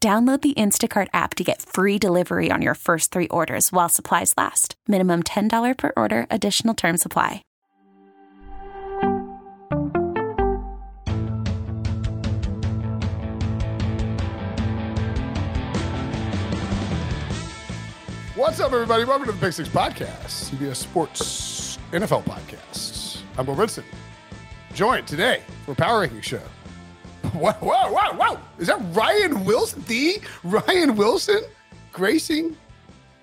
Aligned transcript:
Download 0.00 0.40
the 0.40 0.54
Instacart 0.54 1.08
app 1.12 1.34
to 1.34 1.42
get 1.42 1.60
free 1.60 1.98
delivery 1.98 2.52
on 2.52 2.62
your 2.62 2.76
first 2.76 3.10
three 3.10 3.26
orders 3.26 3.72
while 3.72 3.88
supplies 3.88 4.32
last. 4.36 4.76
Minimum 4.86 5.24
$10 5.24 5.76
per 5.76 5.92
order, 5.96 6.24
additional 6.30 6.74
term 6.74 6.96
supply. 6.98 7.42
What's 18.36 18.60
up, 18.60 18.72
everybody? 18.72 19.02
Welcome 19.02 19.26
to 19.26 19.32
the 19.32 19.38
Pick 19.40 19.52
Six 19.52 19.68
Podcast, 19.68 20.52
CBS 20.52 20.76
Sports 20.76 21.76
NFL 21.90 22.22
Podcast. 22.22 23.22
I'm 23.36 23.46
Will 23.46 23.56
Brinson, 23.56 23.82
joined 24.74 25.08
today 25.08 25.42
for 25.66 25.74
Power 25.74 26.02
Ranking 26.02 26.20
Show. 26.20 26.42
Whoa, 27.38 27.52
whoa, 27.52 27.92
whoa, 27.92 28.14
whoa! 28.14 28.38
Is 28.58 28.66
that 28.66 28.80
Ryan 28.92 29.44
Wilson? 29.44 29.84
The 29.86 30.20
Ryan 30.42 30.96
Wilson 30.96 31.40
gracing 31.92 32.56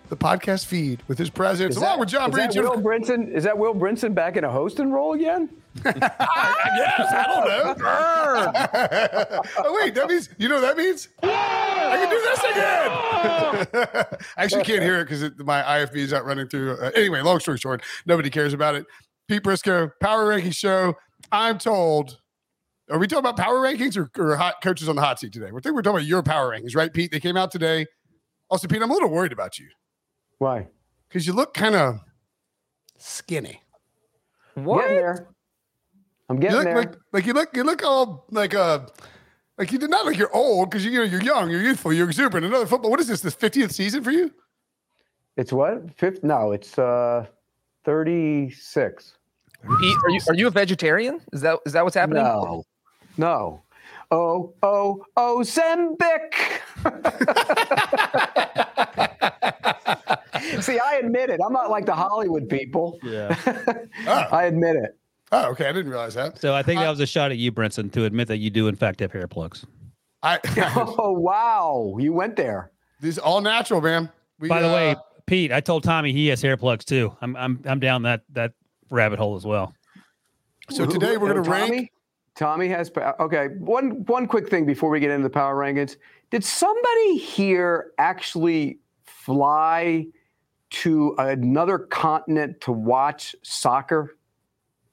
the 0.09 0.15
podcast 0.15 0.65
feed 0.65 1.01
with 1.07 1.17
his 1.17 1.29
presence, 1.29 1.75
Is 1.75 1.81
along 1.81 1.93
that, 1.93 1.99
with 1.99 2.09
John 2.09 2.29
is 2.29 2.35
Breech. 2.35 2.53
that 2.53 2.63
Will 2.63 2.81
Brinson? 2.81 3.31
Is 3.31 3.43
that 3.43 3.57
Will 3.57 3.73
Brinson 3.73 4.13
back 4.13 4.37
in 4.37 4.43
a 4.43 4.51
hosting 4.51 4.91
role 4.91 5.13
again? 5.13 5.49
yes, 5.85 5.97
I 6.01 7.25
don't 7.27 7.77
know. 7.79 9.41
oh 9.65 9.79
wait, 9.81 9.93
that 9.95 10.07
means 10.07 10.29
you 10.37 10.47
know 10.47 10.55
what 10.55 10.61
that 10.61 10.77
means 10.77 11.09
I 11.21 11.97
can 11.99 12.09
do 12.09 12.21
this 12.21 12.39
again. 13.99 14.17
I 14.37 14.43
actually 14.43 14.63
can't 14.63 14.83
hear 14.83 15.01
it 15.01 15.09
because 15.09 15.31
my 15.39 15.61
IFB 15.61 15.95
is 15.97 16.11
not 16.13 16.23
running 16.25 16.47
through. 16.47 16.77
Uh, 16.77 16.91
anyway, 16.95 17.21
long 17.21 17.39
story 17.39 17.57
short, 17.57 17.81
nobody 18.05 18.29
cares 18.29 18.53
about 18.53 18.75
it. 18.75 18.85
Pete 19.27 19.43
Prisco, 19.43 19.91
Power 20.01 20.27
Ranking 20.27 20.51
Show. 20.51 20.93
I'm 21.31 21.57
told. 21.57 22.19
Are 22.89 22.99
we 22.99 23.07
talking 23.07 23.19
about 23.19 23.37
power 23.37 23.55
rankings 23.55 23.97
or, 23.97 24.09
or 24.21 24.35
hot 24.35 24.55
coaches 24.61 24.87
on 24.87 24.95
the 24.95 25.01
hot 25.01 25.19
seat 25.19 25.33
today? 25.33 25.51
We 25.51 25.59
think 25.61 25.73
we're 25.75 25.81
talking 25.81 25.97
about 25.97 26.07
your 26.07 26.21
power 26.21 26.51
rankings, 26.51 26.75
right, 26.75 26.93
Pete? 26.93 27.11
They 27.11 27.19
came 27.19 27.35
out 27.35 27.51
today. 27.51 27.87
Also, 28.49 28.67
Pete, 28.67 28.81
I'm 28.81 28.91
a 28.91 28.93
little 28.93 29.09
worried 29.09 29.31
about 29.31 29.57
you 29.57 29.67
Why? 30.37 30.67
because 31.09 31.25
you 31.25 31.33
look 31.33 31.53
kind 31.55 31.75
of 31.75 31.99
skinny. 32.97 33.61
What? 34.53 34.81
Getting 34.81 34.95
there. 34.97 35.27
I'm 36.29 36.39
getting 36.39 36.57
You 36.57 36.63
getting 36.63 36.75
look 36.77 36.91
there. 36.91 36.93
like 36.93 37.01
like 37.11 37.25
you 37.25 37.33
look 37.33 37.55
you 37.55 37.63
look 37.63 37.83
all 37.83 38.25
like 38.31 38.53
uh 38.53 38.79
like 39.57 39.71
you 39.71 39.79
did 39.79 39.89
not 39.89 40.05
like 40.05 40.17
you're 40.17 40.33
old 40.35 40.69
because 40.69 40.85
you, 40.85 40.91
you 40.91 40.97
know 40.99 41.03
you're 41.03 41.21
young, 41.23 41.49
you're 41.49 41.61
youthful, 41.61 41.91
you're 41.91 42.07
exuberant. 42.07 42.45
Another 42.45 42.65
football. 42.67 42.91
What 42.91 42.99
is 42.99 43.07
this? 43.07 43.21
The 43.21 43.29
50th 43.29 43.73
season 43.73 44.03
for 44.03 44.11
you? 44.11 44.31
it's 45.37 45.51
what? 45.51 45.81
Fifth? 45.97 46.23
No, 46.23 46.51
it's 46.53 46.77
uh, 46.79 47.25
36. 47.83 49.17
Pete, 49.79 49.97
are 50.03 50.09
you 50.09 50.19
are 50.29 50.35
you 50.35 50.47
a 50.47 50.51
vegetarian? 50.51 51.19
Is 51.33 51.41
that 51.41 51.59
is 51.65 51.73
that 51.73 51.83
what's 51.83 51.95
happening? 51.95 52.23
No, 52.23 52.63
no. 53.17 53.61
Oh, 54.11 54.53
oh, 54.61 55.03
oh, 55.17 55.39
Zembic. 55.43 56.35
See, 60.61 60.79
I 60.79 60.95
admit 61.03 61.29
it. 61.29 61.39
I'm 61.45 61.53
not 61.53 61.69
like 61.69 61.85
the 61.85 61.93
Hollywood 61.95 62.47
people. 62.49 62.99
Yeah. 63.03 63.35
I 64.31 64.45
admit 64.45 64.75
it. 64.75 64.97
Oh, 65.31 65.49
okay. 65.51 65.67
I 65.67 65.71
didn't 65.71 65.91
realize 65.91 66.13
that. 66.13 66.39
So 66.39 66.53
I 66.53 66.63
think 66.63 66.79
that 66.81 66.89
was 66.89 66.99
a 66.99 67.05
shot 67.05 67.31
at 67.31 67.37
you, 67.37 67.51
Brinson, 67.51 67.91
to 67.93 68.05
admit 68.05 68.27
that 68.27 68.37
you 68.37 68.49
do 68.49 68.67
in 68.67 68.75
fact 68.75 68.99
have 68.99 69.11
hair 69.11 69.27
plugs. 69.27 69.65
I 70.23 70.39
Oh, 70.97 71.11
wow. 71.11 71.95
You 71.99 72.13
went 72.13 72.35
there. 72.35 72.71
these 73.01 73.17
all 73.17 73.41
natural, 73.41 73.81
man. 73.81 74.09
We, 74.39 74.49
By 74.49 74.61
the 74.61 74.67
way, 74.67 74.91
uh, 74.91 74.95
Pete, 75.25 75.51
I 75.51 75.61
told 75.61 75.83
Tommy 75.83 76.11
he 76.13 76.27
has 76.27 76.41
hair 76.41 76.57
plugs 76.57 76.85
too. 76.85 77.15
I'm 77.21 77.35
I'm 77.35 77.59
I'm 77.65 77.79
down 77.79 78.03
that 78.03 78.21
that 78.33 78.53
rabbit 78.91 79.17
hole 79.17 79.35
as 79.35 79.45
well. 79.45 79.73
so 80.69 80.85
today 80.85 81.17
we're 81.17 81.31
Uh, 81.31 81.41
gonna 81.41 81.49
rank. 81.49 81.89
Tommy? 82.35 82.67
Has 82.67 82.91
okay. 83.19 83.47
One 83.59 84.05
one 84.05 84.27
quick 84.27 84.49
thing 84.49 84.65
before 84.65 84.89
we 84.89 84.99
get 84.99 85.11
into 85.11 85.23
the 85.23 85.29
power 85.29 85.55
rankings. 85.55 85.95
Did 86.31 86.43
somebody 86.43 87.17
here 87.17 87.91
actually 87.97 88.79
fly 89.05 90.07
to 90.71 91.15
another 91.17 91.79
continent 91.79 92.61
to 92.61 92.71
watch 92.71 93.35
soccer? 93.43 94.17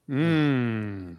Mm. 0.09 1.19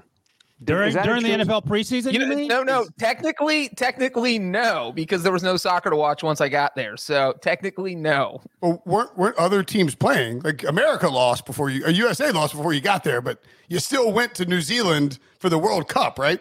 During 0.63 0.93
during 0.93 1.23
the 1.23 1.35
true- 1.35 1.43
NFL 1.45 1.65
preseason, 1.65 2.13
You 2.13 2.19
you 2.21 2.27
know, 2.27 2.35
mean? 2.35 2.47
no, 2.47 2.63
no. 2.63 2.85
Technically, 2.99 3.69
technically, 3.69 4.39
no, 4.39 4.91
because 4.95 5.23
there 5.23 5.31
was 5.31 5.43
no 5.43 5.57
soccer 5.57 5.89
to 5.89 5.95
watch 5.95 6.23
once 6.23 6.41
I 6.41 6.49
got 6.49 6.75
there. 6.75 6.97
So 6.97 7.33
technically, 7.41 7.95
no. 7.95 8.41
Well, 8.61 8.81
weren't, 8.85 9.17
weren't 9.17 9.37
other 9.37 9.63
teams 9.63 9.95
playing? 9.95 10.39
Like 10.41 10.63
America 10.63 11.09
lost 11.09 11.45
before 11.45 11.69
you, 11.69 11.85
or 11.85 11.89
USA 11.89 12.31
lost 12.31 12.55
before 12.55 12.73
you 12.73 12.81
got 12.81 13.03
there, 13.03 13.21
but 13.21 13.41
you 13.67 13.79
still 13.79 14.11
went 14.11 14.35
to 14.35 14.45
New 14.45 14.61
Zealand 14.61 15.19
for 15.39 15.49
the 15.49 15.57
World 15.57 15.87
Cup, 15.87 16.17
right? 16.19 16.39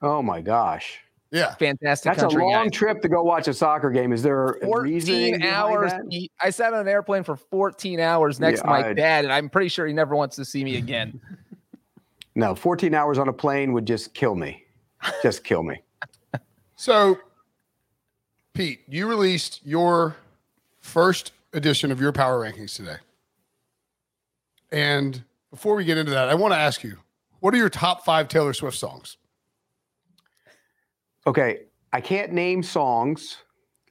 Oh 0.00 0.22
my 0.22 0.40
gosh, 0.40 1.00
Yeah. 1.32 1.54
Fantastic 1.56 2.16
that's 2.16 2.22
a 2.34 2.38
long 2.38 2.64
guys. 2.66 2.72
trip 2.72 3.02
to 3.02 3.08
go 3.08 3.22
watch 3.24 3.48
a 3.48 3.52
soccer 3.54 3.90
game. 3.90 4.12
Is 4.12 4.22
there 4.22 4.46
a 4.46 4.80
reason 4.80 5.32
14 5.32 5.42
hours. 5.42 5.92
I 6.40 6.50
sat 6.50 6.72
on 6.72 6.80
an 6.80 6.88
airplane 6.88 7.24
for 7.24 7.36
14 7.36 7.98
hours 8.00 8.38
next 8.40 8.58
Yeah, 8.58 8.62
to 8.62 8.68
my 8.68 8.88
I- 8.90 8.92
dad, 8.94 9.24
and 9.24 9.32
I'm 9.32 9.48
pretty 9.50 9.68
sure 9.68 9.86
he 9.86 9.92
never 9.92 10.14
wants 10.14 10.36
to 10.36 10.44
see 10.44 10.62
me 10.64 10.76
again. 10.76 11.20
No, 12.38 12.54
14 12.54 12.94
hours 12.94 13.18
on 13.18 13.26
a 13.26 13.32
plane 13.32 13.72
would 13.72 13.84
just 13.84 14.14
kill 14.14 14.36
me. 14.36 14.64
Just 15.22 15.44
kill 15.44 15.62
me. 15.62 15.82
So, 16.80 17.18
Pete, 18.54 18.82
you 18.86 19.08
released 19.08 19.66
your 19.66 20.14
first 20.80 21.32
edition 21.52 21.90
of 21.90 22.00
your 22.00 22.12
power 22.12 22.38
rankings 22.38 22.76
today. 22.76 22.98
And 24.70 25.24
before 25.50 25.74
we 25.74 25.84
get 25.84 25.98
into 25.98 26.12
that, 26.12 26.28
I 26.28 26.36
want 26.36 26.54
to 26.54 26.56
ask 26.56 26.84
you 26.84 26.98
what 27.40 27.52
are 27.52 27.56
your 27.56 27.68
top 27.68 28.04
five 28.04 28.28
Taylor 28.28 28.52
Swift 28.52 28.78
songs? 28.78 29.16
Okay, 31.26 31.62
I 31.92 32.00
can't 32.00 32.32
name 32.32 32.62
songs, 32.62 33.38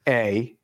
A, 0.07 0.55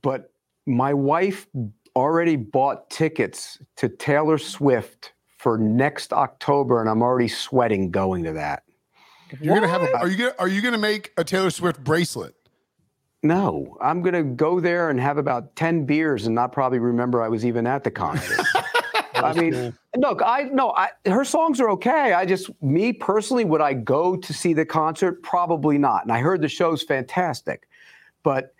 but 0.00 0.30
my 0.64 0.94
wife 0.94 1.48
already 1.96 2.36
bought 2.36 2.88
tickets 2.88 3.58
to 3.78 3.88
Taylor 3.88 4.38
Swift 4.38 5.13
for 5.44 5.58
next 5.58 6.14
October, 6.14 6.80
and 6.80 6.88
I'm 6.88 7.02
already 7.02 7.28
sweating 7.28 7.90
going 7.90 8.24
to 8.24 8.32
that. 8.32 8.62
You're 9.42 9.54
gonna 9.54 9.68
have 9.68 9.82
a, 9.82 9.94
are 9.98 10.08
you 10.08 10.16
gonna 10.16 10.34
are 10.38 10.48
you 10.48 10.62
gonna 10.62 10.78
make 10.78 11.12
a 11.18 11.24
Taylor 11.24 11.50
Swift 11.50 11.84
bracelet? 11.84 12.34
No, 13.22 13.76
I'm 13.78 14.00
going 14.00 14.14
to 14.14 14.22
go 14.22 14.60
there 14.60 14.90
and 14.90 15.00
have 15.00 15.16
about 15.16 15.56
10 15.56 15.86
beers 15.86 16.26
and 16.26 16.34
not 16.34 16.52
probably 16.52 16.78
remember 16.78 17.22
I 17.22 17.28
was 17.28 17.46
even 17.46 17.66
at 17.66 17.82
the 17.82 17.90
concert. 17.90 18.38
I 19.14 19.32
mean, 19.32 19.74
look, 19.96 20.20
I 20.22 20.42
no, 20.52 20.72
I, 20.72 20.90
her 21.06 21.24
songs 21.24 21.58
are 21.58 21.70
okay. 21.70 22.12
I 22.12 22.26
just, 22.26 22.50
me 22.62 22.92
personally, 22.92 23.46
would 23.46 23.62
I 23.62 23.72
go 23.72 24.14
to 24.14 24.32
see 24.34 24.52
the 24.52 24.66
concert? 24.66 25.22
Probably 25.22 25.78
not. 25.78 26.02
And 26.02 26.12
I 26.12 26.20
heard 26.20 26.42
the 26.42 26.48
show's 26.48 26.82
fantastic, 26.82 27.66
but 28.22 28.54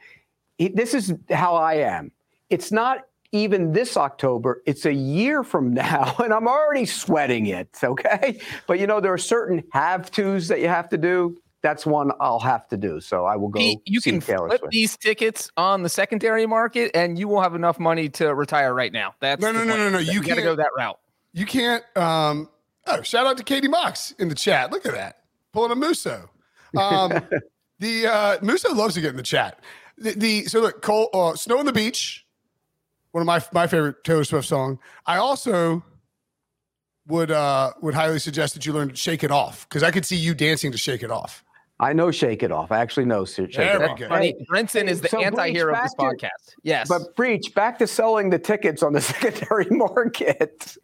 it, 0.57 0.77
this 0.77 0.95
is 0.95 1.13
how 1.31 1.57
I 1.57 1.75
am. 1.75 2.11
It's 2.49 2.73
not 2.73 3.01
even 3.35 3.73
this 3.73 3.97
October. 3.97 4.63
It's 4.65 4.87
a 4.87 4.93
year 4.95 5.43
from 5.43 5.75
now, 5.75 6.15
and 6.23 6.33
I'm 6.33 6.47
already 6.49 6.87
sweating 6.87 7.47
it. 7.47 7.69
Okay, 7.83 8.41
but 8.67 8.79
you 8.79 8.87
know 8.87 9.01
there 9.01 9.13
are 9.13 9.19
certain 9.19 9.63
have 9.73 10.11
tos 10.11 10.49
that 10.49 10.61
you 10.61 10.69
have 10.69 10.89
to 10.91 10.97
do. 10.97 11.37
That's 11.61 11.85
one 11.87 12.13
I'll 12.21 12.39
have 12.41 12.69
to 12.69 12.77
do. 12.77 13.01
So 13.01 13.25
I 13.25 13.37
will 13.37 13.49
go. 13.49 13.59
Pete, 13.59 13.81
you 13.87 14.01
see 14.01 14.11
can 14.11 14.21
Taylor 14.21 14.49
flip 14.49 14.61
Swift. 14.61 14.73
these 14.73 14.97
tickets 14.97 15.51
on 15.57 15.83
the 15.83 15.89
secondary 15.89 16.47
market, 16.47 16.91
and 16.95 17.19
you 17.19 17.27
will 17.27 17.41
have 17.41 17.55
enough 17.55 17.79
money 17.81 18.09
to 18.11 18.35
retire 18.35 18.73
right 18.73 18.93
now. 18.93 19.15
That's 19.21 19.41
No, 19.43 19.51
no, 19.51 19.65
no, 19.65 19.77
no, 19.77 19.89
no. 19.91 19.99
You 19.99 20.21
got 20.21 20.29
to 20.29 20.35
can't- 20.37 20.45
go 20.45 20.57
that 20.57 20.71
route. 20.77 20.99
You 21.33 21.47
can't. 21.47 21.83
Um, 21.97 22.49
oh, 22.87 23.03
shout 23.03 23.27
out 23.27 23.37
to 23.39 23.43
Katie 23.43 23.67
Mox 23.69 24.13
in 24.19 24.29
the 24.29 24.35
chat. 24.37 24.71
Look 24.71 24.87
at 24.87 24.93
that, 24.93 25.21
pulling 25.53 25.73
a 25.73 25.75
Muso. 25.75 26.31
Um, 26.77 27.11
the 27.81 28.07
uh, 28.07 28.39
Musso 28.43 28.73
loves 28.75 28.95
to 28.95 29.01
get 29.01 29.11
in 29.11 29.17
the 29.17 29.23
chat. 29.23 29.59
The, 29.99 30.13
the 30.13 30.45
so 30.45 30.61
look, 30.61 30.83
Cole, 30.83 31.09
uh, 31.15 31.35
snow 31.35 31.59
on 31.59 31.67
the 31.67 31.73
beach. 31.73 32.24
One 33.15 33.23
of 33.23 33.27
my 33.27 33.41
my 33.53 33.69
favorite 33.69 34.03
Taylor 34.03 34.25
Swift 34.25 34.49
song. 34.49 34.81
I 35.07 35.19
also 35.19 35.85
would 37.07 37.31
uh 37.31 37.73
would 37.81 37.95
highly 37.95 38.19
suggest 38.19 38.55
that 38.55 38.67
you 38.67 38.73
learn 38.73 38.89
to 38.89 38.97
shake 38.97 39.23
it 39.23 39.31
off 39.31 39.69
because 39.69 39.85
I 39.85 39.93
could 39.93 40.05
see 40.05 40.17
you 40.17 40.35
dancing 40.35 40.73
to 40.73 40.79
shake 40.79 41.05
it 41.05 41.13
off. 41.13 41.45
I 41.79 41.93
know 41.93 42.11
Shake 42.11 42.43
It 42.43 42.51
Off. 42.51 42.71
I 42.73 42.79
actually 42.79 43.07
know 43.07 43.25
Shake 43.25 43.53
There 43.53 43.83
It 43.83 43.91
Off. 43.91 43.99
go. 43.99 44.09
Funny, 44.09 44.35
Brinson 44.51 44.89
is 44.89 45.01
the 45.01 45.09
So, 45.09 45.21
anti-hero 45.21 45.75
of 45.75 45.83
this 45.83 45.95
back 45.97 46.11
to- 46.19 46.27
podcast. 46.27 46.55
Yes. 46.63 46.89
But 46.89 47.15
Breech, 47.17 47.53
back 47.55 47.79
to 47.81 47.87
selling 47.89 48.31
the 48.31 48.39
tickets 48.39 48.83
on 48.83 48.93
the 48.93 49.01
secondary 49.13 49.67
market. 49.71 50.77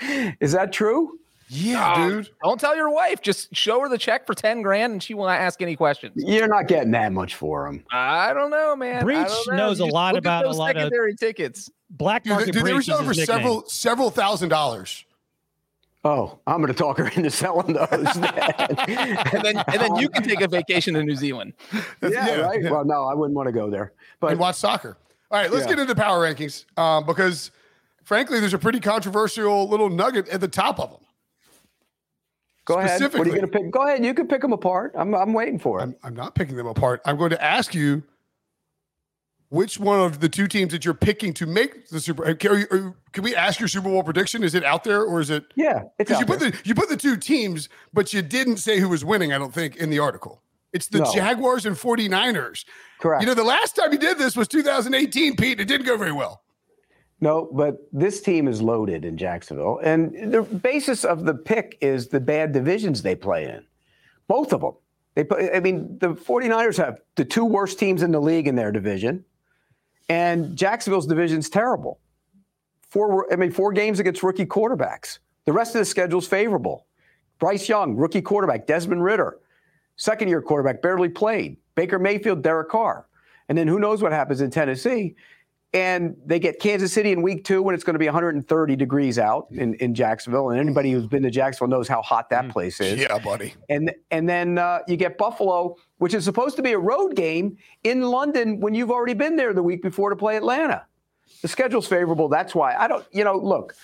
Is 0.40 0.52
that 0.52 0.72
true? 0.72 1.18
Yeah, 1.48 1.94
Oh, 1.96 2.08
dude. 2.10 2.30
Don't 2.42 2.58
tell 2.58 2.74
your 2.74 2.90
wife. 2.90 3.20
Just 3.20 3.54
show 3.54 3.80
her 3.80 3.88
the 3.88 3.98
check 3.98 4.26
for 4.26 4.34
10 4.34 4.62
grand 4.62 4.92
and 4.94 5.02
she 5.02 5.14
will 5.14 5.26
not 5.26 5.38
ask 5.40 5.60
any 5.62 5.76
questions. 5.76 6.12
You're 6.16 6.48
not 6.48 6.68
getting 6.68 6.90
that 6.92 7.12
much 7.12 7.34
for 7.34 7.66
them. 7.66 7.84
I 7.92 8.32
don't 8.32 8.50
know, 8.50 8.74
man. 8.74 8.96
I 8.96 9.02
Breech 9.02 9.28
know. 9.48 9.56
knows 9.56 9.78
You 9.78 9.84
a 9.84 9.86
lot 9.86 10.16
about 10.16 10.44
a 10.44 10.48
those 10.48 10.56
lot 10.58 10.70
of- 10.76 10.82
secondary 10.82 11.14
tickets. 11.14 11.70
Black 11.90 12.24
Dude, 12.24 12.30
they, 12.30 12.34
market 12.36 12.52
dude, 12.54 12.64
they 12.64 12.72
were 12.72 12.82
selling 12.82 13.04
for 13.04 13.10
nickname. 13.10 13.26
several 13.26 13.68
several 13.68 14.10
thousand 14.10 14.48
dollars. 14.48 15.04
Oh, 16.06 16.38
I'm 16.46 16.56
going 16.60 16.72
to 16.72 16.78
talk 16.78 16.98
her 16.98 17.08
into 17.08 17.30
selling 17.30 17.74
those. 17.74 17.88
And 18.18 19.42
then 19.44 19.56
and 19.68 19.80
then 19.80 19.96
you 19.96 20.08
can 20.08 20.22
take 20.22 20.40
a 20.40 20.48
vacation 20.48 20.94
to 20.94 21.02
New 21.04 21.14
Zealand. 21.16 21.52
yeah, 22.02 22.40
right. 22.40 22.62
yeah. 22.62 22.70
Well, 22.70 22.84
no, 22.84 23.04
I 23.04 23.14
wouldn't 23.14 23.34
want 23.36 23.46
to 23.46 23.52
go 23.52 23.70
there. 23.70 23.92
But 24.20 24.32
and 24.32 24.40
watch 24.40 24.56
soccer. 24.56 24.96
All 25.30 25.40
right, 25.40 25.50
let's 25.50 25.64
Yeah. 25.66 25.70
get 25.76 25.78
into 25.80 25.94
power 25.94 26.20
rankings 26.28 26.64
um, 26.78 27.06
because, 27.06 27.50
frankly, 28.02 28.38
there's 28.40 28.54
a 28.54 28.58
pretty 28.58 28.80
controversial 28.80 29.68
little 29.68 29.88
nugget 29.90 30.28
at 30.28 30.40
the 30.40 30.48
top 30.48 30.78
of 30.78 30.90
them. 30.90 31.00
Go 32.64 32.78
ahead. 32.78 33.00
What 33.00 33.14
are 33.14 33.18
you 33.18 33.24
going 33.26 33.40
to 33.42 33.46
pick? 33.48 33.70
Go 33.70 33.86
ahead. 33.86 34.04
You 34.04 34.14
can 34.14 34.26
pick 34.28 34.40
them 34.42 34.52
apart. 34.52 34.92
I'm, 34.96 35.14
I'm 35.14 35.32
waiting 35.32 35.58
for 35.58 35.80
it. 35.80 35.82
I'm, 35.82 35.96
I'm 36.02 36.14
not 36.14 36.34
picking 36.34 36.56
them 36.56 36.66
apart. 36.66 37.00
I'm 37.04 37.16
going 37.16 37.30
to 37.30 37.42
ask 37.42 37.74
you 37.74 38.02
which 39.50 39.78
one 39.78 40.00
of 40.00 40.20
the 40.20 40.28
two 40.28 40.48
teams 40.48 40.72
that 40.72 40.84
you're 40.84 40.94
picking 40.94 41.32
to 41.34 41.46
make 41.46 41.88
the 41.88 42.00
Super. 42.00 42.26
uh, 42.26 42.34
Can, 42.34 42.50
are 42.52 42.58
you- 42.58 42.66
are 42.70 42.76
you- 42.76 42.96
can 43.12 43.22
we 43.22 43.36
ask 43.36 43.60
your 43.60 43.68
Super 43.68 43.88
Bowl 43.88 44.02
prediction? 44.02 44.42
Is 44.42 44.54
it 44.54 44.64
out 44.64 44.82
there 44.84 45.02
or 45.02 45.20
is 45.20 45.30
it? 45.30 45.44
yeah, 45.54 45.82
it's 45.98 46.10
Because 46.10 46.16
out 46.16 46.20
you 46.20 46.26
put 46.26 46.40
there. 46.40 46.50
the 46.50 46.58
you 46.64 46.74
put 46.74 46.88
the 46.88 46.96
two 46.96 47.16
teams, 47.16 47.68
but 47.92 48.12
you 48.12 48.22
didn't 48.22 48.56
say 48.56 48.80
who 48.80 48.88
was 48.88 49.04
winning. 49.04 49.32
I 49.32 49.38
don't 49.38 49.54
think 49.54 49.76
in 49.76 49.90
the 49.90 50.00
article. 50.00 50.42
It's 50.72 50.88
the 50.88 50.98
No. 51.00 51.12
Jaguars 51.14 51.66
and 51.66 51.76
49ers. 51.76 52.64
Correct. 52.98 53.22
You 53.22 53.28
know, 53.28 53.34
the 53.34 53.44
last 53.44 53.76
time 53.76 53.92
you 53.92 53.98
did 53.98 54.18
this 54.18 54.36
was 54.36 54.48
2018, 54.48 55.36
Pete. 55.36 55.60
It 55.60 55.66
didn't 55.66 55.86
go 55.86 55.96
very 55.96 56.10
well. 56.10 56.42
No, 57.24 57.48
but 57.50 57.78
this 57.90 58.20
team 58.20 58.46
is 58.46 58.60
loaded 58.60 59.06
in 59.06 59.16
Jacksonville. 59.16 59.80
And 59.82 60.30
the 60.30 60.42
basis 60.42 61.06
of 61.06 61.24
the 61.24 61.32
pick 61.32 61.78
is 61.80 62.08
the 62.08 62.20
bad 62.20 62.52
divisions 62.52 63.00
they 63.00 63.14
play 63.14 63.44
in. 63.44 63.64
Both 64.28 64.52
of 64.52 64.60
them. 64.60 64.74
They 65.14 65.24
put, 65.24 65.40
I 65.54 65.60
mean, 65.60 65.96
the 66.00 66.08
49ers 66.08 66.76
have 66.76 67.00
the 67.14 67.24
two 67.24 67.46
worst 67.46 67.78
teams 67.78 68.02
in 68.02 68.12
the 68.12 68.20
league 68.20 68.46
in 68.46 68.56
their 68.56 68.70
division. 68.70 69.24
And 70.10 70.54
Jacksonville's 70.54 71.06
division's 71.06 71.48
terrible. 71.48 71.98
Four 72.90 73.32
I 73.32 73.36
mean, 73.36 73.52
four 73.52 73.72
games 73.72 74.00
against 74.00 74.22
rookie 74.22 74.44
quarterbacks. 74.44 75.20
The 75.46 75.52
rest 75.54 75.74
of 75.74 75.78
the 75.78 75.86
schedule's 75.86 76.28
favorable. 76.28 76.84
Bryce 77.38 77.70
Young, 77.70 77.96
rookie 77.96 78.20
quarterback, 78.20 78.66
Desmond 78.66 79.02
Ridder, 79.02 79.38
second 79.96 80.28
year 80.28 80.42
quarterback, 80.42 80.82
barely 80.82 81.08
played. 81.08 81.56
Baker 81.74 81.98
Mayfield, 81.98 82.42
Derek 82.42 82.68
Carr. 82.68 83.06
And 83.48 83.56
then 83.56 83.66
who 83.66 83.78
knows 83.78 84.02
what 84.02 84.12
happens 84.12 84.42
in 84.42 84.50
Tennessee 84.50 85.16
and 85.74 86.16
they 86.24 86.38
get 86.38 86.60
Kansas 86.60 86.92
City 86.92 87.10
in 87.10 87.20
week 87.20 87.44
two 87.44 87.60
when 87.60 87.74
it's 87.74 87.82
going 87.82 87.94
to 87.94 87.98
be 87.98 88.06
130 88.06 88.76
degrees 88.76 89.18
out 89.18 89.48
in, 89.50 89.74
in 89.74 89.92
Jacksonville. 89.92 90.50
And 90.50 90.60
anybody 90.60 90.92
who's 90.92 91.08
been 91.08 91.24
to 91.24 91.30
Jacksonville 91.30 91.76
knows 91.76 91.88
how 91.88 92.00
hot 92.00 92.30
that 92.30 92.48
place 92.48 92.80
is. 92.80 93.00
Yeah, 93.00 93.18
buddy. 93.18 93.54
And 93.68 93.92
and 94.12 94.28
then 94.28 94.56
uh, 94.56 94.78
you 94.86 94.96
get 94.96 95.18
Buffalo, 95.18 95.74
which 95.98 96.14
is 96.14 96.24
supposed 96.24 96.54
to 96.56 96.62
be 96.62 96.72
a 96.72 96.78
road 96.78 97.16
game 97.16 97.56
in 97.82 98.02
London 98.02 98.60
when 98.60 98.72
you've 98.72 98.92
already 98.92 99.14
been 99.14 99.34
there 99.34 99.52
the 99.52 99.64
week 99.64 99.82
before 99.82 100.10
to 100.10 100.16
play 100.16 100.36
Atlanta. 100.36 100.86
The 101.42 101.48
schedule's 101.48 101.88
favorable. 101.88 102.28
That's 102.28 102.54
why 102.54 102.76
I 102.76 102.86
don't. 102.86 103.04
You 103.10 103.24
know, 103.24 103.36
look, 103.36 103.74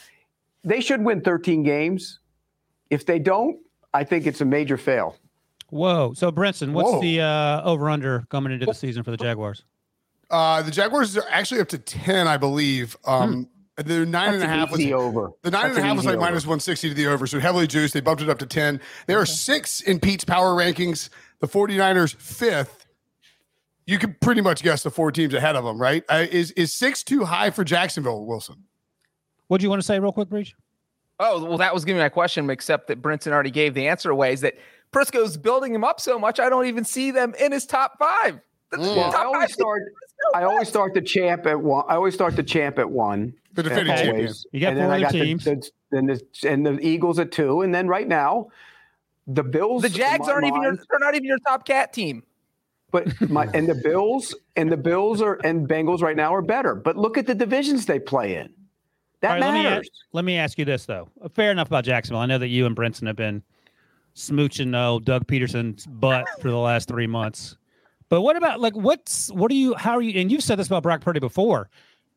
they 0.62 0.80
should 0.80 1.04
win 1.04 1.20
13 1.22 1.64
games. 1.64 2.20
If 2.88 3.04
they 3.04 3.18
don't, 3.18 3.58
I 3.92 4.04
think 4.04 4.26
it's 4.26 4.40
a 4.40 4.44
major 4.44 4.76
fail. 4.76 5.16
Whoa. 5.70 6.12
So, 6.14 6.30
Brinson, 6.30 6.72
what's 6.72 6.90
Whoa. 6.90 7.00
the 7.00 7.20
uh, 7.20 7.62
over 7.62 7.90
under 7.90 8.24
coming 8.28 8.52
into 8.52 8.66
the 8.66 8.74
season 8.74 9.02
for 9.02 9.10
the 9.10 9.16
Jaguars? 9.16 9.64
Uh, 10.30 10.62
the 10.62 10.70
Jaguars 10.70 11.16
are 11.16 11.24
actually 11.28 11.60
up 11.60 11.68
to 11.68 11.78
10, 11.78 12.28
I 12.28 12.36
believe. 12.36 12.96
Um, 13.04 13.48
They're 13.76 14.04
nine 14.06 14.34
and 14.34 14.42
a 14.42 14.46
half. 14.46 14.70
was- 14.70 14.80
easy 14.80 14.92
over. 14.94 15.32
The 15.42 15.50
nine 15.50 15.62
That's 15.62 15.76
and 15.76 15.78
a 15.78 15.80
an 15.80 15.86
half 15.88 15.96
was 15.96 16.04
like 16.06 16.16
over. 16.16 16.24
minus 16.26 16.44
160 16.44 16.88
to 16.90 16.94
the 16.94 17.06
over. 17.06 17.26
So 17.26 17.40
heavily 17.40 17.66
juiced. 17.66 17.94
They 17.94 18.00
bumped 18.00 18.22
it 18.22 18.28
up 18.28 18.38
to 18.40 18.46
10. 18.46 18.80
They 19.06 19.14
are 19.14 19.26
six 19.26 19.80
in 19.80 19.98
Pete's 20.00 20.24
power 20.24 20.54
rankings. 20.54 21.08
The 21.40 21.48
49ers 21.48 22.14
fifth. 22.16 22.86
You 23.86 23.98
could 23.98 24.20
pretty 24.20 24.40
much 24.42 24.62
guess 24.62 24.82
the 24.82 24.90
four 24.90 25.10
teams 25.10 25.34
ahead 25.34 25.56
of 25.56 25.64
them, 25.64 25.80
right? 25.80 26.04
Uh, 26.08 26.26
is 26.30 26.52
is 26.52 26.72
six 26.72 27.02
too 27.02 27.24
high 27.24 27.50
for 27.50 27.64
Jacksonville, 27.64 28.24
Wilson? 28.26 28.64
What 29.48 29.60
do 29.60 29.64
you 29.64 29.70
want 29.70 29.80
to 29.82 29.86
say, 29.86 29.98
real 29.98 30.12
quick, 30.12 30.28
Breech? 30.28 30.54
Oh, 31.18 31.44
well, 31.44 31.58
that 31.58 31.74
was 31.74 31.84
giving 31.84 32.00
my 32.00 32.08
question, 32.08 32.48
except 32.50 32.86
that 32.88 33.02
Brinson 33.02 33.32
already 33.32 33.50
gave 33.50 33.74
the 33.74 33.88
answer 33.88 34.10
away. 34.10 34.32
Is 34.32 34.42
that 34.42 34.54
Prisco's 34.92 35.36
building 35.36 35.74
him 35.74 35.82
up 35.82 36.00
so 36.00 36.18
much, 36.20 36.38
I 36.38 36.48
don't 36.48 36.66
even 36.66 36.84
see 36.84 37.10
them 37.10 37.34
in 37.40 37.50
his 37.50 37.66
top 37.66 37.98
five. 37.98 38.40
That's 38.70 38.82
Mm. 38.82 38.96
Well, 38.96 39.16
I 39.16 39.24
always 39.24 39.52
start. 39.52 39.82
I 40.34 40.42
always 40.44 40.68
start 40.68 40.94
the 40.94 41.00
champ 41.02 41.46
at 41.46 41.60
one. 41.60 41.84
I 41.88 41.94
always 41.94 42.14
start 42.14 42.36
the 42.36 42.42
champ 42.42 42.78
at 42.78 42.90
one. 42.90 43.34
The 43.54 43.64
defending 43.64 43.90
always. 43.90 44.06
champion. 44.06 44.34
You 44.52 44.60
got 44.60 44.68
and 44.68 44.76
then 44.78 44.84
four 44.86 44.92
I 44.92 44.96
other 44.96 45.02
got 45.02 45.12
teams. 45.12 45.44
The, 45.44 45.54
the, 45.56 45.70
then 45.90 46.06
the, 46.06 46.48
and 46.48 46.66
the 46.66 46.86
Eagles 46.86 47.18
at 47.18 47.32
two, 47.32 47.62
and 47.62 47.74
then 47.74 47.88
right 47.88 48.06
now, 48.06 48.48
the 49.26 49.42
Bills. 49.42 49.82
The 49.82 49.88
Jags 49.88 50.28
aren't 50.28 50.46
even 50.46 50.62
your, 50.62 50.76
they're 50.76 51.00
not 51.00 51.14
even 51.14 51.26
your 51.26 51.38
top 51.38 51.66
cat 51.66 51.92
team. 51.92 52.22
But 52.92 53.30
my 53.30 53.46
and 53.54 53.68
the 53.68 53.74
Bills 53.74 54.34
and 54.56 54.70
the 54.70 54.76
Bills 54.76 55.22
are 55.22 55.38
and 55.44 55.68
Bengals 55.68 56.00
right 56.00 56.16
now 56.16 56.34
are 56.34 56.42
better. 56.42 56.74
But 56.74 56.96
look 56.96 57.18
at 57.18 57.26
the 57.26 57.34
divisions 57.34 57.86
they 57.86 57.98
play 58.00 58.36
in. 58.36 58.52
That 59.20 59.32
All 59.32 59.34
right, 59.34 59.40
let 59.42 59.54
me, 59.54 59.62
matters. 59.62 59.90
ask, 59.92 60.06
let 60.12 60.24
me 60.24 60.36
ask 60.38 60.58
you 60.58 60.64
this 60.64 60.86
though. 60.86 61.08
Fair 61.34 61.50
enough 61.50 61.68
about 61.68 61.84
Jacksonville. 61.84 62.20
I 62.20 62.26
know 62.26 62.38
that 62.38 62.48
you 62.48 62.66
and 62.66 62.74
Brinson 62.74 63.06
have 63.06 63.16
been 63.16 63.42
smooching 64.16 64.74
uh, 64.74 64.98
Doug 65.02 65.26
Pederson's 65.26 65.86
butt 65.86 66.26
for 66.40 66.50
the 66.50 66.56
last 66.56 66.88
three 66.88 67.06
months. 67.06 67.56
But 68.10 68.22
what 68.22 68.36
about 68.36 68.60
like 68.60 68.76
what's 68.76 69.30
what 69.30 69.50
are 69.50 69.54
you 69.54 69.74
how 69.74 69.92
are 69.92 70.02
you 70.02 70.20
and 70.20 70.30
you've 70.30 70.42
said 70.42 70.58
this 70.58 70.66
about 70.66 70.82
Brock 70.82 71.00
Purdy 71.00 71.20
before. 71.20 71.70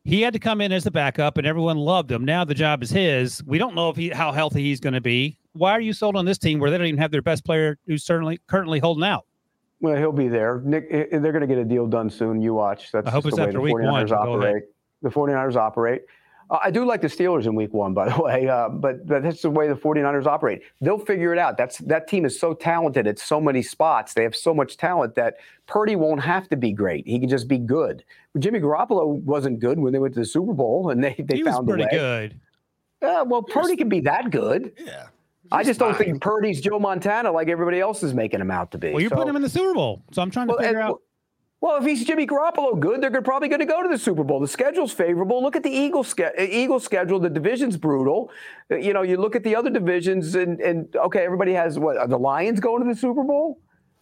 He 0.06 0.20
had 0.20 0.34
to 0.34 0.38
come 0.38 0.60
in 0.60 0.70
as 0.70 0.84
the 0.84 0.90
backup 0.90 1.38
and 1.38 1.46
everyone 1.46 1.78
loved 1.78 2.12
him. 2.12 2.26
Now 2.26 2.44
the 2.44 2.52
job 2.52 2.82
is 2.82 2.90
his. 2.90 3.42
We 3.44 3.56
don't 3.56 3.74
know 3.74 3.88
if 3.88 3.96
he 3.96 4.10
how 4.10 4.32
healthy 4.32 4.62
he's 4.62 4.80
going 4.80 4.92
to 4.92 5.00
be. 5.00 5.38
Why 5.52 5.70
are 5.72 5.80
you 5.80 5.94
sold 5.94 6.16
on 6.16 6.26
this 6.26 6.36
team 6.36 6.58
where 6.58 6.70
they 6.70 6.76
don't 6.76 6.88
even 6.88 7.00
have 7.00 7.12
their 7.12 7.22
best 7.22 7.44
player 7.44 7.78
who's 7.86 8.04
certainly 8.04 8.38
currently 8.48 8.80
holding 8.80 9.04
out? 9.04 9.24
Well, 9.80 9.96
he'll 9.96 10.12
be 10.12 10.28
there. 10.28 10.60
Nick, 10.64 10.90
they're 10.90 11.20
going 11.20 11.40
to 11.40 11.46
get 11.46 11.58
a 11.58 11.64
deal 11.64 11.86
done 11.86 12.10
soon. 12.10 12.42
You 12.42 12.54
watch. 12.54 12.90
That's 12.90 13.06
I 13.06 13.10
hope 13.10 13.24
just 13.24 13.28
it's 13.28 13.36
the 13.36 13.42
way 13.42 13.48
after 13.48 13.58
the 13.58 13.62
week 13.62 13.74
49ers 13.74 13.90
one, 13.90 14.06
but 14.06 14.24
go 14.24 14.32
ahead. 14.32 14.48
operate. 14.48 14.64
The 15.02 15.10
49ers 15.10 15.56
operate. 15.56 16.02
Uh, 16.50 16.58
I 16.62 16.70
do 16.70 16.84
like 16.84 17.00
the 17.00 17.08
Steelers 17.08 17.46
in 17.46 17.54
week 17.54 17.72
one, 17.72 17.94
by 17.94 18.08
the 18.08 18.22
way, 18.22 18.48
uh, 18.48 18.68
but, 18.68 19.06
but 19.06 19.22
that's 19.22 19.42
the 19.42 19.50
way 19.50 19.66
the 19.68 19.74
49ers 19.74 20.26
operate. 20.26 20.62
They'll 20.80 20.98
figure 20.98 21.32
it 21.32 21.38
out. 21.38 21.56
That's 21.56 21.78
That 21.78 22.06
team 22.08 22.24
is 22.24 22.38
so 22.38 22.54
talented 22.54 23.06
at 23.06 23.18
so 23.18 23.40
many 23.40 23.62
spots. 23.62 24.14
They 24.14 24.22
have 24.22 24.36
so 24.36 24.52
much 24.54 24.76
talent 24.76 25.14
that 25.14 25.36
Purdy 25.66 25.96
won't 25.96 26.20
have 26.22 26.48
to 26.50 26.56
be 26.56 26.72
great. 26.72 27.06
He 27.06 27.18
can 27.18 27.28
just 27.28 27.48
be 27.48 27.58
good. 27.58 28.04
Jimmy 28.38 28.60
Garoppolo 28.60 29.22
wasn't 29.22 29.60
good 29.60 29.78
when 29.78 29.92
they 29.92 29.98
went 29.98 30.14
to 30.14 30.20
the 30.20 30.26
Super 30.26 30.52
Bowl, 30.52 30.90
and 30.90 31.02
they, 31.02 31.14
they 31.18 31.36
he 31.36 31.42
was 31.42 31.54
found 31.54 31.66
pretty 31.68 31.84
a 31.84 31.86
way. 31.86 32.28
good. 32.30 32.40
Uh, 33.08 33.24
well, 33.26 33.42
Purdy 33.42 33.76
can 33.76 33.88
be 33.88 34.00
that 34.00 34.30
good. 34.30 34.72
Yeah. 34.78 35.06
I 35.52 35.62
just 35.62 35.78
don't 35.78 35.94
fine. 35.94 36.06
think 36.06 36.22
Purdy's 36.22 36.60
Joe 36.60 36.78
Montana 36.78 37.30
like 37.30 37.48
everybody 37.48 37.78
else 37.78 38.02
is 38.02 38.14
making 38.14 38.40
him 38.40 38.50
out 38.50 38.70
to 38.72 38.78
be. 38.78 38.92
Well, 38.92 39.00
you're 39.00 39.10
So- 39.10 39.16
putting 39.16 39.28
him 39.30 39.36
in 39.36 39.42
the 39.42 39.48
Super 39.50 39.74
Bowl, 39.74 40.02
so 40.12 40.22
I'm 40.22 40.30
trying 40.30 40.48
to 40.48 40.52
well, 40.54 40.62
figure 40.62 40.80
and- 40.80 40.88
out. 40.90 41.00
Well, 41.64 41.76
if 41.78 41.84
he's 41.86 42.04
Jimmy 42.04 42.26
Garoppolo 42.26 42.78
good, 42.78 43.00
they're 43.00 43.22
probably 43.22 43.48
going 43.48 43.60
to 43.60 43.66
go 43.66 43.82
to 43.82 43.88
the 43.88 43.96
Super 43.98 44.22
Bowl. 44.22 44.38
The 44.38 44.46
schedule's 44.48 44.92
favorable. 44.92 45.42
Look 45.42 45.56
at 45.56 45.62
the 45.62 45.70
Eagles, 45.70 46.08
ske- 46.08 46.38
Eagles 46.38 46.84
schedule. 46.84 47.18
The 47.18 47.30
division's 47.30 47.76
brutal. 47.78 48.30
Uh, 48.70 48.76
You 48.76 48.92
know, 48.92 49.02
you 49.02 49.16
look 49.16 49.34
at 49.34 49.42
the 49.44 49.56
other 49.56 49.70
divisions, 49.70 50.34
and, 50.34 50.60
and 50.60 50.94
okay, 50.94 51.24
everybody 51.24 51.52
has 51.54 51.78
what? 51.78 51.96
Are 51.96 52.06
the 52.06 52.18
Lions 52.18 52.60
going 52.60 52.82
to 52.82 52.88
the 52.92 52.98
Super 52.98 53.24
Bowl? 53.24 53.60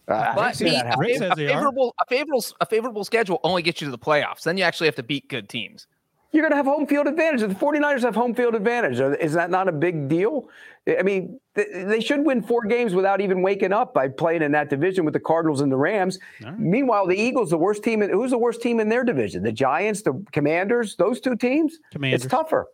Uh, 0.09 0.13
I 0.15 0.25
don't 0.25 0.35
But 0.35 0.55
see 0.57 0.67
a, 0.67 0.83
happening. 0.83 0.99
Rick 0.99 1.15
fav- 1.15 1.19
says 1.19 1.31
a 1.31 1.35
favorable, 1.47 1.95
a 1.99 2.05
favorable, 2.09 2.45
a 2.59 2.65
favorable 2.65 3.03
schedule 3.05 3.39
only 3.45 3.61
gets 3.61 3.79
you 3.79 3.87
to 3.87 3.91
the 3.91 3.97
playoffs. 3.97 4.43
Then 4.43 4.57
you 4.57 4.65
actually 4.65 4.87
have 4.87 4.95
to 4.95 5.03
beat 5.03 5.29
good 5.29 5.47
teams. 5.47 5.87
You're 6.33 6.41
going 6.41 6.51
to 6.51 6.57
have 6.57 6.65
home 6.65 6.87
field 6.87 7.05
advantage. 7.05 7.41
The 7.41 7.47
49ers 7.47 8.01
have 8.01 8.15
home 8.15 8.33
field 8.33 8.55
advantage. 8.55 8.99
Is 9.21 9.33
that 9.33 9.51
not 9.51 9.67
a 9.67 9.71
big 9.71 10.09
deal? 10.09 10.49
I 10.87 11.03
mean, 11.03 11.39
they 11.53 12.01
should 12.01 12.25
win 12.25 12.41
four 12.41 12.63
games 12.65 12.95
without 12.95 13.21
even 13.21 13.43
waking 13.43 13.71
up 13.71 13.93
by 13.93 14.07
playing 14.07 14.41
in 14.41 14.51
that 14.53 14.67
division 14.69 15.05
with 15.05 15.13
the 15.13 15.19
Cardinals 15.19 15.61
and 15.61 15.71
the 15.71 15.77
Rams. 15.77 16.17
Meanwhile, 16.57 17.05
the 17.07 17.15
Eagles, 17.15 17.51
the 17.51 17.57
worst 17.57 17.83
team, 17.83 18.01
in, 18.01 18.09
who's 18.09 18.31
the 18.31 18.37
worst 18.39 18.61
team 18.63 18.79
in 18.79 18.89
their 18.89 19.03
division? 19.03 19.43
The 19.43 19.51
Giants, 19.51 20.01
the 20.01 20.25
Commanders, 20.31 20.95
those 20.97 21.21
two 21.21 21.35
teams? 21.35 21.77
Commanders. 21.91 22.23
It's 22.25 22.31
tougher. 22.31 22.65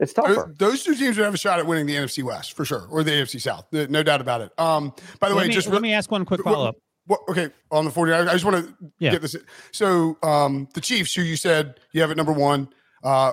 It's 0.00 0.14
Those, 0.14 0.24
tougher. 0.34 0.54
those 0.58 0.82
two 0.82 0.94
teams 0.96 1.16
would 1.18 1.24
have 1.24 1.34
a 1.34 1.38
shot 1.38 1.60
at 1.60 1.66
winning 1.66 1.86
the 1.86 1.94
NFC 1.94 2.24
West 2.24 2.54
for 2.56 2.64
sure, 2.64 2.88
or 2.90 3.04
the 3.04 3.12
AFC 3.12 3.40
South. 3.40 3.66
No 3.72 4.02
doubt 4.02 4.20
about 4.22 4.40
it. 4.40 4.50
Um, 4.58 4.92
by 5.20 5.28
the 5.28 5.34
Let 5.34 5.42
way, 5.42 5.48
me, 5.48 5.54
just 5.54 5.68
let 5.68 5.82
me 5.82 5.92
ask 5.92 6.10
one 6.10 6.24
quick 6.24 6.42
follow 6.42 6.66
up. 6.70 6.76
What, 7.06 7.20
okay, 7.28 7.50
on 7.70 7.84
the 7.84 7.90
49ers, 7.90 8.26
I 8.28 8.32
just 8.32 8.44
want 8.44 8.66
to 8.66 8.74
Yeah. 8.98 9.10
get 9.12 9.22
this. 9.22 9.36
So, 9.70 10.16
um, 10.22 10.66
the 10.74 10.80
Chiefs, 10.80 11.14
who 11.14 11.22
you 11.22 11.36
said 11.36 11.78
you 11.92 12.00
have 12.00 12.10
at 12.10 12.16
number 12.16 12.32
one, 12.32 12.68
uh, 13.02 13.32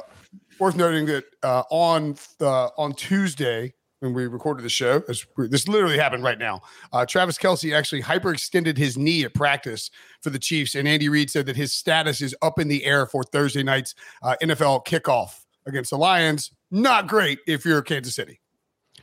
worth 0.59 0.75
noting 0.75 1.05
that 1.07 1.25
uh, 1.43 1.63
on 1.69 2.15
uh, 2.41 2.69
on 2.77 2.93
Tuesday, 2.93 3.73
when 3.99 4.13
we 4.13 4.27
recorded 4.27 4.63
the 4.63 4.69
show. 4.69 4.99
This, 4.99 5.25
this 5.38 5.67
literally 5.67 5.97
happened 5.97 6.23
right 6.23 6.39
now. 6.39 6.61
Uh, 6.91 7.05
Travis 7.05 7.38
Kelce 7.38 7.75
actually 7.75 8.01
hyperextended 8.01 8.77
his 8.77 8.97
knee 8.97 9.23
at 9.23 9.33
practice 9.33 9.91
for 10.21 10.29
the 10.29 10.39
Chiefs, 10.39 10.75
and 10.75 10.88
Andy 10.88 11.09
Reid 11.09 11.29
said 11.29 11.45
that 11.45 11.55
his 11.55 11.73
status 11.73 12.21
is 12.21 12.35
up 12.41 12.59
in 12.59 12.67
the 12.67 12.85
air 12.85 13.05
for 13.05 13.23
Thursday 13.23 13.63
night's 13.63 13.95
uh, 14.23 14.35
NFL 14.41 14.85
kickoff 14.85 15.41
against 15.65 15.89
the 15.91 15.97
Lions. 15.97 16.51
Not 16.71 17.07
great 17.07 17.39
if 17.47 17.65
you're 17.65 17.81
Kansas 17.81 18.15
City. 18.15 18.39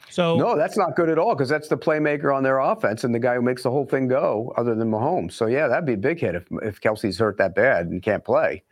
So 0.09 0.37
no, 0.37 0.57
that's 0.57 0.77
not 0.77 0.95
good 0.95 1.09
at 1.09 1.19
all 1.19 1.35
because 1.35 1.49
that's 1.49 1.69
the 1.69 1.77
playmaker 1.77 2.35
on 2.35 2.43
their 2.43 2.59
offense 2.61 3.03
and 3.03 3.15
the 3.15 3.19
guy 3.19 3.35
who 3.35 3.43
makes 3.43 3.65
the 3.65 3.71
whole 3.71 3.85
thing 3.85 4.09
go, 4.09 4.55
other 4.57 4.75
than 4.75 4.91
Mahomes. 4.91 5.33
So 5.33 5.47
yeah, 5.47 5.67
that'd 5.67 5.85
be 5.85 5.95
a 5.95 5.99
big 5.99 6.21
hit 6.21 6.35
if 6.35 6.47
if 6.63 6.81
Kelce's 6.81 7.19
hurt 7.19 7.39
that 7.39 7.55
bad 7.55 7.87
and 7.87 8.03
can't 8.03 8.25
play. 8.25 8.63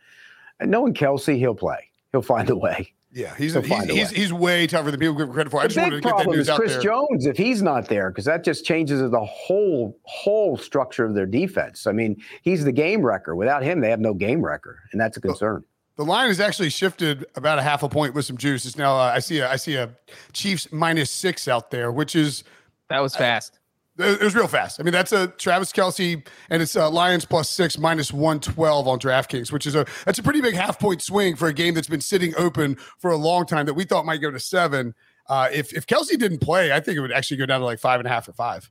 And 0.59 0.71
knowing 0.71 0.93
Kelce, 0.93 1.37
he'll 1.37 1.55
play. 1.55 1.89
He'll 2.11 2.21
find 2.21 2.49
a 2.49 2.55
way. 2.55 2.93
Yeah, 3.15 3.33
he's 3.35 3.53
he's, 3.53 3.83
he's, 3.85 4.09
he's, 4.09 4.33
way 4.33 4.67
tougher 4.67 4.91
than 4.91 4.99
people 4.99 5.15
give 5.15 5.29
him 5.29 5.33
credit 5.33 5.49
for. 5.49 5.61
I 5.61 5.67
just 5.67 5.77
wanted 5.77 6.01
to 6.01 6.01
get 6.01 6.17
that 6.17 6.27
news 6.27 6.49
is 6.49 6.55
Chris 6.55 6.73
there. 6.73 6.81
Jones 6.81 7.25
if 7.25 7.37
he's 7.37 7.61
not 7.61 7.87
there 7.87 8.09
because 8.09 8.25
that 8.25 8.43
just 8.43 8.65
changes 8.65 8.99
the 9.09 9.25
whole 9.25 9.97
whole 10.03 10.57
structure 10.57 11.05
of 11.05 11.15
their 11.15 11.25
defense. 11.25 11.87
I 11.87 11.93
mean, 11.93 12.21
he's 12.41 12.65
the 12.65 12.73
game 12.73 13.05
wrecker. 13.05 13.33
Without 13.33 13.63
him, 13.63 13.79
they 13.79 13.89
have 13.89 14.01
no 14.01 14.13
game 14.13 14.41
wrecker, 14.41 14.81
and 14.91 14.99
that's 14.99 15.15
a 15.15 15.21
concern. 15.21 15.63
The 15.95 16.03
line 16.03 16.27
has 16.27 16.41
actually 16.41 16.71
shifted 16.71 17.25
about 17.35 17.57
a 17.57 17.61
half 17.61 17.83
a 17.83 17.89
point 17.89 18.13
with 18.13 18.25
some 18.25 18.35
juice. 18.35 18.65
It's 18.65 18.77
now 18.77 18.97
uh, 18.97 19.13
I 19.15 19.19
see 19.19 19.39
a, 19.39 19.49
I 19.49 19.55
see 19.55 19.75
a 19.75 19.91
Chiefs 20.33 20.73
minus 20.73 21.09
six 21.09 21.47
out 21.47 21.71
there, 21.71 21.93
which 21.93 22.17
is 22.17 22.43
that 22.89 23.01
was 23.01 23.15
fast. 23.15 23.59
It 23.97 24.21
was 24.21 24.35
real 24.35 24.47
fast. 24.47 24.79
I 24.79 24.83
mean, 24.83 24.91
that's 24.91 25.13
a 25.13 25.27
Travis 25.27 25.71
Kelce, 25.71 26.25
and 26.49 26.61
it's 26.61 26.75
uh, 26.75 26.89
Lions 26.89 27.23
plus 27.23 27.49
six 27.49 27.77
minus 27.77 28.11
one 28.11 28.41
twelve 28.41 28.89
on 28.89 28.99
DraftKings, 28.99 29.53
which 29.53 29.65
is 29.65 29.73
a 29.73 29.85
that's 30.03 30.19
a 30.19 30.23
pretty 30.23 30.41
big 30.41 30.53
half 30.53 30.79
point 30.79 31.01
swing 31.01 31.37
for 31.37 31.47
a 31.47 31.53
game 31.53 31.73
that's 31.73 31.87
been 31.87 32.01
sitting 32.01 32.33
open 32.37 32.75
for 32.99 33.11
a 33.11 33.15
long 33.15 33.45
time 33.45 33.65
that 33.67 33.73
we 33.73 33.85
thought 33.85 34.05
might 34.05 34.17
go 34.17 34.29
to 34.29 34.39
seven. 34.39 34.93
Uh, 35.29 35.47
if 35.53 35.73
if 35.73 35.87
Kelce 35.87 36.17
didn't 36.17 36.39
play, 36.39 36.73
I 36.73 36.81
think 36.81 36.97
it 36.97 36.99
would 36.99 37.13
actually 37.13 37.37
go 37.37 37.45
down 37.45 37.61
to 37.61 37.65
like 37.65 37.79
five 37.79 38.01
and 38.01 38.07
a 38.07 38.09
half 38.09 38.27
or 38.27 38.33
five. 38.33 38.69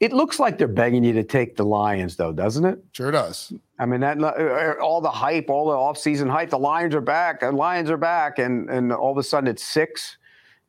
It 0.00 0.12
looks 0.14 0.40
like 0.40 0.56
they're 0.56 0.66
begging 0.66 1.04
you 1.04 1.12
to 1.12 1.22
take 1.22 1.56
the 1.56 1.64
Lions, 1.64 2.16
though, 2.16 2.32
doesn't 2.32 2.64
it? 2.64 2.82
Sure 2.92 3.10
does. 3.10 3.52
I 3.78 3.84
mean, 3.84 4.00
that 4.00 4.18
uh, 4.18 4.28
uh, 4.28 4.74
all 4.82 5.02
the 5.02 5.10
hype, 5.10 5.50
all 5.50 5.66
the 5.68 5.76
offseason 5.76 6.28
hype. 6.28 6.50
The 6.50 6.58
Lions 6.58 6.94
are 6.94 7.02
back, 7.02 7.42
and 7.42 7.56
Lions 7.56 7.90
are 7.90 7.98
back, 7.98 8.38
and 8.40 8.68
and 8.70 8.92
all 8.92 9.12
of 9.12 9.18
a 9.18 9.22
sudden 9.22 9.46
it's 9.46 9.62
six 9.62 10.16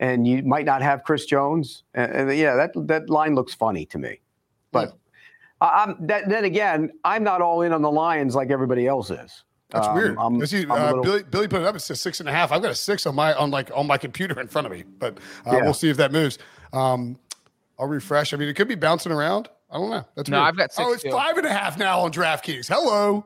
and 0.02 0.28
you 0.28 0.44
might 0.44 0.66
not 0.66 0.82
have 0.82 1.04
Chris 1.04 1.26
Jones. 1.26 1.84
And, 1.94 2.12
and 2.12 2.38
yeah, 2.38 2.56
that 2.56 2.72
that 2.88 3.10
line 3.10 3.36
looks 3.36 3.54
funny 3.54 3.86
to 3.86 3.98
me. 3.98 4.20
But 4.74 4.90
yeah. 5.62 5.70
I'm 5.70 6.08
that, 6.08 6.28
then 6.28 6.44
again, 6.44 6.92
I'm 7.06 7.24
not 7.24 7.42
all 7.42 7.62
in 7.62 7.72
on 7.72 7.82
the 7.82 7.92
Lions 7.92 8.36
like 8.36 8.50
everybody 8.50 8.88
else 8.88 9.10
is. 9.12 9.44
That's 9.70 9.88
um, 9.88 9.96
weird. 9.96 10.18
I'm, 10.20 10.46
see, 10.46 10.64
I'm 10.64 10.72
uh, 10.72 10.88
little... 10.88 11.04
Billy, 11.04 11.24
Billy 11.24 11.48
put 11.48 11.62
it 11.62 11.68
up. 11.68 11.76
It 11.76 11.80
says 11.80 12.02
six 12.02 12.20
and 12.20 12.28
a 12.28 12.32
half. 12.32 12.52
I've 12.52 12.62
got 12.62 12.72
a 12.72 12.76
six 12.76 13.06
on 13.06 13.16
my 13.16 13.34
on 13.36 13.52
like 13.52 13.72
on 13.74 13.88
my 13.88 13.98
computer 13.98 14.38
in 14.42 14.48
front 14.48 14.66
of 14.68 14.74
me, 14.74 14.84
but 15.00 15.18
uh, 15.46 15.52
yeah. 15.54 15.62
we'll 15.62 15.74
see 15.74 15.90
if 15.90 15.98
that 15.98 16.12
moves. 16.12 16.40
Um, 16.74 17.18
I'll 17.80 17.88
refresh. 17.88 18.34
I 18.34 18.38
mean, 18.38 18.50
it 18.50 18.56
could 18.56 18.68
be 18.68 18.76
bouncing 18.76 19.12
around. 19.12 19.50
I 19.70 19.78
don't 19.78 19.90
know. 19.90 20.06
That's 20.16 20.30
no. 20.30 20.40
Weird. 20.40 20.48
I've 20.48 20.58
got 20.58 20.72
oh, 20.78 20.94
it's 20.94 21.04
too. 21.04 21.12
five 21.12 21.38
and 21.38 21.46
a 21.46 21.54
half 21.54 21.78
now 21.78 22.02
on 22.02 22.12
DraftKings. 22.12 22.68
Hello. 22.68 23.26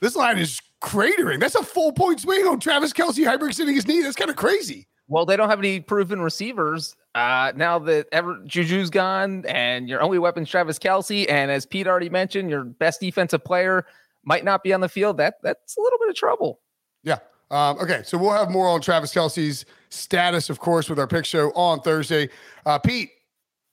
This 0.00 0.14
line 0.14 0.38
is 0.38 0.60
cratering. 0.80 1.40
That's 1.40 1.56
a 1.56 1.62
full 1.62 1.92
point 1.92 2.20
swing 2.20 2.46
on 2.46 2.60
Travis 2.60 2.92
Kelce 2.92 3.24
hyperextending 3.24 3.74
his 3.74 3.86
knee. 3.86 4.02
That's 4.02 4.14
kind 4.14 4.30
of 4.30 4.36
crazy. 4.36 4.87
Well, 5.08 5.24
they 5.24 5.36
don't 5.36 5.48
have 5.48 5.58
any 5.58 5.80
proven 5.80 6.20
receivers. 6.20 6.94
Uh, 7.14 7.52
now 7.56 7.78
that 7.80 8.06
ever 8.12 8.36
Juju's 8.46 8.90
gone 8.90 9.44
and 9.46 9.88
your 9.88 10.02
only 10.02 10.18
weapon's 10.18 10.50
Travis 10.50 10.78
Kelce, 10.78 11.28
and 11.30 11.50
as 11.50 11.66
Pete 11.66 11.86
already 11.86 12.10
mentioned, 12.10 12.50
your 12.50 12.64
best 12.64 13.00
defensive 13.00 13.42
player 13.42 13.86
might 14.24 14.44
not 14.44 14.62
be 14.62 14.72
on 14.72 14.80
the 14.80 14.88
field. 14.88 15.16
That 15.16 15.36
that's 15.42 15.76
a 15.76 15.80
little 15.80 15.98
bit 15.98 16.10
of 16.10 16.14
trouble. 16.14 16.60
Yeah. 17.02 17.18
Um, 17.50 17.78
okay, 17.78 18.02
so 18.04 18.18
we'll 18.18 18.32
have 18.32 18.50
more 18.50 18.68
on 18.68 18.82
Travis 18.82 19.14
Kelce's 19.14 19.64
status, 19.88 20.50
of 20.50 20.58
course, 20.58 20.90
with 20.90 20.98
our 20.98 21.06
pick 21.06 21.24
show 21.24 21.50
on 21.52 21.80
Thursday. 21.80 22.28
Uh, 22.66 22.78
Pete, 22.78 23.10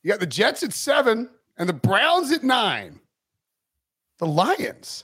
you 0.01 0.12
got 0.12 0.22
the 0.22 0.25
Jets 0.25 0.63
at 0.63 0.72
seven 0.72 1.30
and 1.58 1.68
the 1.68 1.74
Browns 1.74 2.32
at 2.32 2.44
nine. 2.44 3.01
The 4.20 4.27
Lions 4.27 5.04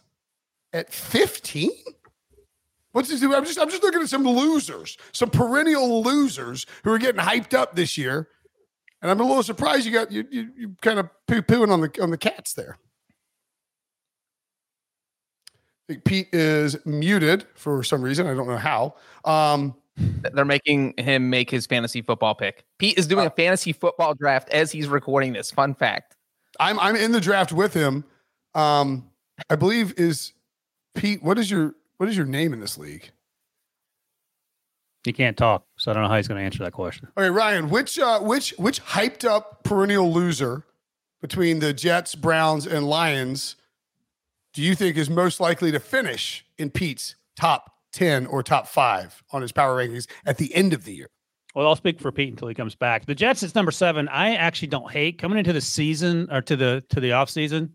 at 0.71 0.91
15? 0.93 1.71
What's 2.91 3.09
this? 3.09 3.21
I'm 3.23 3.45
just 3.45 3.59
I'm 3.59 3.69
just 3.69 3.83
looking 3.83 4.01
at 4.01 4.09
some 4.09 4.23
losers, 4.23 4.97
some 5.13 5.29
perennial 5.29 6.03
losers 6.03 6.65
who 6.83 6.91
are 6.91 6.97
getting 6.97 7.21
hyped 7.21 7.53
up 7.53 7.75
this 7.75 7.97
year, 7.97 8.27
and 9.01 9.09
I'm 9.09 9.19
a 9.19 9.23
little 9.23 9.43
surprised 9.43 9.85
you 9.85 9.91
got 9.91 10.11
you 10.11 10.27
you, 10.29 10.49
you 10.57 10.75
kind 10.81 10.99
of 10.99 11.09
poo 11.27 11.41
pooing 11.41 11.71
on 11.71 11.81
the 11.81 12.01
on 12.01 12.11
the 12.11 12.17
cats 12.17 12.53
there. 12.53 12.77
I 15.89 15.93
think 15.93 16.05
Pete 16.05 16.29
is 16.33 16.77
muted 16.85 17.45
for 17.55 17.83
some 17.83 18.01
reason. 18.01 18.27
I 18.27 18.33
don't 18.33 18.47
know 18.47 18.57
how. 18.57 18.95
Um, 19.25 19.75
They're 20.33 20.45
making 20.45 20.93
him 20.97 21.29
make 21.29 21.49
his 21.49 21.65
fantasy 21.67 22.01
football 22.01 22.35
pick. 22.35 22.63
Pete 22.79 22.97
is 22.97 23.07
doing 23.07 23.25
uh, 23.25 23.29
a 23.29 23.31
fantasy 23.31 23.73
football 23.73 24.13
draft 24.13 24.49
as 24.49 24.71
he's 24.71 24.87
recording 24.87 25.33
this. 25.33 25.51
Fun 25.51 25.73
fact. 25.75 26.15
I'm 26.59 26.79
I'm 26.79 26.95
in 26.95 27.11
the 27.11 27.21
draft 27.21 27.51
with 27.51 27.73
him. 27.73 28.03
Um, 28.53 29.09
I 29.49 29.55
believe 29.55 29.93
is 29.97 30.33
Pete. 30.95 31.23
What 31.23 31.37
is 31.37 31.49
your 31.49 31.75
what 32.01 32.09
is 32.09 32.17
your 32.17 32.25
name 32.25 32.51
in 32.51 32.59
this 32.59 32.79
league? 32.79 33.11
He 35.03 35.13
can't 35.13 35.37
talk, 35.37 35.65
so 35.77 35.91
I 35.91 35.93
don't 35.93 36.01
know 36.01 36.09
how 36.09 36.15
he's 36.15 36.27
going 36.27 36.39
to 36.39 36.43
answer 36.43 36.63
that 36.63 36.73
question. 36.73 37.09
Okay, 37.15 37.29
Ryan, 37.29 37.69
which 37.69 37.99
uh, 37.99 38.19
which 38.21 38.55
which 38.57 38.83
hyped 38.83 39.23
up 39.23 39.63
perennial 39.63 40.11
loser 40.11 40.65
between 41.21 41.59
the 41.59 41.73
Jets, 41.73 42.15
Browns, 42.15 42.65
and 42.65 42.87
Lions 42.87 43.55
do 44.51 44.63
you 44.63 44.73
think 44.73 44.97
is 44.97 45.11
most 45.11 45.39
likely 45.39 45.71
to 45.71 45.79
finish 45.79 46.43
in 46.57 46.71
Pete's 46.71 47.17
top 47.35 47.71
ten 47.93 48.25
or 48.25 48.41
top 48.41 48.67
five 48.67 49.21
on 49.31 49.43
his 49.43 49.51
power 49.51 49.77
rankings 49.77 50.07
at 50.25 50.39
the 50.39 50.55
end 50.55 50.73
of 50.73 50.85
the 50.85 50.95
year? 50.95 51.07
Well, 51.53 51.67
I'll 51.67 51.75
speak 51.75 51.99
for 51.99 52.11
Pete 52.11 52.31
until 52.31 52.47
he 52.47 52.55
comes 52.55 52.73
back. 52.73 53.05
The 53.05 53.13
Jets 53.13 53.43
is 53.43 53.53
number 53.53 53.71
seven. 53.71 54.07
I 54.07 54.33
actually 54.33 54.69
don't 54.69 54.91
hate 54.91 55.19
coming 55.19 55.37
into 55.37 55.53
the 55.53 55.61
season 55.61 56.27
or 56.31 56.41
to 56.41 56.55
the 56.55 56.83
to 56.89 56.99
the 56.99 57.11
off 57.11 57.29
season, 57.29 57.71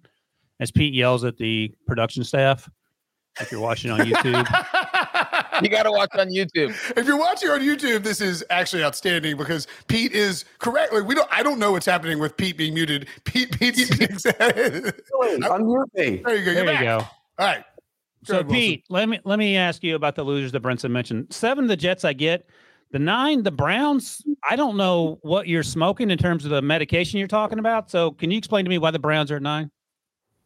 as 0.59 0.73
Pete 0.73 0.95
yells 0.95 1.23
at 1.23 1.37
the 1.37 1.73
production 1.87 2.25
staff 2.25 2.69
if 3.41 3.53
you're 3.53 3.61
watching 3.61 3.91
on 3.91 4.01
YouTube. 4.01 4.47
you 5.63 5.69
got 5.69 5.85
to 5.85 5.93
watch 5.93 6.11
on 6.15 6.29
YouTube. 6.29 6.75
If 6.97 7.07
you're 7.07 7.19
watching 7.19 7.51
on 7.51 7.61
YouTube, 7.61 8.03
this 8.03 8.21
is 8.21 8.45
actually 8.51 8.85
outstanding 8.85 9.37
because 9.37 9.67
Pete 9.89 10.13
is 10.13 10.45
correct. 10.59 10.93
Like 10.93 11.05
we 11.05 11.15
don't, 11.15 11.29
I 11.31 11.43
don't 11.43 11.59
know 11.59 11.73
what's 11.73 11.87
happening 11.87 12.19
with 12.19 12.37
Pete 12.37 12.57
being 12.57 12.75
muted. 12.75 13.09
Pete, 13.25 13.59
Pete, 13.59 13.75
unmute 13.77 14.95
me. 15.95 16.23
There 16.25 16.37
you 16.37 16.45
go. 16.45 16.55
There 16.55 16.73
you 16.73 16.81
go. 16.81 16.99
All 16.99 17.47
right. 17.47 17.65
So 18.25 18.43
Pete, 18.43 18.85
let 18.89 19.09
me 19.09 19.21
let 19.25 19.39
me 19.39 19.57
ask 19.57 19.85
you 19.85 19.95
about 19.95 20.17
the 20.17 20.25
losers 20.25 20.51
that 20.53 20.63
Brinson 20.63 20.91
mentioned. 20.91 21.29
Seven, 21.31 21.67
the 21.67 21.77
Jets, 21.77 22.05
I 22.05 22.13
get. 22.13 22.49
The 22.93 22.99
nine, 22.99 23.43
the 23.43 23.51
Browns. 23.51 24.23
I 24.49 24.57
don't 24.57 24.77
know 24.77 25.19
what 25.23 25.49
you're 25.49 25.63
smoking 25.63 26.11
in 26.11 26.19
terms 26.19 26.45
of 26.45 26.51
the 26.51 26.63
medication 26.63 27.19
you're 27.19 27.29
talking 27.29 27.59
about. 27.59 27.91
So 27.91 28.13
can 28.13 28.31
you 28.31 28.39
explain 28.39 28.65
to 28.65 28.69
me 28.69 28.79
why 28.79 28.91
the 28.91 28.99
Browns 28.99 29.31
are 29.31 29.37
at 29.37 29.43
nine? 29.43 29.71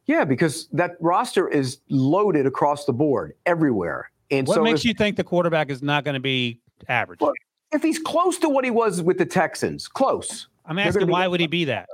Yeah, 0.06 0.24
because 0.24 0.68
that 0.72 0.96
roster 1.00 1.48
is 1.48 1.78
loaded 1.88 2.46
across 2.46 2.84
the 2.84 2.92
board 2.92 3.34
everywhere. 3.46 4.10
And 4.30 4.46
what 4.46 4.54
so 4.54 4.62
makes 4.62 4.80
if, 4.80 4.86
you 4.86 4.94
think 4.94 5.16
the 5.16 5.24
quarterback 5.24 5.70
is 5.70 5.82
not 5.82 6.04
going 6.04 6.14
to 6.14 6.20
be 6.20 6.58
average? 6.88 7.20
Well, 7.20 7.32
if 7.72 7.82
he's 7.82 7.98
close 7.98 8.38
to 8.38 8.48
what 8.48 8.64
he 8.64 8.70
was 8.70 9.02
with 9.02 9.18
the 9.18 9.26
Texans, 9.26 9.88
close. 9.88 10.48
I'm 10.66 10.78
asking 10.78 11.08
why 11.08 11.26
would 11.26 11.40
he 11.40 11.46
be 11.46 11.64
that? 11.66 11.88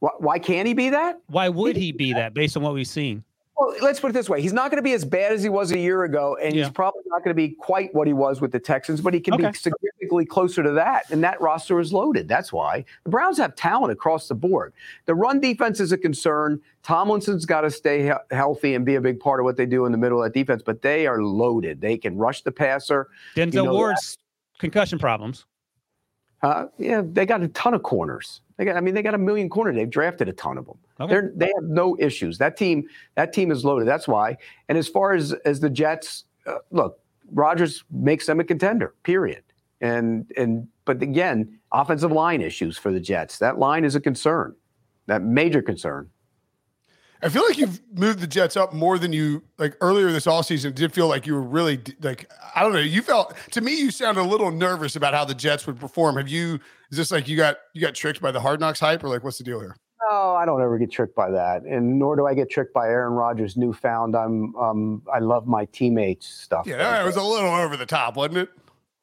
Why, 0.00 0.10
why 0.18 0.38
can't 0.38 0.66
he 0.66 0.74
be 0.74 0.90
that? 0.90 1.20
Why 1.28 1.48
would 1.48 1.76
he 1.76 1.92
be 1.92 2.12
that 2.12 2.34
based 2.34 2.56
on 2.56 2.62
what 2.62 2.74
we've 2.74 2.86
seen? 2.86 3.24
Well, 3.60 3.74
let's 3.82 4.00
put 4.00 4.08
it 4.08 4.14
this 4.14 4.30
way: 4.30 4.40
he's 4.40 4.54
not 4.54 4.70
going 4.70 4.78
to 4.78 4.82
be 4.82 4.94
as 4.94 5.04
bad 5.04 5.32
as 5.32 5.42
he 5.42 5.50
was 5.50 5.70
a 5.70 5.78
year 5.78 6.04
ago, 6.04 6.38
and 6.40 6.54
yeah. 6.54 6.64
he's 6.64 6.72
probably 6.72 7.02
not 7.08 7.22
going 7.22 7.28
to 7.28 7.34
be 7.34 7.50
quite 7.50 7.94
what 7.94 8.06
he 8.06 8.14
was 8.14 8.40
with 8.40 8.52
the 8.52 8.58
Texans, 8.58 9.02
but 9.02 9.12
he 9.12 9.20
can 9.20 9.34
okay. 9.34 9.50
be 9.50 9.52
significantly 9.52 10.24
closer 10.24 10.62
to 10.62 10.72
that. 10.72 11.04
And 11.10 11.22
that 11.24 11.38
roster 11.42 11.78
is 11.78 11.92
loaded. 11.92 12.26
That's 12.26 12.54
why 12.54 12.86
the 13.04 13.10
Browns 13.10 13.36
have 13.36 13.54
talent 13.54 13.92
across 13.92 14.28
the 14.28 14.34
board. 14.34 14.72
The 15.04 15.14
run 15.14 15.40
defense 15.40 15.78
is 15.78 15.92
a 15.92 15.98
concern. 15.98 16.62
Tomlinson's 16.82 17.44
got 17.44 17.60
to 17.60 17.70
stay 17.70 18.04
he- 18.04 18.34
healthy 18.34 18.74
and 18.74 18.86
be 18.86 18.94
a 18.94 19.00
big 19.00 19.20
part 19.20 19.40
of 19.40 19.44
what 19.44 19.58
they 19.58 19.66
do 19.66 19.84
in 19.84 19.92
the 19.92 19.98
middle 19.98 20.22
of 20.22 20.32
that 20.32 20.38
defense, 20.38 20.62
but 20.64 20.80
they 20.80 21.06
are 21.06 21.22
loaded. 21.22 21.82
They 21.82 21.98
can 21.98 22.16
rush 22.16 22.40
the 22.40 22.52
passer. 22.52 23.08
Denzel 23.36 23.52
you 23.52 23.64
know 23.64 23.74
Ward's 23.74 24.16
that. 24.16 24.60
concussion 24.60 24.98
problems. 24.98 25.44
Uh, 26.42 26.66
yeah, 26.78 27.02
they 27.04 27.26
got 27.26 27.42
a 27.42 27.48
ton 27.48 27.74
of 27.74 27.82
corners. 27.82 28.40
They 28.56 28.64
got, 28.64 28.76
I 28.76 28.80
mean, 28.80 28.94
they 28.94 29.02
got 29.02 29.14
a 29.14 29.18
million 29.18 29.48
corners. 29.48 29.76
They've 29.76 29.88
drafted 29.88 30.28
a 30.28 30.32
ton 30.32 30.58
of 30.58 30.66
them. 30.66 30.78
Okay. 31.00 31.12
They're, 31.12 31.32
they 31.34 31.46
have 31.46 31.64
no 31.64 31.96
issues. 31.98 32.38
That 32.38 32.56
team, 32.56 32.88
that 33.14 33.32
team 33.32 33.50
is 33.50 33.64
loaded. 33.64 33.88
That's 33.88 34.08
why. 34.08 34.36
And 34.68 34.76
as 34.76 34.88
far 34.88 35.12
as 35.12 35.32
as 35.44 35.60
the 35.60 35.70
Jets, 35.70 36.24
uh, 36.46 36.58
look, 36.70 36.98
Rodgers 37.32 37.84
makes 37.90 38.26
them 38.26 38.40
a 38.40 38.44
contender. 38.44 38.94
Period. 39.02 39.42
And 39.80 40.30
and 40.36 40.68
but 40.84 41.02
again, 41.02 41.58
offensive 41.72 42.12
line 42.12 42.42
issues 42.42 42.76
for 42.76 42.92
the 42.92 43.00
Jets. 43.00 43.38
That 43.38 43.58
line 43.58 43.84
is 43.84 43.94
a 43.94 44.00
concern. 44.00 44.54
That 45.06 45.22
major 45.22 45.62
concern. 45.62 46.10
I 47.22 47.28
feel 47.28 47.42
like 47.46 47.58
you've 47.58 47.80
moved 47.92 48.20
the 48.20 48.26
Jets 48.26 48.56
up 48.56 48.72
more 48.72 48.98
than 48.98 49.12
you 49.12 49.42
like 49.58 49.76
earlier 49.80 50.10
this 50.10 50.26
all 50.26 50.42
season. 50.42 50.72
Did 50.72 50.92
feel 50.92 51.08
like 51.08 51.26
you 51.26 51.34
were 51.34 51.42
really 51.42 51.80
like 52.00 52.30
I 52.54 52.62
don't 52.62 52.72
know. 52.72 52.78
You 52.78 53.02
felt 53.02 53.34
to 53.52 53.60
me 53.60 53.78
you 53.78 53.90
sounded 53.90 54.22
a 54.22 54.24
little 54.24 54.50
nervous 54.50 54.96
about 54.96 55.12
how 55.14 55.24
the 55.24 55.34
Jets 55.34 55.66
would 55.66 55.78
perform. 55.78 56.16
Have 56.16 56.28
you? 56.28 56.60
Is 56.90 56.96
this 56.96 57.10
like 57.10 57.28
you 57.28 57.36
got 57.36 57.58
you 57.74 57.80
got 57.80 57.94
tricked 57.94 58.20
by 58.20 58.32
the 58.32 58.40
Hard 58.40 58.60
Knocks 58.60 58.80
hype, 58.80 59.04
or 59.04 59.08
like 59.08 59.22
what's 59.22 59.38
the 59.38 59.44
deal 59.44 59.60
here? 59.60 59.76
No, 60.08 60.34
I 60.34 60.46
don't 60.46 60.62
ever 60.62 60.78
get 60.78 60.90
tricked 60.90 61.14
by 61.14 61.30
that, 61.30 61.62
and 61.62 61.98
nor 61.98 62.16
do 62.16 62.26
I 62.26 62.34
get 62.34 62.50
tricked 62.50 62.72
by 62.72 62.86
Aaron 62.88 63.12
Rodgers' 63.12 63.56
newfound. 63.56 64.16
I'm 64.16 64.56
um 64.56 65.02
I 65.12 65.18
love 65.18 65.46
my 65.46 65.66
teammates 65.66 66.26
stuff. 66.26 66.66
Yeah, 66.66 67.02
it 67.02 67.04
was 67.04 67.16
a 67.16 67.22
little 67.22 67.50
over 67.50 67.76
the 67.76 67.86
top, 67.86 68.16
wasn't 68.16 68.38
it? 68.38 68.50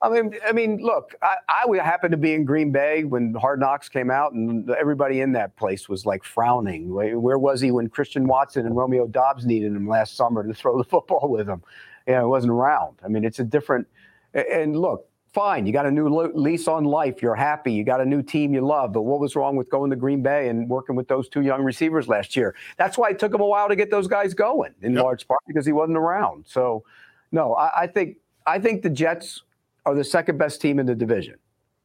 I 0.01 0.09
mean, 0.09 0.35
I 0.47 0.51
mean, 0.51 0.77
look, 0.77 1.15
I, 1.23 1.37
I 1.49 1.83
happened 1.83 2.11
to 2.11 2.17
be 2.17 2.33
in 2.33 2.45
Green 2.45 2.71
Bay 2.71 3.03
when 3.03 3.33
Hard 3.33 3.59
Knocks 3.59 3.89
came 3.89 4.11
out, 4.11 4.33
and 4.33 4.69
everybody 4.69 5.21
in 5.21 5.31
that 5.31 5.55
place 5.55 5.89
was 5.89 6.05
like 6.05 6.23
frowning. 6.23 6.93
Where 6.93 7.39
was 7.39 7.61
he 7.61 7.71
when 7.71 7.89
Christian 7.89 8.27
Watson 8.27 8.67
and 8.67 8.75
Romeo 8.75 9.07
Doubs 9.07 9.45
needed 9.45 9.71
him 9.71 9.87
last 9.87 10.15
summer 10.15 10.47
to 10.47 10.53
throw 10.53 10.77
the 10.77 10.83
football 10.89 11.29
with 11.29 11.49
him? 11.49 11.63
Yeah, 12.07 12.21
it 12.21 12.27
wasn't 12.27 12.51
around. 12.51 12.97
I 13.03 13.07
mean, 13.07 13.25
it's 13.25 13.39
a 13.39 13.43
different. 13.43 13.87
And 14.33 14.79
look, 14.79 15.09
fine, 15.33 15.65
you 15.65 15.73
got 15.73 15.87
a 15.87 15.91
new 15.91 16.07
lease 16.07 16.67
on 16.67 16.83
life. 16.83 17.21
You're 17.23 17.35
happy. 17.35 17.73
You 17.73 17.83
got 17.83 17.99
a 17.99 18.05
new 18.05 18.21
team 18.21 18.53
you 18.53 18.61
love. 18.61 18.93
But 18.93 19.01
what 19.01 19.19
was 19.19 19.35
wrong 19.35 19.55
with 19.55 19.69
going 19.69 19.89
to 19.89 19.95
Green 19.95 20.21
Bay 20.21 20.49
and 20.49 20.69
working 20.69 20.95
with 20.95 21.07
those 21.07 21.27
two 21.27 21.41
young 21.41 21.63
receivers 21.63 22.07
last 22.07 22.35
year? 22.35 22.55
That's 22.77 22.99
why 22.99 23.09
it 23.09 23.19
took 23.19 23.33
him 23.33 23.41
a 23.41 23.45
while 23.45 23.67
to 23.67 23.75
get 23.75 23.89
those 23.89 24.07
guys 24.07 24.35
going, 24.35 24.75
in 24.83 24.93
yep. 24.93 25.03
large 25.03 25.27
part 25.27 25.41
because 25.47 25.65
he 25.65 25.71
wasn't 25.71 25.97
around. 25.97 26.45
So, 26.47 26.83
no, 27.31 27.55
I, 27.55 27.81
I 27.81 27.87
think 27.87 28.17
I 28.45 28.59
think 28.59 28.83
the 28.83 28.89
Jets 28.89 29.41
are 29.88 29.96
the 29.96 30.03
second 30.03 30.38
best 30.38 30.62
team 30.62 30.79
in 30.79 30.86
the 30.86 30.96
division. 30.96 31.36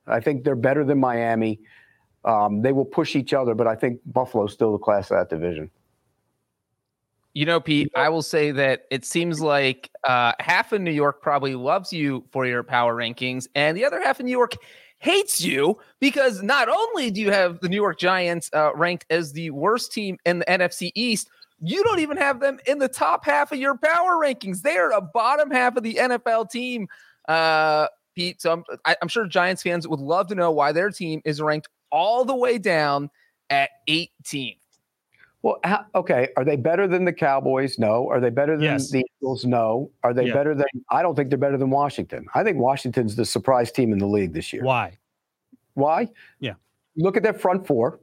I 0.09 0.19
think 0.19 0.43
they're 0.43 0.57
better 0.57 0.85
than 0.85 0.99
Miami. 0.99 1.61
Um, 2.25 2.61
they 2.61 2.73
will 2.73 2.85
push 2.85 3.15
each 3.15 3.33
other, 3.33 3.55
but 3.55 3.69
I 3.69 3.77
think 3.77 4.01
Buffalo's 4.07 4.53
still 4.53 4.73
the 4.73 4.79
class 4.79 5.11
of 5.11 5.19
that 5.19 5.31
division. 5.31 5.71
You 7.35 7.47
know, 7.47 7.61
Pete, 7.61 7.91
I 7.97 8.09
will 8.09 8.23
say 8.23 8.51
that 8.51 8.87
it 8.91 9.05
seems 9.05 9.41
like 9.41 9.91
uh, 10.05 10.33
half 10.41 10.73
of 10.73 10.81
New 10.83 10.91
York 10.91 11.23
probably 11.23 11.55
loves 11.55 11.93
you 11.93 12.25
for 12.31 12.45
your 12.45 12.65
power 12.65 12.95
rankings, 12.95 13.47
and 13.55 13.77
the 13.77 13.85
other 13.85 14.03
half 14.03 14.19
of 14.19 14.27
New 14.27 14.33
York 14.33 14.55
hates 14.99 15.41
you 15.41 15.79
because 16.01 16.43
not 16.43 16.69
only 16.69 17.11
do 17.11 17.21
you 17.21 17.31
have 17.31 17.61
the 17.61 17.69
New 17.69 17.77
York 17.77 17.99
Giants 17.99 18.51
uh, 18.53 18.75
ranked 18.75 19.07
as 19.11 19.33
the 19.33 19.51
worst 19.51 19.93
team 19.93 20.19
in 20.27 20.41
the 20.41 20.45
NFC 20.45 20.91
East, 20.95 21.29
you 21.61 21.83
don't 21.85 22.01
even 22.01 22.17
have 22.17 22.41
them 22.41 22.59
in 22.67 22.79
the 22.79 22.89
top 22.89 23.25
half 23.25 23.53
of 23.53 23.59
your 23.59 23.77
power 23.77 24.17
rankings. 24.17 24.63
They 24.63 24.77
are 24.77 24.93
a 24.93 25.01
bottom 25.01 25.51
half 25.51 25.77
of 25.77 25.85
the 25.85 25.95
NFL 25.95 26.51
team 26.51 26.89
uh, 27.29 27.87
Pete. 28.15 28.41
So 28.41 28.53
I'm, 28.53 28.65
I, 28.85 28.97
am 29.03 29.09
sure 29.09 29.27
Giants 29.27 29.63
fans 29.63 29.87
would 29.87 30.01
love 30.01 30.29
to 30.29 30.35
know 30.35 30.51
why 30.51 30.73
their 30.73 30.91
team 30.91 31.21
is 31.25 31.41
ranked 31.41 31.69
all 31.91 32.25
the 32.25 32.35
way 32.35 32.59
down 32.59 33.11
at 33.51 33.71
18. 33.89 34.57
Well, 35.43 35.59
how, 35.65 35.85
okay. 35.95 36.29
Are 36.37 36.45
they 36.45 36.57
better 36.57 36.87
than 36.87 37.05
the 37.05 37.13
Cowboys? 37.13 37.79
No. 37.79 38.09
Are 38.09 38.21
they 38.21 38.31
better 38.31 38.57
than 38.57 38.65
yes. 38.65 38.91
the 38.91 39.05
Eagles? 39.19 39.45
No. 39.45 39.91
Are 40.05 40.15
they 40.15 40.27
yeah. 40.27 40.35
better 40.35 40.55
than? 40.55 40.67
I 40.91 41.03
don't 41.03 41.17
think 41.17 41.31
they're 41.31 41.39
better 41.39 41.59
than 41.59 41.71
Washington. 41.71 42.27
I 42.35 42.45
think 42.45 42.59
Washington's 42.59 43.17
the 43.17 43.25
surprise 43.25 43.73
team 43.73 43.93
in 43.93 43.99
the 43.99 44.07
league 44.07 44.33
this 44.33 44.53
year. 44.53 44.63
Why? 44.63 44.99
Why? 45.75 46.09
Yeah. 46.39 46.55
Look 46.97 47.17
at 47.17 47.25
their 47.25 47.35
front 47.35 47.67
four. 47.67 47.99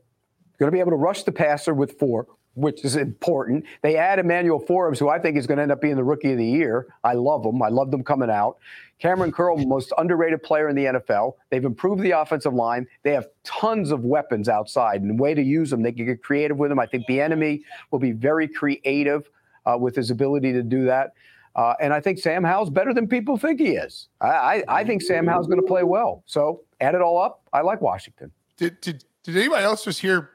Going 0.59 0.69
to 0.69 0.75
be 0.75 0.81
able 0.81 0.91
to 0.91 0.97
rush 0.97 1.23
the 1.23 1.31
passer 1.31 1.73
with 1.73 1.97
four 1.97 2.27
which 2.55 2.83
is 2.83 2.95
important. 2.95 3.65
They 3.81 3.95
add 3.95 4.19
Emmanuel 4.19 4.59
Forbes, 4.59 4.99
who 4.99 5.09
I 5.09 5.19
think 5.19 5.37
is 5.37 5.47
going 5.47 5.57
to 5.57 5.63
end 5.63 5.71
up 5.71 5.81
being 5.81 5.95
the 5.95 6.03
rookie 6.03 6.31
of 6.31 6.37
the 6.37 6.45
year. 6.45 6.87
I 7.03 7.13
love 7.13 7.45
him. 7.45 7.61
I 7.61 7.69
love 7.69 7.91
them 7.91 8.03
coming 8.03 8.29
out. 8.29 8.57
Kamren 9.01 9.31
Curl, 9.31 9.57
most 9.57 9.93
underrated 9.97 10.43
player 10.43 10.67
in 10.67 10.75
the 10.75 10.85
NFL. 10.85 11.33
They've 11.49 11.63
improved 11.63 12.01
the 12.01 12.11
offensive 12.11 12.53
line. 12.53 12.85
They 13.03 13.11
have 13.11 13.27
tons 13.43 13.91
of 13.91 14.03
weapons 14.03 14.49
outside, 14.49 15.01
and 15.01 15.19
way 15.19 15.33
to 15.33 15.41
use 15.41 15.69
them, 15.69 15.81
they 15.81 15.91
can 15.91 16.05
get 16.05 16.21
creative 16.21 16.57
with 16.57 16.69
them. 16.69 16.79
I 16.79 16.85
think 16.85 17.07
Bieniemy 17.07 17.61
will 17.91 17.99
be 17.99 18.11
very 18.11 18.47
creative 18.47 19.29
uh, 19.65 19.77
with 19.77 19.95
his 19.95 20.11
ability 20.11 20.51
to 20.53 20.63
do 20.63 20.85
that. 20.85 21.13
Uh, 21.55 21.73
and 21.81 21.93
I 21.93 21.99
think 21.99 22.19
Sam 22.19 22.43
Howell's 22.43 22.69
better 22.69 22.93
than 22.93 23.07
people 23.07 23.37
think 23.37 23.59
he 23.59 23.71
is. 23.71 24.09
I, 24.21 24.27
I, 24.27 24.63
I 24.67 24.83
think 24.83 25.01
Sam 25.01 25.25
Howell's 25.25 25.47
going 25.47 25.59
to 25.59 25.67
play 25.67 25.83
well. 25.83 26.23
So 26.25 26.61
add 26.79 26.95
it 26.95 27.01
all 27.01 27.21
up. 27.21 27.41
I 27.51 27.61
like 27.61 27.81
Washington. 27.81 28.31
Did, 28.57 28.79
did, 28.81 29.03
did 29.23 29.35
anybody 29.35 29.63
else 29.63 29.83
just 29.83 29.99
hear 29.99 30.29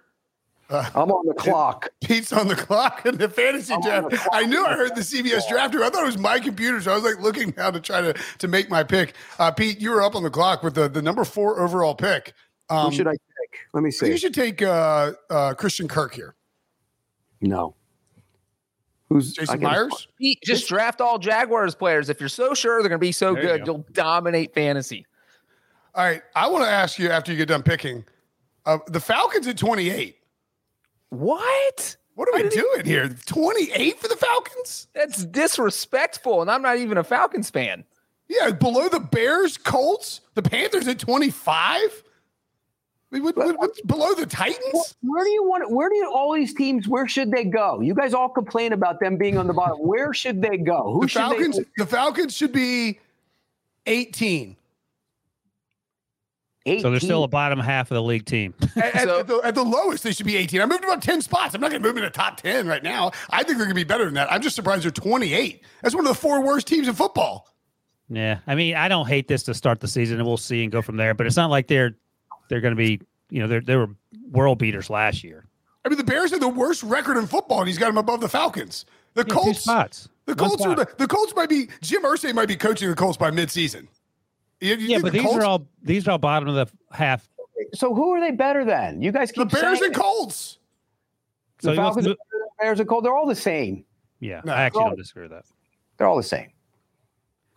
uh, 0.75 0.91
I'm 0.95 1.11
on 1.11 1.27
the 1.27 1.35
clock. 1.35 1.91
Pete's 2.03 2.33
on 2.33 2.49
the 2.49 2.57
clock 2.57 3.07
in 3.07 3.17
the 3.17 3.29
fantasy 3.29 3.73
I'm 3.75 3.81
draft. 3.81 4.11
The 4.11 4.29
I 4.33 4.45
knew 4.45 4.65
I 4.65 4.75
heard 4.75 4.95
the 4.95 5.03
CBS 5.03 5.49
draft. 5.49 5.75
I 5.75 5.91
thought 5.91 6.03
it 6.03 6.07
was 6.07 6.19
my 6.19 6.41
computer, 6.41 6.81
so 6.81 6.93
I 6.93 6.95
was 6.95 7.05
like 7.05 7.21
looking 7.21 7.55
now 7.57 7.71
to 7.71 7.81
try 7.81 8.01
to 8.01 8.15
to 8.39 8.49
make 8.49 8.69
my 8.69 8.83
pick. 8.83 9.15
Uh, 9.39 9.51
Pete, 9.51 9.81
you 9.81 9.91
were 9.91 10.03
up 10.03 10.15
on 10.15 10.23
the 10.23 10.31
clock 10.31 10.63
with 10.63 10.75
the, 10.75 10.89
the 10.89 11.03
number 11.03 11.25
four 11.25 11.61
overall 11.61 11.95
pick. 11.95 12.35
Um, 12.69 12.91
Who 12.91 12.97
should 12.97 13.07
I 13.07 13.13
take? 13.13 13.61
Let 13.73 13.83
me 13.83 13.91
see. 13.91 14.09
You 14.09 14.17
should 14.17 14.35
take 14.35 14.63
uh, 14.63 15.13
uh, 15.31 15.55
Christian 15.55 15.89
Kirk 15.89 16.15
here. 16.15 16.35
No. 17.41 17.75
Who's 19.09 19.35
Jason 19.35 19.61
Myers? 19.61 20.09
Pete, 20.19 20.41
just 20.43 20.69
draft 20.69 21.01
all 21.01 21.19
Jaguars 21.19 21.75
players. 21.75 22.09
If 22.09 22.19
you're 22.19 22.29
so 22.29 22.55
sure 22.55 22.81
they're 22.81 22.89
going 22.89 22.99
to 22.99 23.07
be 23.07 23.13
so 23.13 23.35
there 23.35 23.43
good, 23.43 23.67
you 23.67 23.73
will 23.73 23.87
dominate 23.93 24.55
fantasy. 24.55 25.07
All 25.95 26.05
right. 26.05 26.23
I 26.35 26.49
want 26.49 26.65
to 26.65 26.71
ask 26.71 26.99
you 26.99 27.11
after 27.11 27.31
you 27.31 27.39
get 27.39 27.49
done 27.49 27.63
picking 27.63 28.05
uh, 28.67 28.79
the 28.89 28.99
Falcons 28.99 29.47
at 29.47 29.59
28. 29.59 30.17
What? 31.19 31.97
What 32.15 32.29
are 32.29 32.43
we 32.43 32.49
doing 32.49 32.85
here? 32.85 33.09
28 33.27 33.99
for 33.99 34.09
the 34.09 34.17
Falcons? 34.17 34.89
That's 34.95 35.25
disrespectful. 35.25 36.43
And 36.43 36.51
I'm 36.51 36.63
not 36.63 36.79
even 36.79 36.99
a 36.99 37.05
Falcons 37.05 37.51
fan. 37.51 37.85
Yeah, 38.29 38.53
below 38.53 38.89
the 38.89 39.01
Bears, 39.01 39.57
Colts, 39.57 40.21
the 40.35 40.43
Panthers 40.43 40.89
at 40.89 40.99
25. 40.99 42.03
what, 43.11 43.37
what, 43.37 43.59
what's 43.59 43.81
below 43.83 44.15
the 44.15 44.27
Titans? 44.27 44.97
Where 45.03 45.25
do 45.25 45.31
you 45.31 45.45
want? 45.45 45.71
Where 45.71 45.89
do 45.89 45.97
you, 45.97 46.11
all 46.11 46.33
these 46.35 46.55
teams? 46.55 46.89
Where 46.89 47.07
should 47.07 47.31
they 47.31 47.45
go? 47.45 47.81
You 47.81 47.95
guys 47.95 48.15
all 48.15 48.29
complain 48.29 48.73
about 48.73 49.01
them 49.01 49.17
being 49.17 49.37
on 49.37 49.47
the 49.47 49.53
bottom. 49.53 49.79
Where 49.79 50.15
should 50.15 50.41
they 50.41 50.57
go? 50.57 50.93
Who 50.93 51.03
the 51.03 51.09
Falcons? 51.09 51.61
the 51.77 51.87
Falcons 51.87 52.35
should 52.35 52.53
be 52.53 53.01
18. 53.87 54.57
18. 56.67 56.83
So 56.83 56.91
they're 56.91 57.01
still 57.01 57.25
a 57.25 57.29
bottom 57.29 57.59
half 57.59 57.91
of 57.91 57.95
the 57.95 58.03
league 58.03 58.25
team. 58.25 58.55
at, 58.77 59.03
so, 59.03 59.21
at, 59.21 59.27
the, 59.27 59.41
at, 59.45 59.55
the, 59.55 59.63
lowest, 59.63 60.03
they 60.03 60.13
should 60.13 60.27
be 60.27 60.37
18. 60.37 60.61
I 60.61 60.67
moved 60.67 60.85
about 60.85 61.03
10 61.03 61.21
spots. 61.21 61.55
I'm 61.55 61.61
not 61.61 61.71
going 61.71 61.83
to 61.83 61.89
move 61.89 61.97
in 61.97 62.05
the 62.05 62.11
top 62.11 62.39
10 62.39 62.67
right 62.67 62.83
now. 62.83 63.11
I 63.31 63.39
think 63.39 63.59
they're 63.59 63.67
going 63.67 63.71
to 63.71 63.75
be 63.75 63.85
better 63.85 64.07
than 64.07 64.15
that. 64.15 64.33
I'm 64.33 64.41
just 64.41 64.57
surprised 64.57 64.85
they're 64.85 64.91
28. 64.91 65.63
That's 65.83 65.95
one 65.95 66.07
of 66.07 66.09
the 66.09 66.21
four 66.21 66.43
worst 66.43 66.67
teams 66.67 66.89
in 66.89 66.95
football. 66.95 67.49
Yeah, 68.09 68.39
I 68.47 68.55
mean, 68.55 68.77
I 68.77 68.89
don't 68.89 69.07
hate 69.07 69.29
this 69.29 69.43
to 69.45 69.55
start 69.55 69.81
the 69.81 69.89
season, 69.89 70.19
and 70.19 70.27
we'll 70.27 70.37
see 70.37 70.63
and 70.63 70.71
go 70.71 70.83
from 70.83 70.97
there. 70.97 71.15
But 71.15 71.27
it's 71.27 71.37
not 71.37 71.51
like 71.51 71.69
they're 71.69 71.95
they're 72.49 72.61
going 72.61 72.73
to 72.73 72.77
be, 72.77 73.01
you 73.31 73.41
know, 73.41 73.49
they're 73.49 73.63
they 73.63 73.77
were 73.77 73.89
world 74.31 74.59
beaters 74.59 74.91
last 74.91 75.25
year. 75.25 75.47
I 75.85 75.89
mean, 75.89 75.99
the 75.99 76.05
Bears 76.05 76.31
have 76.31 76.41
the 76.41 76.49
worst 76.49 76.83
record 76.83 77.17
in 77.17 77.27
football, 77.27 77.61
and 77.61 77.69
he's 77.69 77.79
got 77.79 77.87
them 77.87 77.99
above 77.99 78.21
the 78.21 78.29
Falcons. 78.29 78.85
The 79.15 79.25
yeah, 79.27 79.35
Colts, 79.35 79.61
spots. 79.61 80.09
the 80.27 80.35
Colts, 80.35 80.65
are 80.65 80.75
the, 80.75 80.89
the 80.99 81.07
Colts 81.07 81.35
might 81.35 81.49
be 81.49 81.69
Jim 81.81 82.03
Irsay 82.03 82.35
might 82.35 82.49
be 82.49 82.57
coaching 82.57 82.89
the 82.89 82.97
Colts 82.97 83.17
by 83.17 83.31
midseason. 83.31 83.89
You, 84.65 84.77
you 84.77 84.89
yeah, 84.89 84.99
but 84.99 85.13
the 85.13 85.19
these 85.19 85.23
Colts? 85.23 85.39
are 85.39 85.45
all 85.45 85.69
these 85.83 86.09
are 86.09 86.13
all 86.13 86.19
bottom 86.19 86.49
of 86.49 86.55
the 86.55 86.95
half 86.95 87.29
so 87.75 87.95
who 87.95 88.13
are 88.13 88.21
they 88.21 88.31
better 88.31 88.65
than? 88.65 89.03
You 89.03 89.13
guys 89.13 89.33
keep 89.33 89.49
the 89.49 89.57
Bears 89.61 89.81
and 89.81 89.95
Colts. 89.95 90.59
The 91.61 91.71
so 91.71 91.77
Falcons, 91.77 92.07
the 92.07 92.17
Bears 92.61 92.81
and 92.81 92.89
Colts, 92.89 93.05
they're 93.05 93.15
all 93.15 93.27
the 93.27 93.35
same. 93.35 93.85
Yeah, 94.21 94.41
no, 94.45 94.53
I 94.53 94.63
actually 94.63 94.85
don't 94.85 94.97
disagree 94.97 95.23
with 95.25 95.33
that. 95.33 95.45
They're 95.97 96.07
all 96.07 96.17
the 96.17 96.23
same. 96.23 96.51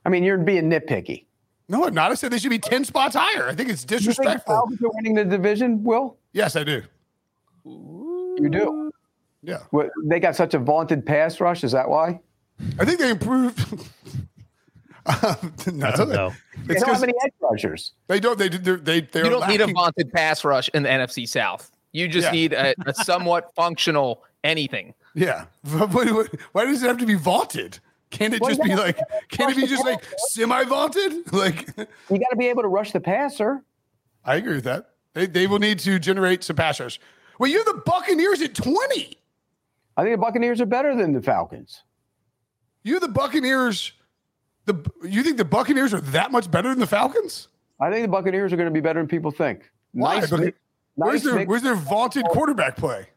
I 0.06 0.10
mean, 0.10 0.24
you're 0.24 0.38
being 0.38 0.70
nitpicky. 0.70 1.26
No, 1.70 1.86
I'm 1.86 1.94
not. 1.94 2.12
I 2.12 2.16
said 2.16 2.32
they 2.32 2.40
should 2.40 2.50
be 2.50 2.60
ten 2.60 2.86
spots 2.86 3.16
higher. 3.16 3.48
I 3.48 3.56
think 3.56 3.70
it's 3.70 3.84
disrespectful. 3.84 4.26
You 4.26 4.32
think 4.32 4.46
the 4.46 4.52
Falcons 4.52 4.82
are 4.82 4.92
winning 4.96 5.16
the 5.16 5.26
division, 5.26 5.84
Will? 5.84 6.18
Yes, 6.34 6.56
I 6.56 6.64
do. 6.64 6.82
You 7.66 8.50
do. 8.52 8.92
Yeah. 9.44 9.60
What, 9.72 9.90
they 10.06 10.20
got 10.20 10.36
such 10.36 10.54
a 10.54 10.60
vaunted 10.60 11.06
pass 11.06 11.40
rush. 11.40 11.64
Is 11.64 11.72
that 11.74 11.90
why? 11.90 12.20
I 12.80 12.86
think 12.86 13.00
they 13.00 13.10
improved. 13.10 13.66
Um, 15.08 15.54
no, 15.78 15.90
no. 16.06 16.34
They 16.66 16.76
don't 16.76 16.90
have 16.90 17.04
any 17.04 17.14
edge 17.24 17.34
rushers. 17.42 17.94
They 18.08 18.20
don't. 18.20 18.38
They 18.38 18.50
they 18.50 18.76
they. 18.76 19.02
they 19.02 19.24
you 19.24 19.30
don't 19.30 19.40
lacking. 19.40 19.58
need 19.58 19.70
a 19.70 19.74
vaunted 19.74 20.12
pass 20.12 20.44
rush 20.44 20.70
in 20.74 20.84
the 20.84 20.90
NFC 20.90 21.28
South. 21.28 21.72
You 21.94 22.08
just 22.08 22.26
yeah. 22.26 22.32
need 22.32 22.54
a, 22.54 22.76
a, 22.86 22.94
somewhat 23.04 23.54
functional 23.56 24.24
anything. 24.44 24.94
Yeah. 25.16 25.46
Why 25.64 26.66
does 26.66 26.84
it 26.84 26.88
have 26.88 26.98
to 26.98 27.06
be 27.06 27.16
vaunted? 27.16 27.80
Can't 28.10 28.34
it 28.34 28.42
well, 28.42 28.52
just 28.52 28.64
be 28.64 28.76
like? 28.76 28.98
Can't 29.30 29.52
it 29.52 29.58
be 29.58 29.68
just 29.68 29.84
like 29.84 30.04
semi 30.30 30.64
vaunted? 30.66 31.32
Like 31.34 31.68
you 31.78 32.20
got 32.20 32.30
to 32.32 32.38
be 32.38 32.48
able 32.48 32.62
to 32.62 32.68
rush 32.68 32.92
the 32.92 33.00
passer. 33.00 33.64
I 34.24 34.36
agree 34.36 34.56
with 34.56 34.64
that. 34.66 34.92
They 35.14 35.26
they 35.26 35.48
will 35.48 35.60
need 35.60 35.80
to 35.80 36.00
generate 36.00 36.44
some 36.44 36.56
pass 36.56 36.80
rush. 36.80 37.00
Well, 37.40 37.50
you're 37.50 37.66
the 37.66 37.82
Buccaneers 37.86 38.42
at 38.42 38.54
twenty. 38.54 39.18
I 39.98 40.04
think 40.04 40.14
the 40.14 40.22
Buccaneers 40.22 40.62
are 40.62 40.66
better 40.66 40.96
than 40.96 41.14
the 41.14 41.22
Falcons. 41.22 41.84
You 42.84 43.00
the 43.00 43.10
Buccaneers 43.10 43.92
the 44.68 45.08
you 45.08 45.24
think 45.24 45.38
the 45.38 45.46
Buccaneers 45.46 45.94
are 45.94 46.02
that 46.02 46.32
much 46.32 46.52
better 46.52 46.70
than 46.70 46.80
the 46.80 46.88
Falcons? 46.88 47.48
I 47.80 47.90
think 47.90 48.04
the 48.04 48.10
Buccaneers 48.10 48.54
are 48.54 48.58
going 48.58 48.68
to 48.68 48.74
be 48.74 48.82
better 48.82 49.00
than 49.00 49.08
people 49.08 49.32
think. 49.32 49.70
Why? 49.94 50.20
Nice, 50.20 50.32
nice 50.32 50.54
where's, 50.96 51.24
their, 51.24 51.46
where's 51.46 51.62
their 51.62 51.76
vaunted 51.76 52.26
quarterback 52.26 52.76
play? 52.76 53.08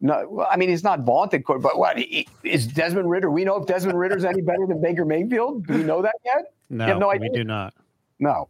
No, 0.00 0.46
I 0.50 0.56
mean 0.56 0.68
he's 0.68 0.84
not 0.84 1.00
vaunted, 1.00 1.44
but 1.46 1.78
what 1.78 1.98
is 2.42 2.66
Desmond 2.66 3.08
Ridder? 3.08 3.30
We 3.30 3.44
know 3.44 3.56
if 3.56 3.66
Desmond 3.66 3.98
Ridder's 3.98 4.24
any 4.24 4.42
better 4.42 4.66
than 4.66 4.82
Baker 4.82 5.06
Mayfield. 5.06 5.66
Do 5.66 5.74
we 5.74 5.84
know 5.84 6.02
that 6.02 6.16
yet? 6.24 6.52
No, 6.68 6.98
no 6.98 7.10
idea. 7.10 7.30
we 7.32 7.38
do 7.38 7.44
not. 7.44 7.72
No, 8.18 8.48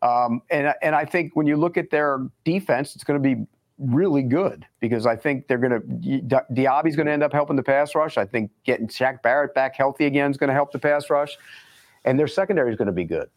um, 0.00 0.40
and 0.50 0.72
and 0.80 0.94
I 0.94 1.04
think 1.04 1.36
when 1.36 1.46
you 1.46 1.58
look 1.58 1.76
at 1.76 1.90
their 1.90 2.26
defense, 2.44 2.94
it's 2.94 3.04
going 3.04 3.22
to 3.22 3.36
be 3.36 3.44
really 3.78 4.22
good 4.22 4.66
because 4.80 5.06
I 5.06 5.14
think 5.14 5.46
they're 5.46 5.58
going 5.58 5.72
to 5.72 6.42
Diaby's 6.54 6.96
going 6.96 7.06
to 7.06 7.12
end 7.12 7.22
up 7.22 7.34
helping 7.34 7.56
the 7.56 7.62
pass 7.62 7.94
rush. 7.94 8.16
I 8.16 8.24
think 8.24 8.50
getting 8.64 8.88
Shaq 8.88 9.20
Barrett 9.20 9.54
back 9.54 9.76
healthy 9.76 10.06
again 10.06 10.30
is 10.30 10.38
going 10.38 10.48
to 10.48 10.54
help 10.54 10.72
the 10.72 10.78
pass 10.78 11.10
rush 11.10 11.36
and 12.04 12.18
their 12.18 12.26
secondary 12.28 12.70
is 12.70 12.76
going 12.76 12.86
to 12.86 12.92
be 12.92 13.04
good. 13.04 13.28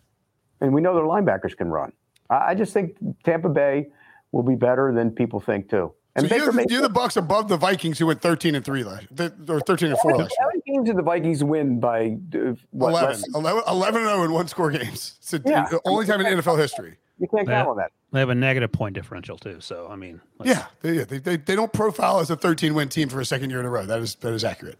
And 0.61 0.73
we 0.73 0.81
know 0.81 0.93
their 0.95 1.03
linebackers 1.05 1.55
can 1.57 1.69
run. 1.69 1.91
I, 2.29 2.49
I 2.51 2.55
just 2.55 2.73
think 2.73 2.95
Tampa 3.23 3.49
Bay 3.49 3.87
will 4.31 4.43
be 4.43 4.55
better 4.55 4.93
than 4.93 5.11
people 5.11 5.39
think 5.39 5.69
too. 5.69 5.93
And 6.15 6.25
so 6.25 6.29
Baker 6.29 6.43
you're, 6.43 6.51
Mayfield- 6.53 6.71
you're 6.71 6.81
the 6.81 6.89
Bucks 6.89 7.15
above 7.15 7.47
the 7.47 7.55
Vikings, 7.57 7.97
who 7.97 8.05
went 8.07 8.21
13 8.21 8.53
and 8.55 8.65
three 8.65 8.83
last, 8.83 9.05
or 9.47 9.61
13 9.61 9.89
and 9.91 9.97
four 9.99 10.11
How 10.11 10.17
last 10.17 10.35
year. 10.37 10.47
many 10.49 10.61
games 10.67 10.87
did 10.89 10.97
the 10.97 11.01
Vikings 11.03 11.41
win 11.43 11.79
by 11.79 12.17
uh, 12.35 12.53
what, 12.71 12.89
11, 12.91 13.23
11, 13.33 13.63
11 13.67 14.01
and 14.01 14.09
0 14.09 14.23
in 14.25 14.31
one 14.33 14.47
score 14.49 14.71
games. 14.71 15.15
It's 15.21 15.31
the 15.31 15.41
Yeah. 15.45 15.69
only 15.85 16.05
time 16.05 16.19
in 16.19 16.37
NFL 16.39 16.57
history. 16.57 16.97
You 17.17 17.27
can't 17.27 17.47
count 17.47 17.69
on 17.69 17.77
that. 17.77 17.91
They 18.11 18.19
have 18.19 18.29
a 18.29 18.35
negative 18.35 18.71
point 18.73 18.93
differential 18.95 19.37
too. 19.37 19.61
So 19.61 19.87
I 19.89 19.95
mean, 19.95 20.19
let's- 20.37 20.49
Yeah, 20.51 20.65
they, 20.81 20.93
yeah, 20.97 21.03
they, 21.05 21.17
they, 21.19 21.37
they 21.37 21.55
don't 21.55 21.71
profile 21.71 22.19
as 22.19 22.29
a 22.29 22.35
13 22.35 22.73
win 22.73 22.89
team 22.89 23.07
for 23.07 23.21
a 23.21 23.25
second 23.25 23.49
year 23.49 23.59
in 23.61 23.65
a 23.65 23.69
row. 23.69 23.85
That 23.85 23.99
is 23.99 24.15
that 24.15 24.33
is 24.33 24.43
accurate. 24.43 24.79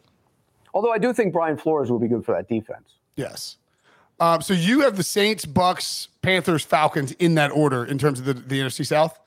Although 0.73 0.91
I 0.91 0.97
do 0.97 1.13
think 1.13 1.31
Brian 1.33 1.55
Flores 1.57 1.89
will 1.89 1.99
be 1.99 2.07
good 2.09 2.25
for 2.25 2.33
that 2.35 2.49
defense. 2.49 2.95
Yes. 3.15 3.57
Um, 4.21 4.41
so 4.41 4.53
you 4.53 4.81
have 4.81 4.95
the 4.97 5.03
Saints, 5.03 5.45
Bucks, 5.45 6.07
Panthers, 6.21 6.63
Falcons 6.63 7.11
in 7.13 7.35
that 7.35 7.51
order 7.51 7.83
in 7.83 7.97
terms 7.97 8.19
of 8.19 8.25
the, 8.25 8.33
the 8.35 8.59
NFC 8.59 8.85
South. 8.85 9.19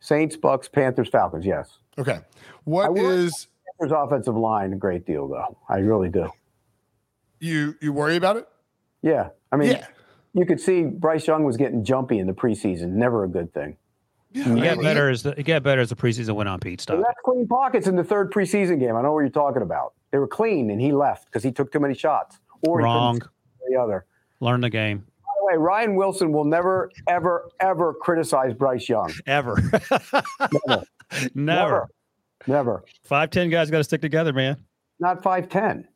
Saints, 0.00 0.36
Bucks, 0.36 0.66
Panthers, 0.68 1.08
Falcons. 1.08 1.44
Yes. 1.44 1.78
Okay. 1.98 2.14
I 2.14 2.20
What 2.64 2.94
worry- 2.94 3.24
is 3.26 3.48
Panthers 3.78 3.96
offensive 3.96 4.36
line 4.36 4.72
a 4.72 4.76
great 4.76 5.04
deal 5.06 5.28
though. 5.28 5.56
I 5.68 5.78
really 5.78 6.08
do. 6.08 6.28
you 7.38 7.74
you 7.82 7.92
worry 7.92 8.16
about 8.16 8.36
it? 8.36 8.48
Yeah. 9.02 9.28
I 9.52 9.56
mean, 9.56 9.72
Yeah. 9.72 9.86
you 10.32 10.46
could 10.46 10.60
see 10.60 10.84
Bryce 10.84 11.26
Young 11.26 11.44
was 11.44 11.56
getting 11.58 11.84
jumpy 11.84 12.18
in 12.18 12.26
the 12.26 12.32
preseason. 12.32 12.92
Never 12.92 13.24
a 13.24 13.28
good 13.28 13.52
thing. 13.52 13.76
Yeah. 14.32 14.54
it 14.54 14.78
I 14.78 14.82
better 14.82 15.10
as 15.10 15.22
the 15.22 15.38
it 15.38 15.42
got 15.44 15.62
better 15.62 15.80
as 15.82 15.90
the 15.90 15.96
preseason 15.96 16.34
went 16.34 16.48
on. 16.48 16.60
Pete, 16.60 16.78
They 16.78 16.82
stop. 16.82 16.98
left 16.98 17.18
clean 17.24 17.46
pockets 17.46 17.86
in 17.86 17.96
the 17.96 18.04
third 18.04 18.32
preseason 18.32 18.78
game. 18.80 18.96
I 18.96 19.02
know 19.02 19.12
what 19.12 19.20
you're 19.20 19.28
talking 19.28 19.62
about. 19.62 19.92
They 20.12 20.18
were 20.18 20.28
clean, 20.28 20.70
and 20.70 20.80
he 20.80 20.92
left 20.92 21.26
because 21.26 21.42
he 21.42 21.52
took 21.52 21.70
too 21.72 21.80
many 21.80 21.94
shots. 21.94 22.38
Or 22.66 22.80
Wrong. 22.80 23.20
see 23.20 23.28
The 23.68 23.76
other. 23.76 24.04
Learn 24.40 24.60
the 24.60 24.70
game. 24.70 24.98
By 24.98 25.32
the 25.40 25.46
way, 25.46 25.56
Ryan 25.56 25.94
Wilson 25.96 26.32
will 26.32 26.44
never, 26.44 26.90
ever, 27.08 27.48
ever 27.60 27.94
criticize 27.94 28.52
Bryce 28.54 28.88
Young. 28.88 29.12
Ever. 29.26 29.56
Never. 30.70 30.84
Never. 31.34 31.88
Never. 32.46 32.84
Five 33.04 33.30
ten 33.30 33.48
guys 33.50 33.70
got 33.70 33.78
to 33.78 33.84
stick 33.84 34.00
together, 34.00 34.32
man. 34.32 34.56
Not 35.00 35.22
five 35.22 35.48
ten. 35.48 35.86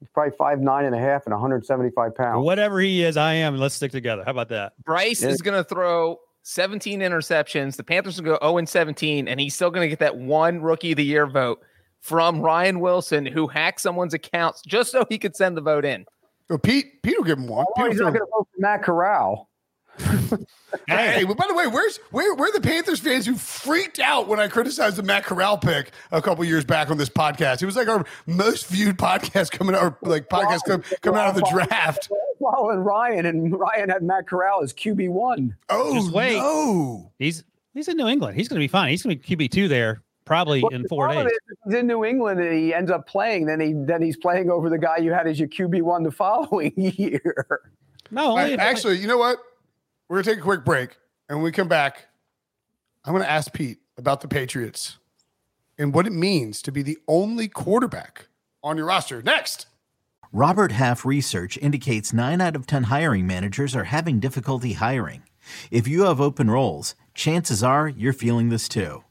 He's 0.00 0.08
probably 0.10 0.36
five 0.36 0.60
nine 0.60 0.84
and 0.86 0.94
a 0.94 0.98
half 0.98 1.24
and 1.26 1.32
175 1.32 2.14
pounds. 2.14 2.44
whatever 2.44 2.80
he 2.80 3.02
is, 3.02 3.16
I 3.16 3.34
am. 3.34 3.56
Let's 3.56 3.74
stick 3.74 3.92
together. 3.92 4.22
How 4.24 4.32
about 4.32 4.48
that? 4.50 4.72
Bryce 4.84 5.22
Yeah. 5.22 5.28
is 5.30 5.40
going 5.40 5.56
to 5.56 5.64
throw 5.66 6.18
17 6.42 7.00
interceptions. 7.00 7.76
The 7.76 7.84
Panthers 7.84 8.16
will 8.20 8.24
go 8.24 8.38
0 8.42 8.58
and 8.58 8.68
17, 8.68 9.28
and 9.28 9.40
he's 9.40 9.54
still 9.54 9.70
going 9.70 9.84
to 9.84 9.88
get 9.88 10.00
that 10.00 10.16
one 10.18 10.60
rookie 10.60 10.92
of 10.92 10.96
the 10.98 11.04
year 11.04 11.26
vote 11.26 11.60
from 12.00 12.40
Ryan 12.42 12.80
Wilson, 12.80 13.24
who 13.24 13.46
hacked 13.46 13.80
someone's 13.80 14.12
accounts 14.12 14.60
just 14.66 14.92
so 14.92 15.06
he 15.08 15.18
could 15.18 15.34
send 15.36 15.56
the 15.56 15.62
vote 15.62 15.86
in. 15.86 16.04
Oh, 16.50 16.58
Pete 16.58 17.02
Pete 17.02 17.16
will 17.16 17.24
give 17.24 17.38
him 17.38 17.48
one. 17.48 17.66
Oh, 17.68 17.72
Pete 17.76 17.84
will 17.84 17.90
he's 17.90 17.98
throw- 17.98 18.06
not 18.10 18.14
going 18.18 18.26
to 18.26 18.30
vote 18.30 18.48
for 18.54 18.60
Matt 18.60 18.82
Corral. 18.82 19.48
Hey, 20.88 21.24
but 21.24 21.36
by 21.36 21.46
the 21.46 21.54
way, 21.54 21.68
where's 21.68 21.98
where 22.10 22.34
where 22.34 22.48
are 22.48 22.52
the 22.52 22.60
Panthers 22.60 22.98
fans 22.98 23.24
who 23.26 23.36
freaked 23.36 24.00
out 24.00 24.26
when 24.26 24.40
I 24.40 24.48
criticized 24.48 24.96
the 24.96 25.04
Matt 25.04 25.24
Corral 25.24 25.56
pick 25.56 25.92
a 26.10 26.20
couple 26.20 26.44
years 26.44 26.64
back 26.64 26.90
on 26.90 26.96
this 26.98 27.08
podcast? 27.08 27.62
It 27.62 27.66
was 27.66 27.76
like 27.76 27.86
our 27.88 28.04
most 28.26 28.66
viewed 28.66 28.98
podcast 28.98 29.52
coming 29.52 29.76
out, 29.76 29.82
or 29.82 29.98
like 30.02 30.28
podcast 30.28 30.60
com- 30.66 30.82
coming 31.00 31.20
out 31.20 31.28
of 31.28 31.36
the 31.36 31.48
draft. 31.50 32.10
Following 32.40 32.78
Ryan, 32.78 33.26
and 33.26 33.58
Ryan 33.58 33.88
had 33.88 34.02
Matt 34.02 34.26
Corral 34.26 34.62
as 34.62 34.72
QB 34.72 35.10
one. 35.10 35.56
Oh 35.68 35.94
Just 35.94 36.10
wait. 36.12 36.38
no! 36.38 37.12
He's 37.18 37.44
he's 37.72 37.86
in 37.88 37.96
New 37.96 38.08
England. 38.08 38.36
He's 38.36 38.48
going 38.48 38.58
to 38.58 38.64
be 38.64 38.68
fine. 38.68 38.90
He's 38.90 39.02
going 39.04 39.16
to 39.18 39.36
be 39.36 39.36
QB 39.36 39.50
two 39.52 39.68
there 39.68 40.02
probably 40.24 40.60
But 40.62 40.72
in 40.72 40.82
the 40.82 40.88
four 40.88 41.08
days. 41.08 41.26
if 41.26 41.58
he's 41.64 41.74
in 41.74 41.86
New 41.86 42.04
England 42.04 42.40
and 42.40 42.52
he 42.56 42.72
ends 42.74 42.90
up 42.90 43.06
playing, 43.06 43.46
then 43.46 43.60
he 43.60 43.72
then 43.74 44.02
he's 44.02 44.16
playing 44.16 44.50
over 44.50 44.68
the 44.70 44.78
guy 44.78 44.98
you 44.98 45.12
had 45.12 45.26
as 45.26 45.38
your 45.38 45.48
QB 45.48 45.82
one 45.82 46.02
the 46.02 46.10
following 46.10 46.72
year. 46.76 47.60
No, 48.10 48.26
All 48.30 48.36
right, 48.36 48.44
only- 48.52 48.58
actually, 48.58 48.98
you 48.98 49.06
know 49.06 49.18
what? 49.18 49.38
We're 50.08 50.16
gonna 50.22 50.34
take 50.34 50.38
a 50.38 50.42
quick 50.42 50.64
break, 50.64 50.96
and 51.28 51.38
when 51.38 51.44
we 51.44 51.52
come 51.52 51.68
back, 51.68 52.06
I'm 53.04 53.12
gonna 53.12 53.24
ask 53.24 53.52
Pete 53.52 53.78
about 53.96 54.20
the 54.20 54.28
Patriots 54.28 54.98
and 55.78 55.92
what 55.94 56.06
it 56.06 56.12
means 56.12 56.62
to 56.62 56.72
be 56.72 56.82
the 56.82 56.98
only 57.08 57.48
quarterback 57.48 58.28
on 58.62 58.76
your 58.76 58.86
roster. 58.86 59.22
Next. 59.22 59.66
Robert 60.32 60.72
Half 60.72 61.04
research 61.04 61.56
indicates 61.58 62.12
9 62.12 62.40
out 62.40 62.56
of 62.56 62.66
10 62.66 62.84
hiring 62.84 63.24
managers 63.24 63.76
are 63.76 63.84
having 63.84 64.18
difficulty 64.18 64.72
hiring. 64.72 65.22
If 65.70 65.86
you 65.86 66.02
have 66.04 66.20
open 66.20 66.50
roles, 66.50 66.96
chances 67.14 67.62
are 67.62 67.86
you're 67.88 68.12
feeling 68.12 68.48
this 68.48 68.68
too. 68.68 69.04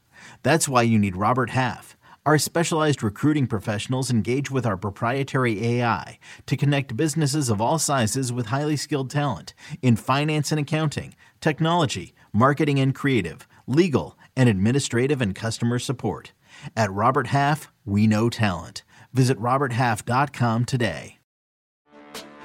That's 0.44 0.68
why 0.68 0.82
you 0.82 0.98
need 0.98 1.16
Robert 1.16 1.50
Half. 1.50 1.96
Our 2.26 2.38
specialized 2.38 3.02
recruiting 3.02 3.46
professionals 3.46 4.10
engage 4.10 4.50
with 4.50 4.66
our 4.66 4.76
proprietary 4.76 5.64
AI 5.66 6.18
to 6.46 6.56
connect 6.56 6.96
businesses 6.96 7.48
of 7.48 7.60
all 7.60 7.78
sizes 7.78 8.32
with 8.32 8.46
highly 8.46 8.76
skilled 8.76 9.10
talent 9.10 9.54
in 9.82 9.96
finance 9.96 10.52
and 10.52 10.60
accounting, 10.60 11.14
technology, 11.40 12.14
marketing 12.32 12.78
and 12.78 12.94
creative, 12.94 13.48
legal, 13.66 14.18
and 14.36 14.48
administrative 14.48 15.22
and 15.22 15.34
customer 15.34 15.78
support. 15.78 16.32
At 16.76 16.92
Robert 16.92 17.28
Half, 17.28 17.72
we 17.86 18.06
know 18.06 18.28
talent. 18.28 18.84
Visit 19.12 19.38
RobertHalf.com 19.38 20.66
today. 20.66 21.18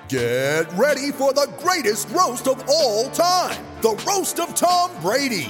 Get 0.07 0.65
ready 0.73 1.11
for 1.11 1.33
the 1.33 1.51
greatest 1.59 2.09
roast 2.09 2.47
of 2.47 2.63
all 2.67 3.09
time 3.09 3.63
the 3.81 3.91
Roast 4.07 4.39
of 4.39 4.55
Tom 4.55 4.91
Brady, 5.01 5.49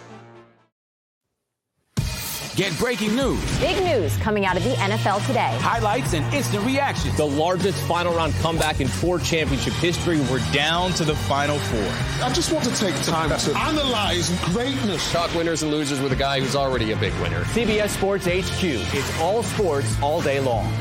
Get 2.61 2.77
breaking 2.77 3.15
news, 3.15 3.59
Big 3.59 3.83
news 3.83 4.15
coming 4.17 4.45
out 4.45 4.55
of 4.55 4.63
the 4.63 4.73
NFL 4.73 5.25
today. 5.25 5.49
highlights, 5.61 6.13
and 6.13 6.31
instant 6.31 6.63
reactions. 6.63 7.17
the 7.17 7.25
largest 7.25 7.83
final 7.87 8.13
round 8.13 8.35
comeback 8.35 8.81
in 8.81 8.87
four 8.87 9.17
championship 9.17 9.73
history. 9.73 10.21
We're 10.29 10.45
down 10.51 10.91
to 10.91 11.03
the 11.03 11.15
final 11.15 11.57
four. 11.57 12.23
I 12.23 12.31
just 12.31 12.51
want 12.51 12.63
to 12.65 12.75
take 12.75 12.93
time 13.01 13.35
to 13.35 13.57
analyze 13.57 14.29
greatness. 14.53 15.11
Talk 15.11 15.33
winners 15.33 15.63
and 15.63 15.71
losers 15.71 15.99
with 16.01 16.11
a 16.11 16.15
guy 16.15 16.39
who's 16.39 16.55
already 16.55 16.91
a 16.91 16.95
big 16.97 17.13
winner. 17.19 17.43
CBS 17.45 17.89
Sports 17.89 18.25
HQ. 18.27 18.63
It's 18.63 19.19
all 19.19 19.41
sports 19.41 19.99
all 19.99 20.21
day 20.21 20.39
long. 20.39 20.71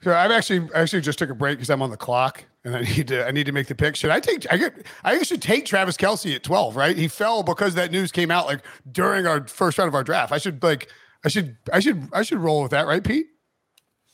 So 0.00 0.14
I've 0.14 0.30
actually 0.30 0.70
actually 0.74 1.02
just 1.02 1.18
took 1.18 1.28
a 1.28 1.34
break 1.34 1.58
because 1.58 1.68
I'm 1.68 1.82
on 1.82 1.90
the 1.90 1.98
clock 1.98 2.44
and 2.64 2.76
I 2.76 2.80
need 2.82 3.08
to 3.08 3.26
I 3.26 3.30
need 3.30 3.46
to 3.46 3.52
make 3.52 3.66
the 3.66 3.74
pick. 3.74 3.96
Should 3.96 4.10
I 4.10 4.20
take 4.20 4.46
I 4.50 4.56
get 4.56 4.86
I 5.02 5.22
should 5.22 5.42
take 5.42 5.66
Travis 5.66 5.96
Kelce 5.96 6.34
at 6.34 6.42
12, 6.42 6.76
right? 6.76 6.96
He 6.96 7.08
fell 7.08 7.42
because 7.42 7.74
that 7.74 7.90
news 7.90 8.12
came 8.12 8.30
out 8.30 8.46
like 8.46 8.60
during 8.90 9.26
our 9.26 9.46
first 9.46 9.78
round 9.78 9.88
of 9.88 9.94
our 9.94 10.04
draft. 10.04 10.32
I 10.32 10.38
should 10.38 10.62
like 10.62 10.88
I 11.24 11.28
should 11.28 11.56
I 11.72 11.80
should 11.80 12.08
I 12.12 12.22
should 12.22 12.38
roll 12.38 12.62
with 12.62 12.70
that, 12.70 12.86
right, 12.86 13.02
Pete? 13.02 13.26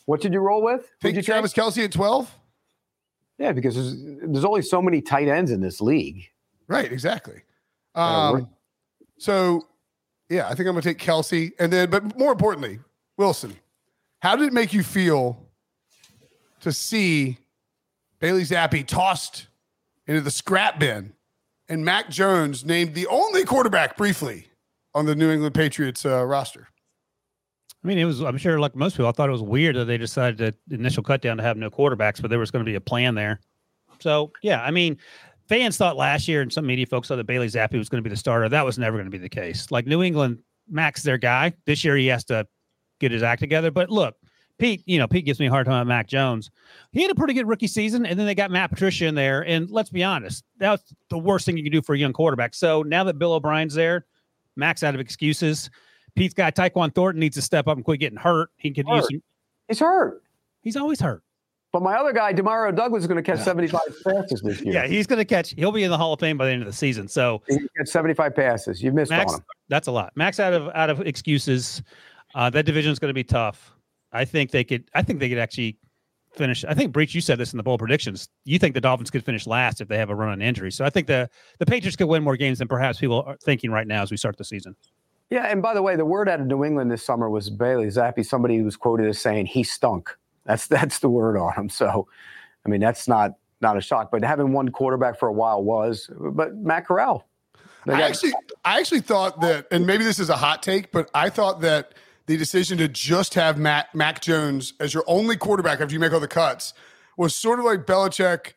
What 0.07 0.21
did 0.21 0.33
you 0.33 0.41
roll 0.41 0.63
with? 0.63 0.91
Take 1.01 1.17
you 1.17 1.23
Travis 1.23 1.53
Kelce 1.53 1.85
at 1.85 1.93
12? 1.93 2.35
Yeah, 3.37 3.53
because 3.53 3.75
there's, 3.75 3.95
there's 4.23 4.45
only 4.45 4.63
so 4.63 4.81
many 4.81 5.03
tight 5.03 5.29
ends 5.29 5.51
in 5.51 5.61
this 5.61 5.81
league. 5.81 6.25
Right, 6.67 6.91
exactly. 6.91 7.43
Um 7.95 8.49
so 9.19 9.67
yeah, 10.31 10.47
I 10.47 10.55
think 10.55 10.61
I'm 10.61 10.75
gonna 10.75 10.83
take 10.83 10.99
Kelce 10.99 11.53
and 11.59 11.71
then 11.73 11.91
but 11.91 12.17
more 12.19 12.33
importantly, 12.33 12.79
Wilson, 13.19 13.55
how 14.21 14.37
did 14.37 14.47
it 14.47 14.53
make 14.55 14.73
you 14.73 14.83
feel 14.83 15.45
to 16.61 16.73
see 16.73 17.39
Bailey 18.21 18.43
Zappe 18.43 18.87
tossed 18.87 19.49
into 20.07 20.21
the 20.21 20.31
scrap 20.31 20.79
bin 20.79 21.13
and 21.69 21.85
Mac 21.85 22.11
Jones 22.11 22.65
named 22.65 22.95
the 22.95 23.07
only 23.07 23.45
quarterback 23.45 23.97
briefly 23.97 24.49
on 24.95 25.07
the 25.07 25.15
New 25.15 25.31
England 25.31 25.55
Patriots 25.55 26.05
uh, 26.05 26.25
roster. 26.25 26.69
I 27.85 27.87
mean, 27.87 27.99
it 27.99 28.05
was. 28.05 28.21
I'm 28.23 28.39
sure, 28.39 28.59
like 28.59 28.75
most 28.75 28.95
people, 28.95 29.07
I 29.07 29.13
thought 29.13 29.29
it 29.29 29.33
was 29.33 29.43
weird 29.43 29.77
that 29.77 29.85
they 29.85 29.99
decided 29.99 30.39
to 30.39 30.55
the 30.67 30.75
initial 30.75 31.03
cut 31.03 31.23
down 31.23 31.37
to 31.37 31.43
have 31.45 31.57
no 31.57 31.71
quarterbacks, 31.71 32.21
but 32.21 32.29
there 32.29 32.39
was 32.39 32.51
going 32.51 32.65
to 32.65 32.69
be 32.69 32.75
a 32.75 32.81
plan 32.81 33.15
there. 33.15 33.41
So 34.01 34.33
yeah, 34.43 34.63
I 34.63 34.73
mean, 34.73 34.99
fans 35.49 35.77
thought 35.77 35.97
last 35.97 36.27
year, 36.27 36.43
and 36.43 36.53
some 36.53 36.67
media 36.67 36.87
folks 36.87 37.07
thought 37.07 37.17
that 37.17 37.27
Bailey 37.27 37.47
Zappe 37.47 37.79
was 37.79 37.89
going 37.89 38.03
to 38.03 38.09
be 38.09 38.11
the 38.11 38.17
starter. 38.17 38.49
That 38.49 38.65
was 38.65 38.79
never 38.79 38.97
going 38.97 39.07
to 39.07 39.11
be 39.11 39.19
the 39.19 39.29
case. 39.29 39.71
Like 39.71 39.87
New 39.87 40.03
England, 40.03 40.41
Mac's 40.69 41.05
their 41.05 41.19
guy. 41.19 41.53
This 41.67 41.85
year, 41.85 41.97
he 41.97 42.09
has 42.09 42.25
to 42.25 42.47
get 42.99 43.13
his 43.13 43.23
act 43.23 43.41
together. 43.41 43.71
But 43.71 43.91
look, 43.91 44.17
Pete, 44.59 44.83
you 44.87 44.99
know, 44.99 45.07
Pete 45.07 45.25
gives 45.25 45.39
me 45.39 45.47
a 45.47 45.51
hard 45.51 45.67
time 45.67 45.75
about 45.77 45.87
Mac 45.87 46.07
Jones. 46.09 46.51
He 46.93 47.03
had 47.03 47.11
a 47.11 47.15
pretty 47.15 47.35
good 47.35 47.47
rookie 47.47 47.69
season, 47.69 48.05
and 48.05 48.19
then 48.19 48.27
they 48.27 48.35
got 48.35 48.51
Matt 48.51 48.71
Patricia 48.71 49.07
in 49.07 49.15
there. 49.15 49.43
And 49.47 49.71
let's 49.71 49.91
be 49.91 50.03
honest, 50.03 50.45
that's 50.59 50.83
the 51.11 51.19
worst 51.19 51.47
thing 51.47 51.57
you 51.57 51.63
can 51.63 51.73
do 51.73 51.81
for 51.81 51.95
a 51.95 51.99
young 51.99 52.13
quarterback. 52.13 52.55
So 52.55 52.83
now 52.83 53.05
that 53.05 53.19
Bill 53.19 53.33
O'Brien's 53.35 53.75
there, 53.75 54.07
Mac's 54.57 54.83
out 54.83 54.95
of 54.95 55.01
excuses. 55.01 55.71
Pete's 56.17 56.35
guy 56.35 56.51
Tyquan 56.51 56.93
Thornton 56.93 57.21
needs 57.21 57.37
to 57.37 57.43
step 57.43 57.69
up 57.69 57.77
and 57.77 57.85
quit 57.85 58.01
getting 58.01 58.19
hurt. 58.19 58.51
He 58.57 58.73
could 58.73 58.87
use. 58.89 58.97
Hurt. 59.03 59.11
Some, 59.11 59.23
He's 59.69 59.79
hurt. 59.81 60.23
he's 60.63 60.77
always 60.77 61.01
hurt. 61.01 61.23
But 61.71 61.83
my 61.83 61.95
other 61.97 62.13
guy, 62.15 62.33
Demario 62.33 62.75
Douglas, 62.75 63.03
is 63.03 63.07
going 63.07 63.23
to 63.23 63.31
catch 63.31 63.45
75 63.45 63.81
passes 64.07 64.41
this 64.41 64.63
year. 64.63 64.75
Yeah, 64.75 64.87
he's 64.87 65.07
going 65.07 65.19
to 65.19 65.25
catch. 65.25 65.51
He'll 65.51 65.71
be 65.71 65.85
in 65.85 65.91
the 65.91 65.99
Hall 65.99 66.15
of 66.15 66.21
Fame 66.21 66.39
by 66.39 66.47
the 66.47 66.53
end 66.53 66.63
of 66.63 66.67
the 66.67 66.73
season. 66.73 67.07
So 67.07 67.43
He 67.47 67.59
catch 67.77 67.89
75 67.89 68.35
passes. 68.35 68.83
You 68.83 68.91
missed 68.91 69.11
Max, 69.11 69.35
on 69.35 69.41
him. 69.41 69.45
that's 69.69 69.87
a 69.87 69.93
lot. 69.93 70.13
Mac's 70.17 70.41
out 70.41 70.55
of 70.55 70.71
out 70.75 70.89
of 70.91 71.03
excuses. 71.03 71.83
Uh, 72.35 72.49
that 72.51 72.65
division 72.65 72.91
is 72.91 72.99
going 72.99 73.11
to 73.11 73.15
be 73.15 73.23
tough. 73.25 73.75
I 74.13 74.25
think 74.25 74.51
they 74.51 74.65
could. 74.65 74.85
I 74.95 75.03
think 75.03 75.21
they 75.21 75.29
could 75.29 75.39
actually 75.39 75.79
finish. 76.35 76.65
I 76.65 76.75
think 76.75 76.93
Breech, 76.93 77.15
you 77.15 77.21
said 77.21 77.39
this 77.39 77.53
in 77.53 77.57
the 77.57 77.63
bowl 77.63 77.79
predictions. 77.79 78.29
You 78.45 78.59
think 78.59 78.75
the 78.75 78.81
Dolphins 78.81 79.11
could 79.11 79.25
finish 79.25 79.47
last 79.47 79.81
if 79.81 79.89
they 79.89 79.99
have 79.99 80.11
a 80.11 80.15
run 80.15 80.29
on 80.29 80.43
injury. 80.43 80.73
So 80.73 80.85
I 80.85 80.91
think 80.91 81.07
the 81.07 81.29
the 81.59 81.67
Patriots 81.67 81.97
could 81.97 82.09
win 82.09 82.23
more 82.23 82.37
games 82.37 82.59
than 82.59 82.69
perhaps 82.69 82.99
people 82.99 83.23
are 83.23 83.37
thinking 83.43 83.71
right 83.71 83.87
now 83.87 84.03
as 84.03 84.11
we 84.11 84.17
start 84.17 84.37
the 84.37 84.45
season. 84.45 84.77
Yeah, 85.31 85.45
and 85.45 85.61
by 85.61 85.75
the 85.75 85.83
way, 85.83 85.95
the 85.95 86.07
word 86.07 86.29
out 86.29 86.41
of 86.41 86.47
New 86.47 86.65
England 86.65 86.91
this 86.91 87.05
summer 87.05 87.29
was 87.29 87.51
Bailey 87.51 87.87
Zappe. 87.87 88.25
Somebody 88.25 88.63
was 88.63 88.77
quoted 88.77 89.09
as 89.09 89.21
saying 89.21 89.47
he 89.47 89.63
stunk. 89.63 90.17
That's 90.47 90.67
that's 90.67 91.01
the 91.01 91.11
word 91.11 91.37
on 91.37 91.53
him. 91.55 91.69
So, 91.69 92.09
I 92.65 92.69
mean, 92.69 92.81
that's 92.81 93.09
not 93.09 93.33
not 93.61 93.77
a 93.77 93.81
shock. 93.81 94.11
But 94.11 94.25
having 94.25 94.53
one 94.53 94.71
quarterback 94.71 95.19
for 95.19 95.29
a 95.29 95.33
while 95.33 95.63
was. 95.63 96.11
But 96.19 96.57
Matt 96.57 96.87
Corral. 96.87 97.27
I 97.87 98.03
actually, 98.03 98.33
I 98.67 98.79
actually 98.79 99.01
thought 99.01 99.41
that, 99.41 99.67
and 99.71 99.87
maybe 99.87 100.05
this 100.05 100.19
is 100.19 100.29
a 100.29 100.37
hot 100.37 100.63
take, 100.63 100.93
but 100.93 101.11
I 101.15 101.31
thought 101.31 101.63
that 101.63 101.95
the 102.29 102.37
decision 102.37 102.77
to 102.77 102.89
just 102.89 103.35
have 103.35 103.59
Matt 103.59 103.95
Mac 103.95 104.21
Jones 104.21 104.75
as 104.81 104.93
your 104.93 105.03
only 105.07 105.35
quarterback 105.35 105.81
after 105.81 105.95
you 105.95 105.99
make 105.99 106.13
all 106.13 106.21
the 106.21 106.29
cuts 106.29 106.75
was 107.17 107.35
sort 107.35 107.59
of 107.59 107.65
like 107.65 107.87
Belichick, 107.87 108.53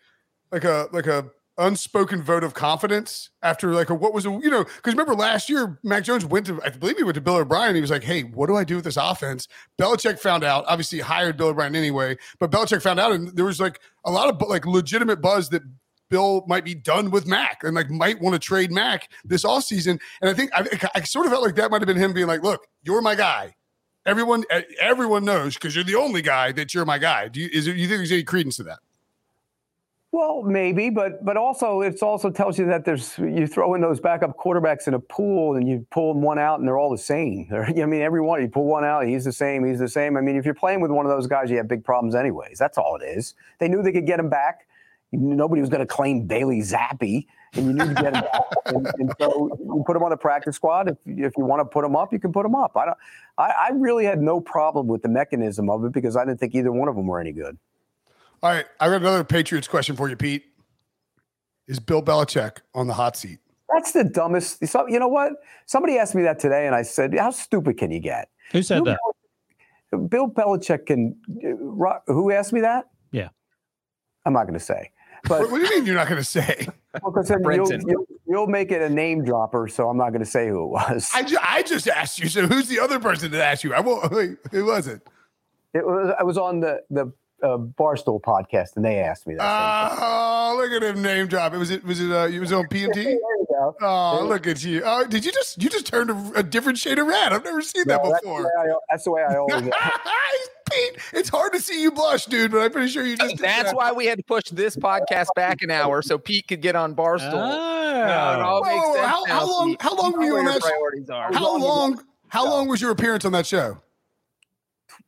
like 0.52 0.66
a 0.66 0.90
like 0.92 1.08
a 1.08 1.32
unspoken 1.58 2.22
vote 2.22 2.44
of 2.44 2.54
confidence 2.54 3.30
after 3.44 3.74
like 3.74 3.90
a, 3.90 3.96
what 3.96 4.14
was 4.14 4.26
a 4.26 4.30
you 4.30 4.50
know 4.50 4.64
because 4.64 4.94
remember 4.94 5.16
last 5.16 5.50
year 5.50 5.80
Mac 5.84 6.04
Jones 6.04 6.26
went 6.26 6.46
to 6.48 6.62
I 6.64 6.70
believe 6.70 6.98
he 6.98 7.04
went 7.04 7.16
to 7.16 7.22
Bill 7.22 7.36
O'Brien 7.36 7.76
he 7.76 7.82
was 7.82 7.92
like 7.92 8.04
hey 8.04 8.24
what 8.24 8.48
do 8.48 8.56
I 8.56 8.64
do 8.64 8.76
with 8.76 8.86
this 8.86 8.98
offense 8.98 9.48
Belichick 9.78 10.18
found 10.18 10.44
out 10.44 10.64
obviously 10.68 11.00
hired 11.00 11.38
Bill 11.38 11.50
O'Brien 11.50 11.76
anyway 11.76 12.18
but 12.40 12.52
Belichick 12.52 12.82
found 12.82 13.00
out 13.00 13.12
and 13.12 13.36
there 13.36 13.46
was 13.46 13.60
like 13.60 13.80
a 14.06 14.12
lot 14.12 14.34
of 14.34 14.50
like 14.50 14.66
legitimate 14.66 15.22
buzz 15.22 15.50
that 15.50 15.62
Bill 16.10 16.44
might 16.48 16.66
be 16.66 16.76
done 16.76 17.10
with 17.10 17.26
Mac 17.26 17.64
and 17.64 17.76
like 17.76 17.90
might 17.90 18.22
want 18.22 18.34
to 18.34 18.40
trade 18.40 18.72
Mac 18.72 19.10
this 19.24 19.44
offseason. 19.46 20.00
And 20.22 20.30
I 20.30 20.34
think 20.34 20.52
I, 20.54 20.90
I 20.94 21.02
sort 21.04 21.26
of 21.26 21.32
felt 21.32 21.44
like 21.44 21.56
that 21.56 21.72
might 21.72 21.82
have 21.82 21.88
been 21.88 21.96
him 21.96 22.12
being 22.12 22.28
like, 22.28 22.44
look, 22.44 22.68
you're 22.84 23.02
my 23.02 23.16
guy. 23.16 23.56
Everyone, 24.06 24.44
everyone 24.80 25.26
knows 25.26 25.54
because 25.56 25.76
you're 25.76 25.84
the 25.84 25.96
only 25.96 26.22
guy 26.22 26.52
that 26.54 26.74
you're 26.74 26.86
my 26.86 26.98
guy. 26.98 27.28
Do 27.28 27.40
you, 27.40 27.50
is 27.54 27.68
it, 27.68 27.78
you 27.78 27.88
think 27.88 28.00
there's 28.00 28.12
any 28.12 28.24
credence 28.24 28.58
to 28.58 28.64
that? 28.64 28.80
Well, 30.14 30.44
maybe, 30.44 30.90
but 30.90 31.24
but 31.24 31.38
also 31.38 31.80
it 31.82 32.02
also 32.04 32.30
tells 32.30 32.60
you 32.60 32.66
that 32.66 32.84
there's 32.84 33.18
you 33.18 33.48
throw 33.48 33.76
in 33.76 33.82
those 33.82 34.02
backup 34.02 34.38
quarterbacks 34.38 34.88
in 34.88 34.94
a 34.94 35.00
pool 35.00 35.56
and 35.56 35.66
you 35.70 35.86
pull 35.90 36.14
one 36.14 36.38
out 36.38 36.60
and 36.60 36.68
they're 36.68 36.78
all 36.78 36.92
the 36.92 36.98
same. 36.98 37.48
They're, 37.50 37.64
I 37.64 37.86
mean, 37.86 38.02
every 38.02 38.20
one 38.20 38.42
you 38.42 38.50
pull 38.50 38.66
one 38.66 38.84
out, 38.84 39.08
he's 39.08 39.24
the 39.24 39.32
same, 39.32 39.66
he's 39.66 39.80
the 39.80 39.88
same. 39.88 40.18
I 40.18 40.22
mean, 40.22 40.36
if 40.36 40.44
you're 40.44 40.54
playing 40.54 40.82
with 40.82 40.92
one 40.92 41.06
of 41.06 41.12
those 41.12 41.28
guys, 41.28 41.50
you 41.50 41.58
have 41.58 41.70
big 41.70 41.86
problems 41.86 42.14
anyways. 42.14 42.58
That's 42.60 42.78
all 42.78 42.98
it 42.98 43.06
is. 43.06 43.36
They 43.60 43.70
knew 43.70 43.82
they 43.82 43.94
could 43.94 44.06
get 44.06 44.20
him 44.20 44.30
back. 44.30 44.68
Nobody 45.14 45.62
was 45.62 45.70
going 45.70 45.82
to 45.82 45.86
claim 45.86 46.26
Bailey 46.26 46.60
Zappe, 46.60 47.26
and 47.54 47.66
you 47.68 47.74
need 47.74 47.96
to 47.96 48.02
get 48.02 48.16
him 48.16 48.22
back. 48.22 48.42
And, 48.68 48.88
and, 49.00 49.14
so 49.20 49.50
you 49.60 49.84
put 49.86 49.96
him 49.96 50.04
on 50.04 50.12
the 50.12 50.18
practice 50.18 50.56
squad. 50.56 50.90
If, 50.90 50.98
if 51.06 51.34
you 51.38 51.46
want 51.46 51.60
to 51.60 51.66
put 51.66 51.84
him 51.84 51.96
up, 51.96 52.14
you 52.14 52.20
can 52.20 52.32
put 52.32 52.46
him 52.46 52.56
up. 52.56 52.78
I 52.78 52.86
don't. 52.86 52.98
I, 53.38 53.50
I 53.50 53.70
really 53.74 54.06
had 54.06 54.22
no 54.22 54.40
problem 54.40 54.88
with 54.88 55.02
the 55.02 55.10
mechanism 55.10 55.70
of 55.70 55.84
it 55.86 55.92
because 55.92 56.16
I 56.16 56.26
didn't 56.26 56.40
think 56.40 56.56
either 56.56 56.72
one 56.72 56.88
of 56.88 56.96
them 56.96 57.08
were 57.08 57.20
any 57.20 57.32
good. 57.32 57.58
All 58.44 58.52
right, 58.52 58.66
I 58.80 58.88
got 58.88 59.02
another 59.02 59.24
Patriots 59.24 59.68
question 59.68 59.96
for 59.96 60.10
you, 60.10 60.16
Pete. 60.16 60.46
Is 61.68 61.80
Bill 61.80 62.02
Belichick 62.02 62.58
on 62.74 62.88
the 62.88 62.94
hot 62.94 63.16
seat? 63.16 63.40
That's 63.72 63.92
the 63.92 64.04
dumbest. 64.04 64.66
So, 64.68 64.88
you 64.88 65.00
know 65.00 65.08
what? 65.08 65.34
Somebody 65.66 65.98
asked 65.98 66.16
me 66.16 66.24
that 66.24 66.40
today, 66.40 66.66
and 66.66 66.76
I 66.76 66.82
said, 66.82 67.16
"How 67.18 67.32
stupid 67.32 67.78
can 67.78 67.92
you 67.92 68.00
get?" 68.00 68.30
Who 68.52 68.64
said 68.64 68.84
Bill 68.84 68.98
that? 69.92 70.10
Bill 70.10 70.30
Belichick 70.30 70.88
can. 70.88 71.16
Uh, 71.46 72.00
who 72.08 72.32
asked 72.32 72.54
me 72.54 72.62
that? 72.62 72.90
Yeah. 73.12 73.30
I'm 74.26 74.34
not 74.34 74.44
going 74.44 74.58
to 74.58 74.64
say. 74.64 74.92
But 75.28 75.52
what 75.52 75.60
do 75.60 75.68
you 75.68 75.70
mean 75.70 75.86
you're 75.86 75.96
not 75.96 76.08
going 76.08 76.22
to 76.22 76.26
say? 76.26 76.68
Because 76.94 77.30
then 77.30 77.42
you'll, 77.42 77.72
you'll, 77.72 78.06
you'll, 78.28 78.48
make 78.48 78.70
it 78.70 78.82
a 78.82 78.90
name 78.90 79.24
dropper, 79.24 79.70
so 79.70 79.88
I'm 79.88 79.96
not 79.96 80.10
going 80.10 80.20
to 80.20 80.30
say 80.30 80.50
who 80.50 80.66
it 80.66 80.68
was. 80.68 81.10
I, 81.14 81.24
ju- 81.24 81.38
I 81.42 81.64
just 81.64 81.88
asked 81.88 82.20
you. 82.20 82.28
So 82.28 82.48
who's 82.48 82.68
the 82.68 82.82
other 82.82 83.00
person 83.00 83.32
that 83.32 83.42
asked 83.42 83.64
you? 83.64 83.74
I 83.74 83.80
won't. 83.80 84.12
Wait, 84.12 84.40
who 84.52 84.66
was 84.66 84.88
it? 84.88 85.02
It 85.74 85.86
was. 85.86 86.14
I 86.20 86.24
was 86.24 86.38
on 86.38 86.60
the 86.60 86.84
the 86.90 87.14
uh, 87.44 87.58
Barstool 87.58 88.22
podcast, 88.22 88.76
and 88.76 88.84
they 88.84 89.00
asked 89.00 89.26
me 89.26 89.36
that. 89.36 89.98
Oh, 90.02 90.56
look 90.58 90.72
at 90.72 90.84
him 90.84 91.02
name 91.02 91.28
drop. 91.28 91.54
It 91.54 91.60
was 91.60 91.72
it 91.72 91.84
was 91.86 92.02
it. 92.02 92.12
Uh, 92.12 92.26
you 92.26 92.42
was 92.42 92.52
on 92.52 92.66
PMT. 92.66 93.16
Oh, 93.82 94.26
look 94.28 94.48
at 94.48 94.64
you! 94.64 94.82
Oh, 94.84 95.06
did 95.06 95.24
you 95.24 95.32
just 95.32 95.62
you 95.62 95.70
just 95.70 95.86
turned 95.86 96.10
a, 96.10 96.32
a 96.40 96.44
different 96.44 96.78
shade 96.78 97.00
of 97.00 97.08
red? 97.08 97.32
I've 97.32 97.44
never 97.44 97.62
seen 97.62 97.84
no, 97.88 97.94
that 97.96 98.22
before. 98.22 98.44
That's 98.44 98.54
the 98.54 98.62
way 98.62 98.72
I, 98.72 98.76
that's 98.90 99.04
the 99.04 99.12
way 99.12 99.24
I 99.24 99.38
always. 99.38 99.72
Pete, 100.72 100.98
it's 101.14 101.30
hard 101.30 101.54
to 101.54 101.60
see 101.60 101.82
you 101.82 101.92
blush, 101.92 102.26
dude, 102.26 102.52
but 102.52 102.60
I'm 102.60 102.72
pretty 102.72 102.90
sure 102.90 103.06
you 103.06 103.18
just. 103.18 103.38
That's 103.38 103.74
why 103.74 103.92
we 103.92 104.06
had 104.06 104.18
to 104.18 104.24
push 104.24 104.46
this 104.52 104.76
podcast 104.76 105.28
back 105.36 105.62
an 105.62 105.72
hour 105.72 106.02
so 106.02 106.18
Pete 106.18 106.48
could 106.48 106.62
get 106.62 106.76
on 106.76 106.96
Barstool. 106.96 107.34
Oh. 107.34 107.82
No, 107.92 108.62
whoa, 108.64 108.94
whoa, 108.94 109.02
how, 109.02 109.26
how, 109.26 109.48
long? 109.48 109.76
How 109.80 109.96
long 109.96 110.14
were 110.14 110.24
you 110.24 110.38
on 110.38 110.46
that? 110.46 110.62
Show? 110.62 111.38
How 111.38 111.58
long? 111.58 112.04
How 112.30 112.46
long 112.46 112.68
was 112.68 112.82
your 112.82 112.92
appearance 112.92 113.26
on 113.26 113.32
that 113.34 113.46
show? 113.46 113.78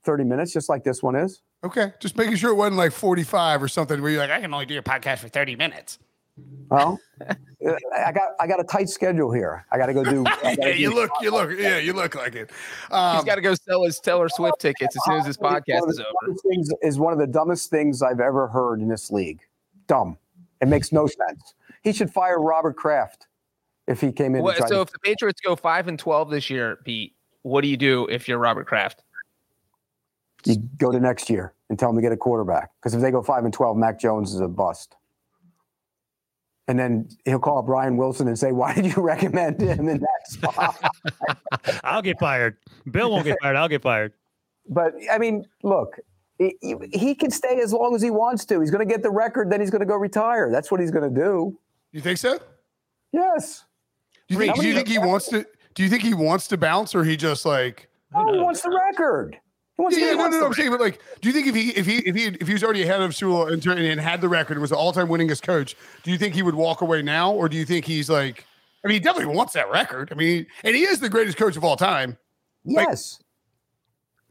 Thirty 0.04 0.24
minutes, 0.24 0.52
just 0.52 0.70
like 0.70 0.84
this 0.84 1.02
one 1.02 1.16
is. 1.16 1.42
Okay, 1.64 1.94
just 2.00 2.18
making 2.18 2.36
sure 2.36 2.52
it 2.52 2.56
wasn't 2.56 2.76
like 2.76 2.92
45 2.92 3.64
or 3.64 3.68
something 3.70 4.02
where 4.02 4.12
you're 4.12 4.20
like, 4.20 4.32
I 4.32 4.42
can 4.42 4.54
only 4.54 4.66
do 4.66 4.74
your 4.74 4.84
podcast 4.84 5.20
for 5.20 5.30
30 5.30 5.56
minutes. 5.56 5.98
Well, 6.70 7.00
I 7.96 8.12
got 8.12 8.32
I 8.40 8.48
got 8.48 8.60
a 8.60 8.64
tight 8.64 8.90
schedule 8.90 9.32
here. 9.32 9.66
I 9.72 9.78
got 9.78 9.86
to 9.88 9.94
go 9.94 10.04
do. 10.04 10.24
yeah, 10.44 10.70
you 10.70 10.90
do 10.90 10.96
look, 10.96 11.12
you 11.22 11.32
look, 11.32 11.52
yeah, 11.58 11.78
you 11.78 11.94
look 11.94 12.16
like 12.16 12.36
it. 12.36 12.50
Um, 12.90 13.18
He's 13.18 13.26
got 13.26 13.36
to 13.36 13.42
go 13.42 13.54
sell 13.54 13.84
his 13.84 14.00
Taylor 14.00 14.28
Swift 14.30 14.60
tickets 14.60 14.96
as 14.96 15.04
soon 15.06 15.20
as 15.20 15.26
this 15.26 15.38
podcast 15.38 15.88
is 15.90 16.00
over. 16.00 16.36
Things 16.50 16.70
is 16.82 16.98
one 16.98 17.14
of 17.14 17.20
the 17.20 17.28
dumbest 17.28 17.70
things 17.70 18.02
I've 18.02 18.20
ever 18.20 18.48
heard 18.48 18.82
in 18.82 18.88
this 18.88 19.12
league. 19.12 19.42
Dumb. 19.88 20.18
It 20.62 20.68
makes 20.68 20.92
no 20.92 21.06
sense. 21.06 21.54
He 21.84 21.94
should 21.94 22.12
fire 22.12 22.40
Robert 22.40 22.76
Kraft 22.78 23.28
if 23.88 24.02
he 24.02 24.12
came 24.12 24.34
in. 24.36 24.42
What, 24.42 24.58
so 24.58 24.68
to- 24.68 24.82
if 24.82 24.92
the 24.92 25.00
Patriots 25.00 25.42
go 25.42 25.56
five 25.56 25.88
and 25.88 26.00
twelve 26.00 26.32
this 26.32 26.50
year, 26.50 26.78
Pete, 26.84 27.14
what 27.44 27.62
do 27.62 27.68
you 27.68 27.78
do 27.78 28.08
if 28.10 28.28
you're 28.28 28.40
Robert 28.40 28.66
Kraft? 28.66 29.04
You 30.46 30.56
go 30.78 30.92
to 30.92 31.00
next 31.00 31.30
year 31.30 31.54
and 31.70 31.78
tell 31.78 31.90
them 31.90 31.98
to 31.98 32.02
get 32.02 32.12
a 32.12 32.18
quarterback 32.18 32.72
because 32.80 32.94
if 32.96 33.02
they 33.02 33.12
go 33.12 33.22
five 33.22 33.46
and 33.46 33.54
twelve, 33.54 33.78
Mac 33.78 34.00
Jones 34.00 34.34
is 34.34 34.40
a 34.40 34.48
bust. 34.48 34.96
And 36.68 36.80
then 36.80 37.10
he'll 37.26 37.40
call 37.40 37.62
Ryan 37.64 37.98
Wilson 37.98 38.28
and 38.28 38.40
say, 38.40 38.52
"Why 38.52 38.74
did 38.74 38.86
you 38.86 38.94
recommend 39.02 39.62
him 39.62 39.90
in 39.90 40.00
that 40.00 40.28
spot?" 40.28 40.76
I'll 41.84 42.02
get 42.02 42.20
fired. 42.20 42.58
Bill 42.90 43.12
won't 43.12 43.26
get 43.26 43.38
fired. 43.42 43.56
I'll 43.58 43.68
get 43.68 43.82
fired. 43.82 44.14
But 44.70 44.94
I 45.12 45.18
mean, 45.18 45.46
look, 45.64 46.00
he, 46.38 46.56
he 46.94 47.16
can 47.16 47.32
stay 47.32 47.60
as 47.62 47.74
long 47.74 47.96
as 47.96 48.02
he 48.02 48.10
wants 48.10 48.46
to. 48.46 48.60
He's 48.60 48.72
going 48.72 48.88
to 48.88 48.92
get 48.92 49.04
the 49.04 49.12
record, 49.12 49.52
then 49.52 49.60
he's 49.60 49.70
going 49.70 49.82
to 49.82 49.86
go 49.86 49.96
retire. 49.96 50.50
That's 50.52 50.72
what 50.72 50.80
he's 50.80 50.92
going 50.92 51.14
to 51.14 51.20
do. 51.22 51.60
You 51.92 52.02
think 52.02 52.18
so? 52.18 52.40
Yes. 53.12 53.66
Do 54.28 54.36
you 54.36 54.40
think? 54.40 54.56
Do 54.56 54.68
you 54.68 54.74
think 54.74 54.88
he 54.88 54.98
wants 54.98 55.28
to? 55.30 55.46
Do 55.76 55.84
you 55.84 55.90
think 55.90 56.04
he 56.04 56.14
wants 56.14 56.48
to 56.48 56.58
bounce, 56.58 56.96
or 56.96 57.04
he 57.04 57.18
just 57.18 57.46
like? 57.46 57.90
Oh, 58.16 58.32
he 58.32 58.40
wants 58.40 58.62
the 58.62 58.70
record. 58.70 59.38
Yeah, 59.80 60.14
no, 60.14 60.28
no, 60.28 60.40
no, 60.40 60.46
I'm 60.46 60.54
saying, 60.54 60.70
but 60.70 60.80
like, 60.80 61.02
do 61.22 61.30
you 61.30 61.34
think 61.34 61.48
if 61.48 61.56
he 61.56 61.70
if 61.72 61.86
he 61.88 61.98
if 62.08 62.16
he 62.16 62.26
if 62.26 62.48
he 62.48 62.54
was 62.54 62.64
already 62.64 62.84
ahead 62.84 63.02
of 63.02 63.12
Shula 63.12 63.52
and, 63.52 63.66
and 63.66 64.00
had 64.00 64.22
the 64.22 64.30
record, 64.30 64.54
and 64.54 64.62
was 64.62 64.70
the 64.70 64.76
all 64.76 64.94
time 64.94 65.08
winningest 65.08 65.42
coach, 65.42 65.76
do 66.04 66.12
you 66.12 66.18
think 66.18 66.36
he 66.36 66.44
would 66.44 66.54
walk 66.54 66.82
away 66.82 67.02
now, 67.02 67.32
or 67.32 67.50
do 67.50 67.58
you 67.58 67.66
think 67.66 67.86
he's 67.86 68.10
like? 68.10 68.46
I 68.84 68.88
mean, 68.88 68.96
he 68.96 69.00
definitely 69.00 69.36
wants 69.36 69.54
that 69.54 69.72
record. 69.72 70.12
I 70.12 70.16
mean, 70.16 70.46
and 70.64 70.76
he 70.76 70.84
is 70.84 71.00
the 71.00 71.10
greatest 71.10 71.38
coach 71.38 71.58
of 71.58 71.64
all 71.64 71.76
time. 71.76 72.18
Yes. 72.66 73.20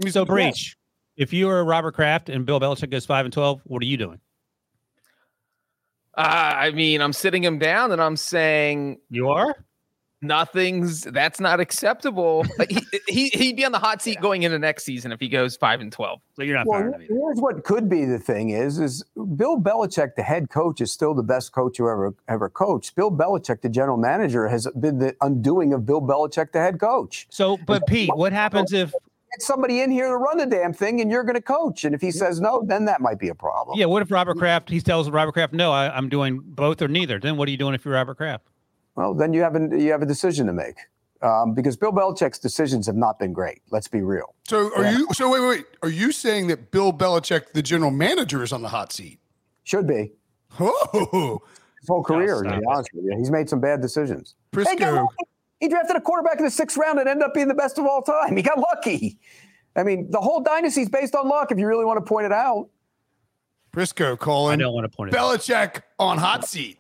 Like, 0.01 0.13
so, 0.13 0.25
Breech. 0.25 0.77
If 1.17 1.33
you 1.33 1.47
were 1.47 1.65
Robert 1.65 1.95
Kraft 1.95 2.29
and 2.29 2.47
Bill 2.47 2.61
Belichick 2.61 2.91
goes 2.91 3.05
five 3.05 3.25
and 3.25 3.33
twelve, 3.33 3.61
what 3.65 3.83
are 3.83 3.87
you 3.87 3.97
doing? 3.97 4.21
Uh, 6.17 6.21
I 6.21 6.71
mean, 6.71 7.01
I'm 7.01 7.13
sitting 7.13 7.43
him 7.43 7.59
down 7.59 7.91
and 7.91 8.01
I'm 8.01 8.17
saying 8.17 8.99
you 9.11 9.31
are 9.31 9.57
nothing's 10.23 11.03
that's 11.03 11.41
not 11.41 11.61
acceptable. 11.61 12.45
he, 12.69 12.81
he 13.09 13.29
he'd 13.29 13.57
be 13.57 13.65
on 13.65 13.73
the 13.73 13.79
hot 13.79 14.01
seat 14.01 14.21
going 14.21 14.45
into 14.45 14.59
next 14.59 14.85
season 14.85 15.13
if 15.13 15.21
he 15.21 15.29
goes 15.29 15.57
five 15.57 15.81
and 15.81 15.93
twelve. 15.93 16.21
So 16.35 16.43
you're 16.43 16.57
not. 16.57 16.67
Well, 16.67 16.93
here's 16.99 17.39
what 17.39 17.65
could 17.65 17.89
be 17.89 18.05
the 18.05 18.19
thing 18.19 18.51
is 18.51 18.79
is 18.79 19.05
Bill 19.37 19.61
Belichick, 19.61 20.15
the 20.17 20.23
head 20.23 20.51
coach, 20.51 20.81
is 20.81 20.93
still 20.93 21.15
the 21.15 21.23
best 21.23 21.53
coach 21.53 21.79
who 21.79 21.89
ever 21.89 22.15
ever 22.29 22.49
coached. 22.49 22.95
Bill 22.95 23.11
Belichick, 23.11 23.61
the 23.61 23.69
general 23.69 23.97
manager, 23.97 24.49
has 24.49 24.67
been 24.79 24.99
the 24.99 25.15
undoing 25.21 25.73
of 25.73 25.85
Bill 25.85 26.01
Belichick, 26.01 26.53
the 26.53 26.61
head 26.61 26.81
coach. 26.81 27.27
So, 27.31 27.59
but 27.67 27.87
Pete, 27.87 28.11
what 28.15 28.33
happens 28.33 28.73
if? 28.73 28.93
Get 28.93 29.41
somebody 29.41 29.81
in 29.81 29.91
here 29.91 30.09
to 30.09 30.17
run 30.19 30.37
the 30.37 30.45
damn 30.45 30.75
thing, 30.75 31.01
and 31.01 31.11
you're 31.11 31.25
going 31.25 31.37
to 31.37 31.41
coach. 31.41 31.85
And 31.85 31.95
if 31.95 32.03
he 32.03 32.11
says 32.11 32.39
no, 32.39 32.63
then 32.67 32.85
that 32.85 33.01
might 33.01 33.19
be 33.19 33.31
a 33.31 33.35
problem. 33.35 33.79
Yeah. 33.79 33.87
What 33.87 34.03
if 34.03 34.11
Robert 34.11 34.37
Kraft? 34.37 34.69
He 34.69 34.79
tells 34.79 35.09
Robert 35.09 35.33
Kraft, 35.33 35.55
"No, 35.55 35.73
I, 35.73 35.89
I'm 35.97 36.11
doing 36.11 36.41
both 36.45 36.83
or 36.83 36.89
neither." 36.89 37.19
Then 37.19 37.39
what 37.39 37.49
are 37.49 37.51
you 37.51 37.57
doing 37.57 37.73
if 37.73 37.83
you're 37.83 37.95
Robert 37.95 38.19
Kraft? 38.19 38.45
Well, 38.95 39.15
then 39.15 39.33
you 39.33 39.43
have 39.43 39.57
a, 39.57 39.69
you 39.79 39.91
have 39.93 40.03
a 40.03 40.07
decision 40.07 40.47
to 40.47 40.53
make 40.53 40.77
um, 41.23 41.55
because 41.55 41.77
Bill 41.77 41.93
Belichick's 41.93 42.39
decisions 42.39 42.87
have 42.87 42.97
not 42.97 43.19
been 43.19 43.33
great. 43.33 43.63
Let's 43.71 43.89
be 43.89 44.03
real. 44.03 44.35
So 44.49 44.75
are 44.77 44.83
yeah. 44.83 44.99
you? 44.99 45.09
So 45.13 45.31
wait, 45.31 45.41
wait, 45.41 45.49
wait. 45.49 45.65
Are 45.83 45.89
you 45.89 46.13
saying 46.13 46.49
that 46.49 46.71
Bill 46.71 46.93
Belichick, 46.93 47.53
the 47.53 47.63
general 47.63 47.91
manager, 47.91 48.43
is 48.43 48.53
on 48.53 48.63
the 48.63 48.69
hot 48.69 48.93
seat? 48.93 49.21
Should 49.65 49.87
be. 49.87 50.13
Oh, 50.61 51.41
his 51.81 51.89
whole 51.89 52.03
career. 52.03 52.43
To 52.43 52.61
be 52.61 52.67
honest 52.69 52.91
with 52.93 53.05
you, 53.05 53.17
he's 53.17 53.31
made 53.31 53.49
some 53.49 53.61
bad 53.61 53.81
decisions. 53.81 54.35
Prisco. 54.53 55.09
Hey, 55.19 55.27
he 55.61 55.69
drafted 55.69 55.97
a 55.97 56.01
quarterback 56.01 56.39
in 56.39 56.45
the 56.45 56.51
sixth 56.51 56.77
round 56.77 56.99
and 56.99 57.09
ended 57.09 57.25
up 57.25 57.35
being 57.35 57.49
the 57.49 57.55
best 57.55 57.79
of 57.79 57.87
all 57.87 58.03
time. 58.03 58.37
He 58.37 58.43
got 58.43 58.59
lucky. 58.59 59.19
I 59.77 59.85
mean, 59.85 60.11
the 60.11 60.21
whole 60.21 60.43
dynasty 60.43 60.83
is 60.83 60.89
based 60.89 61.15
on 61.15 61.29
luck. 61.29 61.53
If 61.53 61.59
you 61.59 61.67
really 61.67 61.85
want 61.85 62.05
to 62.05 62.07
point 62.07 62.27
it 62.27 62.33
out. 62.33 62.69
Prisco 63.73 64.19
calling. 64.19 64.55
I 64.55 64.57
don't 64.57 64.75
want 64.75 64.91
to 64.91 64.95
point 64.95 65.15
it. 65.15 65.17
Belichick 65.17 65.77
out. 65.77 65.83
on 65.99 66.19
hot 66.19 66.47
seat. 66.47 66.79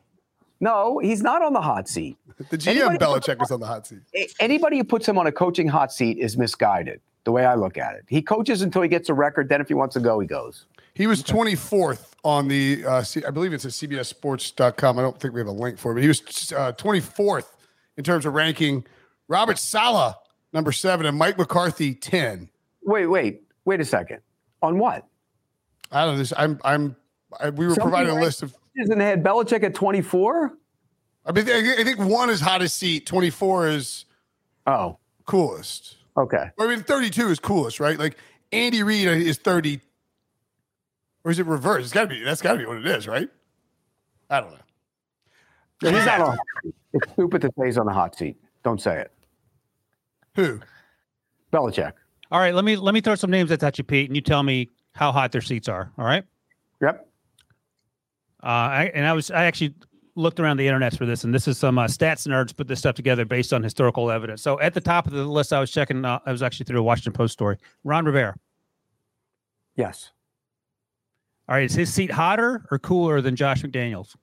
No, 0.62 1.00
he's 1.00 1.22
not 1.22 1.42
on 1.42 1.52
the 1.52 1.60
hot 1.60 1.88
seat. 1.88 2.16
The 2.50 2.58
GM 2.58 2.68
anybody 2.68 2.98
Belichick 2.98 3.42
is 3.42 3.50
on 3.50 3.60
the 3.60 3.66
hot 3.66 3.86
seat. 3.86 4.00
Anybody 4.40 4.78
who 4.78 4.84
puts 4.84 5.06
him 5.06 5.16
on 5.16 5.26
a 5.28 5.32
coaching 5.32 5.68
hot 5.68 5.92
seat 5.92 6.18
is 6.18 6.36
misguided. 6.36 7.00
The 7.24 7.30
way 7.30 7.44
I 7.44 7.54
look 7.54 7.78
at 7.78 7.94
it, 7.94 8.04
he 8.08 8.20
coaches 8.20 8.62
until 8.62 8.82
he 8.82 8.88
gets 8.88 9.08
a 9.08 9.14
record. 9.14 9.48
Then, 9.48 9.60
if 9.60 9.68
he 9.68 9.74
wants 9.74 9.92
to 9.94 10.00
go, 10.00 10.18
he 10.18 10.26
goes. 10.26 10.66
He 10.94 11.06
was 11.06 11.22
24th 11.22 12.12
on 12.24 12.48
the, 12.48 12.84
uh, 12.84 13.02
C- 13.02 13.24
I 13.24 13.30
believe 13.30 13.52
it's 13.52 13.64
at 13.64 13.70
CBSSports.com. 13.72 14.98
I 14.98 15.02
don't 15.02 15.20
think 15.20 15.34
we 15.34 15.40
have 15.40 15.46
a 15.46 15.52
link 15.52 15.78
for 15.78 15.92
it, 15.92 15.94
but 15.94 16.02
he 16.02 16.08
was 16.08 16.20
uh, 16.56 16.72
24th 16.72 17.46
in 17.96 18.02
terms 18.02 18.26
of 18.26 18.34
ranking. 18.34 18.84
Robert 19.28 19.58
Saleh, 19.58 20.14
number 20.52 20.72
seven, 20.72 21.06
and 21.06 21.16
Mike 21.16 21.38
McCarthy, 21.38 21.94
10. 21.94 22.48
Wait, 22.82 23.06
wait, 23.06 23.42
wait 23.64 23.80
a 23.80 23.84
second. 23.84 24.18
On 24.62 24.78
what? 24.78 25.06
I 25.92 26.04
don't 26.04 26.14
know. 26.14 26.18
This, 26.18 26.32
I'm, 26.36 26.58
I'm, 26.64 26.96
I, 27.38 27.50
we 27.50 27.66
were 27.66 27.76
providing 27.76 28.16
a 28.16 28.20
list 28.20 28.42
of, 28.42 28.52
Isn't 28.76 28.98
they 28.98 29.04
had 29.04 29.22
Belichick 29.22 29.62
at 29.64 29.74
24? 29.74 30.52
I 31.26 31.32
mean, 31.32 31.48
I 31.48 31.76
I 31.78 31.84
think 31.84 31.98
one 31.98 32.30
is 32.30 32.40
hottest 32.40 32.76
seat, 32.76 33.06
24 33.06 33.68
is 33.68 34.04
Oh, 34.66 34.98
coolest. 35.26 35.96
okay. 36.16 36.50
I 36.58 36.66
mean, 36.66 36.82
32 36.82 37.28
is 37.28 37.38
coolest, 37.38 37.80
right? 37.80 37.98
Like 37.98 38.16
Andy 38.52 38.82
Reid 38.82 39.06
is 39.08 39.38
30, 39.38 39.80
or 41.24 41.30
is 41.30 41.38
it 41.38 41.46
reverse? 41.46 41.84
It's 41.84 41.92
got 41.92 42.02
to 42.02 42.08
be, 42.08 42.22
that's 42.22 42.40
got 42.42 42.52
to 42.54 42.58
be 42.58 42.66
what 42.66 42.78
it 42.78 42.86
is, 42.86 43.06
right? 43.06 43.28
I 44.30 44.40
don't 44.40 44.50
know. 44.52 44.58
Yeah, 45.82 45.90
he's 45.90 46.06
not 46.06 46.20
on. 46.20 46.38
It's 46.92 47.12
stupid 47.12 47.42
to 47.42 47.50
say 47.58 47.66
he's 47.66 47.78
on 47.78 47.86
the 47.86 47.92
hot 47.92 48.16
seat. 48.16 48.36
Don't 48.62 48.80
say 48.80 49.00
it. 49.00 49.12
Who? 50.36 50.60
Belichick. 51.52 51.92
All 52.30 52.38
right, 52.40 52.54
let 52.54 52.64
me 52.64 52.76
let 52.76 52.94
me 52.94 53.00
throw 53.00 53.14
some 53.14 53.30
names 53.30 53.50
at 53.52 53.78
you, 53.78 53.84
Pete, 53.84 54.08
and 54.08 54.16
you 54.16 54.22
tell 54.22 54.42
me 54.42 54.70
how 54.94 55.12
hot 55.12 55.32
their 55.32 55.40
seats 55.40 55.68
are. 55.68 55.90
All 55.98 56.04
right. 56.04 56.24
Yep. 56.80 57.06
Uh, 58.42 58.46
I, 58.46 58.90
and 58.94 59.06
I 59.06 59.12
was 59.12 59.30
I 59.30 59.44
actually 59.44 59.74
looked 60.14 60.40
around 60.40 60.56
the 60.56 60.66
internet 60.66 60.96
for 60.96 61.06
this, 61.06 61.24
and 61.24 61.34
this 61.34 61.46
is 61.46 61.58
some 61.58 61.78
uh, 61.78 61.86
stats 61.86 62.26
nerds 62.26 62.54
put 62.54 62.68
this 62.68 62.78
stuff 62.80 62.94
together 62.94 63.24
based 63.24 63.52
on 63.52 63.62
historical 63.62 64.10
evidence. 64.10 64.42
So 64.42 64.60
at 64.60 64.74
the 64.74 64.80
top 64.80 65.06
of 65.06 65.12
the 65.12 65.24
list, 65.24 65.52
I 65.52 65.60
was 65.60 65.70
checking. 65.70 66.04
Uh, 66.04 66.18
I 66.26 66.32
was 66.32 66.42
actually 66.42 66.64
through 66.64 66.80
a 66.80 66.82
Washington 66.82 67.12
Post 67.12 67.32
story. 67.32 67.58
Ron 67.84 68.04
Rivera. 68.04 68.34
Yes. 69.76 70.10
All 71.48 71.56
right, 71.56 71.64
is 71.64 71.74
his 71.74 71.92
seat 71.92 72.10
hotter 72.10 72.64
or 72.70 72.78
cooler 72.78 73.20
than 73.20 73.36
Josh 73.36 73.62
McDaniels? 73.62 74.14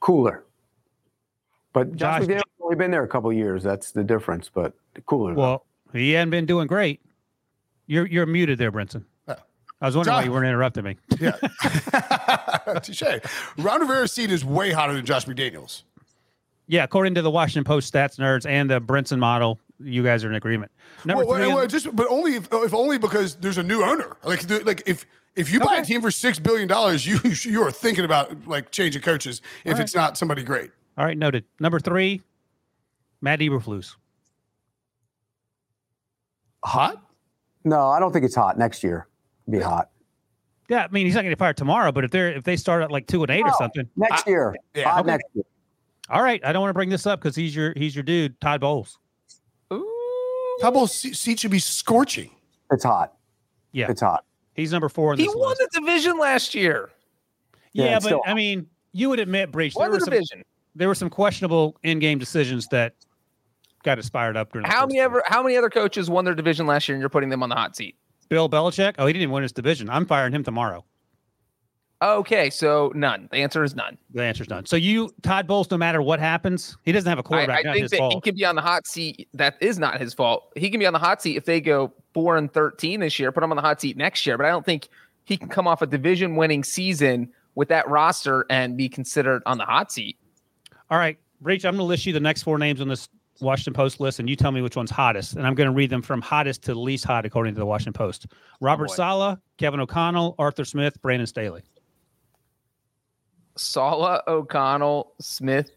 Cooler. 0.00 0.44
But 1.72 1.94
Josh 1.94 2.20
Josh- 2.20 2.28
McDaniels 2.28 2.42
only 2.62 2.76
been 2.76 2.90
there 2.90 3.04
a 3.04 3.08
couple 3.08 3.32
years. 3.32 3.62
That's 3.62 3.92
the 3.92 4.04
difference. 4.04 4.50
But 4.52 4.74
cooler. 5.06 5.34
Well, 5.34 5.66
he 5.92 6.12
hadn't 6.12 6.30
been 6.30 6.46
doing 6.46 6.66
great. 6.66 7.00
You're 7.86 8.06
you're 8.06 8.26
muted 8.26 8.58
there, 8.58 8.72
Brinson. 8.72 9.04
I 9.80 9.86
was 9.86 9.96
wondering 9.96 10.16
why 10.16 10.24
you 10.24 10.32
weren't 10.32 10.46
interrupting 10.46 10.84
me. 10.84 10.96
Yeah. 11.18 11.32
Touche. 12.82 13.02
Ron 13.56 13.80
Rivera's 13.80 14.12
seat 14.12 14.30
is 14.30 14.44
way 14.44 14.72
hotter 14.72 14.92
than 14.92 15.06
Josh 15.06 15.24
McDaniels. 15.24 15.82
Yeah, 16.66 16.84
according 16.84 17.14
to 17.14 17.22
the 17.22 17.30
Washington 17.30 17.64
Post 17.64 17.92
stats 17.92 18.18
nerds 18.18 18.46
and 18.48 18.70
the 18.70 18.80
Brinson 18.80 19.18
model, 19.18 19.58
you 19.80 20.04
guys 20.04 20.22
are 20.22 20.28
in 20.28 20.34
agreement. 20.36 20.70
Number 21.04 21.24
Well, 21.24 21.36
three, 21.36 21.46
well, 21.48 21.56
well, 21.56 21.66
just 21.66 21.94
but 21.96 22.06
only 22.08 22.36
if, 22.36 22.48
if 22.52 22.74
only 22.74 22.98
because 22.98 23.36
there's 23.36 23.58
a 23.58 23.62
new 23.62 23.82
owner. 23.82 24.16
Like 24.22 24.48
like 24.64 24.82
if 24.86 25.06
if 25.34 25.50
you 25.52 25.58
buy 25.60 25.76
a 25.78 25.84
team 25.84 26.00
for 26.02 26.10
six 26.10 26.38
billion 26.38 26.68
dollars, 26.68 27.06
you 27.06 27.18
you 27.50 27.62
are 27.62 27.72
thinking 27.72 28.04
about 28.04 28.46
like 28.46 28.70
changing 28.70 29.02
coaches 29.02 29.40
if 29.64 29.76
All 29.76 29.80
it's 29.80 29.94
not 29.94 30.16
somebody 30.18 30.42
great. 30.42 30.70
all 30.98 31.04
right, 31.06 31.16
noted. 31.18 31.44
Number 31.58 31.80
three, 31.80 32.20
Matt 33.20 33.40
Eberflus. 33.40 33.96
Hot? 36.64 37.02
no, 37.64 37.88
I 37.88 37.98
don't 37.98 38.12
think 38.12 38.24
it's 38.24 38.34
hot 38.34 38.58
next 38.58 38.82
year. 38.84 39.06
Be 39.50 39.60
hot 39.60 39.90
Yeah, 40.68 40.84
I 40.84 40.88
mean 40.92 41.06
he's 41.06 41.14
not 41.14 41.22
going 41.22 41.30
to 41.30 41.34
get 41.36 41.38
fired 41.38 41.56
tomorrow, 41.56 41.92
but 41.92 42.04
if 42.04 42.10
they're 42.10 42.32
if 42.32 42.44
they 42.44 42.56
start 42.56 42.82
at 42.82 42.90
like 42.90 43.06
two 43.06 43.22
and 43.22 43.30
eight 43.30 43.42
or 43.44 43.48
oh, 43.50 43.58
something, 43.58 43.88
next 43.96 44.26
year. 44.26 44.54
yeah. 44.74 44.98
Okay. 45.00 45.06
next 45.06 45.24
year. 45.34 45.44
all 46.08 46.22
right. 46.22 46.40
I 46.44 46.52
don't 46.52 46.60
want 46.62 46.70
to 46.70 46.74
bring 46.74 46.88
this 46.90 47.06
up 47.06 47.20
because 47.20 47.34
he's 47.36 47.54
your 47.54 47.72
he's 47.76 47.94
your 47.94 48.02
dude, 48.04 48.40
Todd 48.40 48.60
Bowles. 48.60 48.98
Double 50.60 50.86
se- 50.86 51.12
seat 51.12 51.38
should 51.40 51.50
be 51.50 51.58
scorching. 51.58 52.30
It's 52.70 52.84
hot. 52.84 53.14
Yeah, 53.72 53.90
It's 53.90 54.00
hot. 54.02 54.24
he's 54.54 54.72
number 54.72 54.88
four 54.88 55.14
in 55.14 55.18
He 55.18 55.28
won 55.28 55.48
list. 55.50 55.60
the 55.72 55.80
division 55.80 56.18
last 56.18 56.54
year. 56.54 56.90
Yeah, 57.72 57.84
Yeah, 57.84 57.98
but 58.00 58.20
I 58.26 58.34
mean, 58.34 58.66
you 58.92 59.08
would 59.08 59.20
admit, 59.20 59.50
Breech, 59.52 59.74
there 59.74 59.82
Won 59.84 59.90
were 59.92 59.98
the 59.98 60.04
some 60.04 60.12
division. 60.12 60.44
there 60.74 60.88
were 60.88 60.94
some 60.94 61.08
questionable 61.08 61.78
in-game 61.82 62.18
decisions 62.18 62.66
that 62.68 62.94
got 63.84 63.98
us 63.98 64.08
fired 64.10 64.36
up 64.36 64.52
during. 64.52 64.66
How 64.66 64.80
first 64.80 64.88
many 64.88 64.98
half. 64.98 65.06
ever? 65.06 65.22
How 65.26 65.42
many 65.42 65.56
other 65.56 65.70
coaches 65.70 66.10
won 66.10 66.24
their 66.24 66.34
division 66.34 66.66
last 66.66 66.88
year, 66.88 66.96
and 66.96 67.00
you're 67.00 67.08
putting 67.08 67.30
them 67.30 67.42
on 67.42 67.48
the 67.48 67.54
hot 67.54 67.74
seat? 67.76 67.96
Bill 68.30 68.48
Belichick? 68.48 68.94
Oh, 68.98 69.06
he 69.06 69.12
didn't 69.12 69.24
even 69.24 69.34
win 69.34 69.42
his 69.42 69.52
division. 69.52 69.90
I'm 69.90 70.06
firing 70.06 70.32
him 70.32 70.42
tomorrow. 70.42 70.84
Okay, 72.02 72.48
so 72.48 72.90
none. 72.94 73.28
The 73.30 73.38
answer 73.38 73.62
is 73.62 73.74
none. 73.74 73.98
The 74.14 74.22
answer 74.22 74.42
is 74.42 74.48
none. 74.48 74.64
So 74.64 74.76
you, 74.76 75.12
Todd 75.20 75.46
Bowles, 75.46 75.70
no 75.70 75.76
matter 75.76 76.00
what 76.00 76.18
happens, 76.18 76.78
he 76.82 76.92
doesn't 76.92 77.08
have 77.08 77.18
a 77.18 77.22
quarterback. 77.22 77.58
I 77.58 77.62
not 77.62 77.74
think 77.74 77.90
that 77.90 78.12
he 78.14 78.20
can 78.22 78.34
be 78.36 78.46
on 78.46 78.54
the 78.54 78.62
hot 78.62 78.86
seat. 78.86 79.28
That 79.34 79.58
is 79.60 79.78
not 79.78 80.00
his 80.00 80.14
fault. 80.14 80.50
He 80.56 80.70
can 80.70 80.80
be 80.80 80.86
on 80.86 80.94
the 80.94 80.98
hot 80.98 81.20
seat 81.20 81.36
if 81.36 81.44
they 81.44 81.60
go 81.60 81.92
four 82.14 82.38
and 82.38 82.50
thirteen 82.50 83.00
this 83.00 83.18
year. 83.18 83.30
Put 83.32 83.44
him 83.44 83.52
on 83.52 83.56
the 83.56 83.62
hot 83.62 83.82
seat 83.82 83.98
next 83.98 84.24
year. 84.24 84.38
But 84.38 84.46
I 84.46 84.48
don't 84.48 84.64
think 84.64 84.88
he 85.24 85.36
can 85.36 85.48
come 85.48 85.66
off 85.66 85.82
a 85.82 85.86
division-winning 85.86 86.64
season 86.64 87.30
with 87.54 87.68
that 87.68 87.86
roster 87.86 88.46
and 88.48 88.78
be 88.78 88.88
considered 88.88 89.42
on 89.44 89.58
the 89.58 89.66
hot 89.66 89.92
seat. 89.92 90.16
All 90.88 90.96
right, 90.96 91.18
Breech, 91.42 91.66
I'm 91.66 91.72
going 91.72 91.80
to 91.80 91.84
list 91.84 92.06
you 92.06 92.14
the 92.14 92.20
next 92.20 92.44
four 92.44 92.56
names 92.56 92.80
on 92.80 92.88
this 92.88 93.10
Washington 93.40 93.72
Post 93.74 94.00
list, 94.00 94.18
and 94.18 94.28
you 94.28 94.36
tell 94.36 94.52
me 94.52 94.62
which 94.62 94.76
one's 94.76 94.90
hottest. 94.90 95.34
And 95.36 95.46
I'm 95.46 95.54
going 95.54 95.68
to 95.68 95.72
read 95.74 95.90
them 95.90 96.02
from 96.02 96.20
hottest 96.20 96.62
to 96.64 96.74
least 96.74 97.04
hot 97.04 97.24
according 97.24 97.54
to 97.54 97.58
the 97.60 97.66
Washington 97.66 97.92
Post. 97.92 98.26
Oh, 98.30 98.36
Robert 98.60 98.88
boy. 98.88 98.94
Saleh, 98.94 99.38
Kevin 99.58 99.80
O'Connell, 99.80 100.34
Arthur 100.38 100.64
Smith, 100.64 101.00
Brandon 101.02 101.26
Staley. 101.26 101.62
Saleh, 103.56 104.20
O'Connell, 104.26 105.12
Smith, 105.20 105.70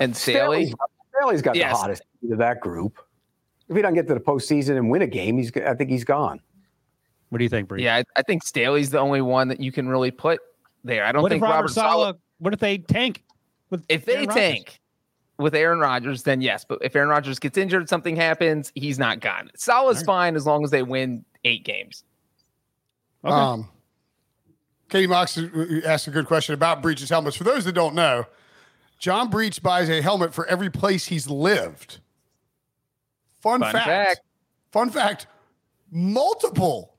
and 0.00 0.16
Staley. 0.16 0.66
Staley's, 0.66 0.74
Staley's 1.16 1.42
got 1.42 1.56
Yes. 1.56 1.72
the 1.72 1.76
hottest 1.76 2.02
of 2.30 2.38
that 2.38 2.60
group. 2.60 2.98
If 3.68 3.76
he 3.76 3.82
doesn't 3.82 3.94
get 3.94 4.08
to 4.08 4.14
the 4.14 4.20
postseason 4.20 4.76
and 4.76 4.90
win 4.90 5.02
a 5.02 5.06
game, 5.06 5.36
he's. 5.36 5.52
I 5.56 5.74
think 5.74 5.90
he's 5.90 6.04
gone. 6.04 6.40
What 7.28 7.38
do 7.38 7.44
you 7.44 7.50
think, 7.50 7.68
Breech? 7.68 7.82
Yeah, 7.84 7.96
I, 7.96 8.04
I 8.16 8.22
think 8.22 8.42
Staley's 8.42 8.88
the 8.90 8.98
only 8.98 9.20
one 9.20 9.48
that 9.48 9.60
you 9.60 9.70
can 9.70 9.88
really 9.88 10.10
put 10.10 10.40
there. 10.84 11.04
I 11.04 11.12
don't 11.12 11.22
What 11.22 11.30
if 11.30 11.34
think 11.34 11.42
Robert, 11.42 11.54
Robert 11.56 11.68
Saleh? 11.72 11.92
Saleh. 12.06 12.16
What 12.38 12.54
if 12.54 12.60
they 12.60 12.78
tank? 12.78 13.24
With 13.68 13.84
If 13.90 14.06
they 14.06 14.14
Aaron 14.14 14.28
Rodgers? 14.28 14.42
tank 14.42 14.80
with 15.38 15.54
Aaron 15.54 15.78
Rodgers, 15.78 16.22
then 16.22 16.40
yes. 16.40 16.64
But 16.64 16.78
if 16.82 16.94
Aaron 16.96 17.08
Rodgers 17.08 17.38
gets 17.38 17.56
injured, 17.56 17.88
something 17.88 18.16
happens, 18.16 18.72
he's 18.74 18.98
not 18.98 19.20
gone. 19.20 19.50
Saleh's 19.56 20.02
fine 20.02 20.36
as 20.36 20.46
long 20.46 20.64
as 20.64 20.70
they 20.70 20.82
win 20.82 21.24
eight 21.44 21.64
games. 21.64 22.04
Okay. 23.24 23.34
Um, 23.34 23.68
Katie 24.88 25.06
Mox 25.06 25.38
asked 25.84 26.06
a 26.08 26.10
good 26.10 26.26
question 26.26 26.54
about 26.54 26.82
Breech's 26.82 27.08
helmets. 27.08 27.36
For 27.36 27.44
those 27.44 27.64
that 27.66 27.72
don't 27.72 27.94
know, 27.94 28.26
John 28.98 29.28
Breech 29.30 29.62
buys 29.62 29.88
a 29.88 30.00
helmet 30.00 30.34
for 30.34 30.46
every 30.46 30.70
place 30.70 31.06
he's 31.06 31.28
lived. 31.28 32.00
Fun, 33.40 33.60
Fun 33.60 33.72
fact, 33.72 33.86
fact. 33.86 34.20
Fun 34.72 34.90
fact. 34.90 35.26
Multiple 35.90 36.94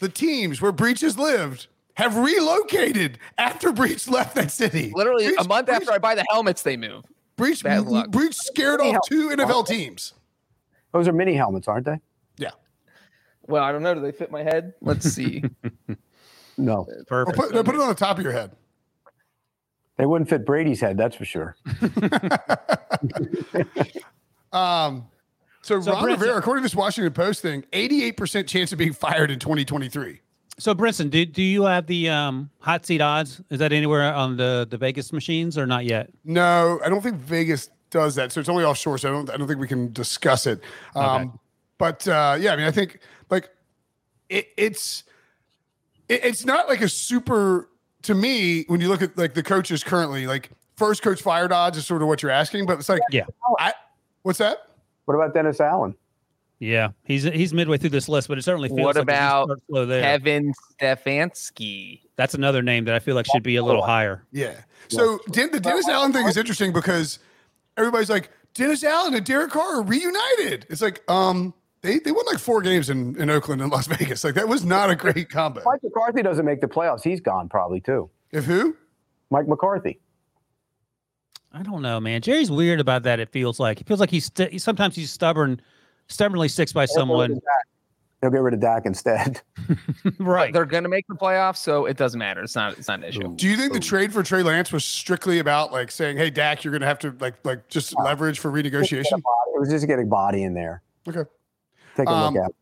the 0.00 0.08
teams 0.08 0.60
where 0.60 0.72
Breech 0.72 1.00
has 1.00 1.16
lived 1.16 1.68
have 1.94 2.16
relocated 2.16 3.18
after 3.38 3.72
Breech 3.72 4.08
left 4.08 4.34
that 4.34 4.50
city. 4.50 4.92
Literally 4.94 5.26
Breech, 5.26 5.36
a 5.38 5.44
month 5.44 5.66
Breech, 5.66 5.76
after 5.76 5.92
I 5.92 5.98
buy 5.98 6.14
the 6.14 6.24
helmets, 6.30 6.62
they 6.62 6.76
move. 6.76 7.04
Breech, 7.36 7.62
Bad 7.64 7.86
luck. 7.86 8.10
Breech 8.10 8.34
scared 8.34 8.80
Mini 8.80 8.94
off 8.96 9.08
two 9.08 9.30
NFL 9.30 9.66
teams. 9.66 10.12
Those 10.92 11.08
are 11.08 11.12
mini 11.12 11.34
helmets, 11.34 11.66
aren't 11.68 11.86
they? 11.86 11.98
Yeah. 12.36 12.50
Well, 13.46 13.62
I 13.64 13.72
don't 13.72 13.82
know. 13.82 13.94
Do 13.94 14.00
they 14.00 14.12
fit 14.12 14.30
my 14.30 14.42
head? 14.42 14.74
Let's 14.80 15.08
see. 15.10 15.42
No, 16.58 16.86
Or 17.10 17.24
Perfect. 17.24 17.38
put, 17.38 17.64
put 17.64 17.74
it 17.74 17.80
on 17.80 17.88
the 17.88 17.94
top 17.94 18.18
of 18.18 18.22
your 18.24 18.32
head. 18.34 18.50
they 19.96 20.04
wouldn't 20.04 20.28
fit 20.28 20.44
Brady's 20.44 20.82
head. 20.82 20.98
That's 20.98 21.16
for 21.16 21.24
sure. 21.24 21.56
Um, 24.52 25.08
so, 25.62 25.80
So, 25.80 25.92
Ron 25.92 26.02
Brent- 26.02 26.20
Rivera, 26.20 26.38
according 26.38 26.62
to 26.62 26.66
this 26.66 26.74
Washington 26.74 27.12
Post 27.14 27.40
thing, 27.40 27.64
88% 27.72 28.46
chance 28.46 28.70
of 28.72 28.78
being 28.78 28.92
fired 28.92 29.30
in 29.30 29.38
2023. 29.38 30.20
So, 30.58 30.74
Brinson, 30.74 31.10
do, 31.10 31.24
do 31.24 31.42
you 31.42 31.64
have 31.64 31.86
the 31.86 32.08
um, 32.10 32.50
hot 32.60 32.84
seat 32.86 33.00
odds? 33.00 33.40
Is 33.50 33.58
that 33.58 33.72
anywhere 33.72 34.12
on 34.14 34.36
the, 34.36 34.66
the 34.68 34.76
Vegas 34.76 35.12
machines 35.12 35.56
or 35.56 35.66
not 35.66 35.84
yet? 35.84 36.10
No, 36.24 36.78
I 36.84 36.88
don't 36.88 37.00
think 37.02 37.16
Vegas 37.16 37.70
does 37.90 38.14
that. 38.16 38.32
So 38.32 38.40
it's 38.40 38.48
only 38.48 38.64
offshore. 38.64 38.98
So 38.98 39.08
I 39.08 39.12
don't, 39.12 39.30
I 39.30 39.36
don't 39.36 39.48
think 39.48 39.60
we 39.60 39.66
can 39.68 39.92
discuss 39.92 40.46
it. 40.46 40.60
Um, 40.94 41.04
Okay. 41.22 41.30
But 41.78 42.06
uh, 42.06 42.36
yeah, 42.38 42.52
I 42.52 42.56
mean, 42.56 42.66
I 42.66 42.70
think 42.70 43.00
like 43.28 43.50
it, 44.28 44.46
it's 44.56 45.02
it, 46.08 46.24
it's 46.24 46.44
not 46.44 46.68
like 46.68 46.80
a 46.80 46.88
super 46.88 47.68
to 48.02 48.14
me 48.14 48.64
when 48.68 48.80
you 48.80 48.88
look 48.88 49.02
at 49.02 49.18
like 49.18 49.34
the 49.34 49.42
coaches 49.42 49.82
currently, 49.82 50.28
like 50.28 50.50
first 50.76 51.02
coach 51.02 51.20
fired 51.20 51.50
odds 51.50 51.76
is 51.76 51.84
sort 51.84 52.00
of 52.00 52.06
what 52.06 52.22
you're 52.22 52.30
asking. 52.30 52.66
But 52.66 52.78
it's 52.78 52.88
like, 52.88 53.00
Yeah. 53.10 53.24
I 53.58 53.72
what's 54.22 54.38
that? 54.38 54.58
What 55.06 55.14
about 55.14 55.34
Dennis 55.34 55.60
Allen? 55.60 55.96
Yeah, 56.62 56.90
he's 57.02 57.24
he's 57.24 57.52
midway 57.52 57.76
through 57.76 57.90
this 57.90 58.08
list, 58.08 58.28
but 58.28 58.38
it 58.38 58.42
certainly 58.42 58.68
feels 58.68 58.78
What 58.80 58.94
like 58.94 58.98
as 58.98 59.02
about 59.02 59.46
start 59.46 59.62
slow 59.68 59.84
there. 59.84 60.00
Kevin 60.00 60.54
Stefanski. 60.80 62.02
That's 62.14 62.34
another 62.34 62.62
name 62.62 62.84
that 62.84 62.94
I 62.94 63.00
feel 63.00 63.16
like 63.16 63.26
should 63.26 63.42
be 63.42 63.56
a 63.56 63.64
little 63.64 63.82
higher. 63.82 64.22
Yeah. 64.30 64.54
So 64.86 65.18
Den- 65.32 65.50
the 65.50 65.58
Dennis 65.58 65.88
Allen 65.88 66.12
thing 66.12 66.24
is 66.28 66.36
interesting 66.36 66.72
because 66.72 67.18
everybody's 67.76 68.10
like, 68.10 68.30
Dennis 68.54 68.84
Allen 68.84 69.12
and 69.12 69.26
Derek 69.26 69.50
Carr 69.50 69.78
are 69.78 69.82
reunited. 69.82 70.66
It's 70.70 70.80
like, 70.82 71.02
um, 71.10 71.52
they, 71.80 71.98
they 71.98 72.12
won 72.12 72.24
like 72.26 72.38
four 72.38 72.62
games 72.62 72.90
in, 72.90 73.20
in 73.20 73.28
Oakland 73.28 73.60
and 73.60 73.72
Las 73.72 73.86
Vegas. 73.88 74.22
Like 74.22 74.34
that 74.34 74.46
was 74.46 74.64
not 74.64 74.88
a 74.88 74.94
great 74.94 75.30
combo. 75.30 75.62
Mike 75.64 75.82
McCarthy 75.82 76.22
doesn't 76.22 76.44
make 76.44 76.60
the 76.60 76.68
playoffs. 76.68 77.02
He's 77.02 77.20
gone 77.20 77.48
probably 77.48 77.80
too. 77.80 78.08
If 78.30 78.44
who? 78.44 78.76
Mike 79.30 79.48
McCarthy. 79.48 79.98
I 81.52 81.64
don't 81.64 81.82
know, 81.82 81.98
man. 81.98 82.20
Jerry's 82.22 82.52
weird 82.52 82.78
about 82.78 83.02
that. 83.02 83.18
It 83.18 83.30
feels 83.30 83.58
like 83.58 83.80
it 83.80 83.86
feels 83.88 83.98
like 83.98 84.10
he's 84.10 84.26
st- 84.26 84.60
sometimes 84.62 84.94
he's 84.94 85.10
stubborn, 85.10 85.60
stubbornly 86.12 86.48
sticks 86.48 86.72
by 86.72 86.84
someone. 86.84 87.40
They'll 88.20 88.30
get 88.30 88.40
rid 88.40 88.54
of 88.54 88.60
Dak 88.60 88.86
instead. 88.86 89.40
right. 90.20 90.52
They're 90.52 90.64
going 90.64 90.84
to 90.84 90.88
make 90.88 91.04
the 91.08 91.14
playoffs, 91.16 91.56
so 91.56 91.86
it 91.86 91.96
doesn't 91.96 92.18
matter. 92.20 92.40
It's 92.42 92.54
not. 92.54 92.78
It's 92.78 92.86
not 92.86 93.00
an 93.00 93.04
issue. 93.04 93.34
Do 93.34 93.48
you 93.48 93.56
think 93.56 93.72
the 93.72 93.80
trade 93.80 94.12
for 94.12 94.22
Trey 94.22 94.44
Lance 94.44 94.70
was 94.70 94.84
strictly 94.84 95.40
about 95.40 95.72
like 95.72 95.90
saying, 95.90 96.18
"Hey, 96.18 96.30
Dak, 96.30 96.62
you're 96.62 96.70
going 96.70 96.82
to 96.82 96.86
have 96.86 97.00
to 97.00 97.16
like 97.18 97.34
like 97.44 97.68
just 97.68 97.98
leverage 97.98 98.38
for 98.38 98.52
renegotiation"? 98.52 99.18
It 99.18 99.58
was 99.60 99.70
just 99.70 99.88
getting 99.88 100.08
body 100.08 100.44
in 100.44 100.54
there. 100.54 100.82
Okay. 101.08 101.28
Take 101.96 102.06
a 102.08 102.12
Um, 102.12 102.34
look 102.34 102.44
at. 102.44 102.50
it. 102.50 102.56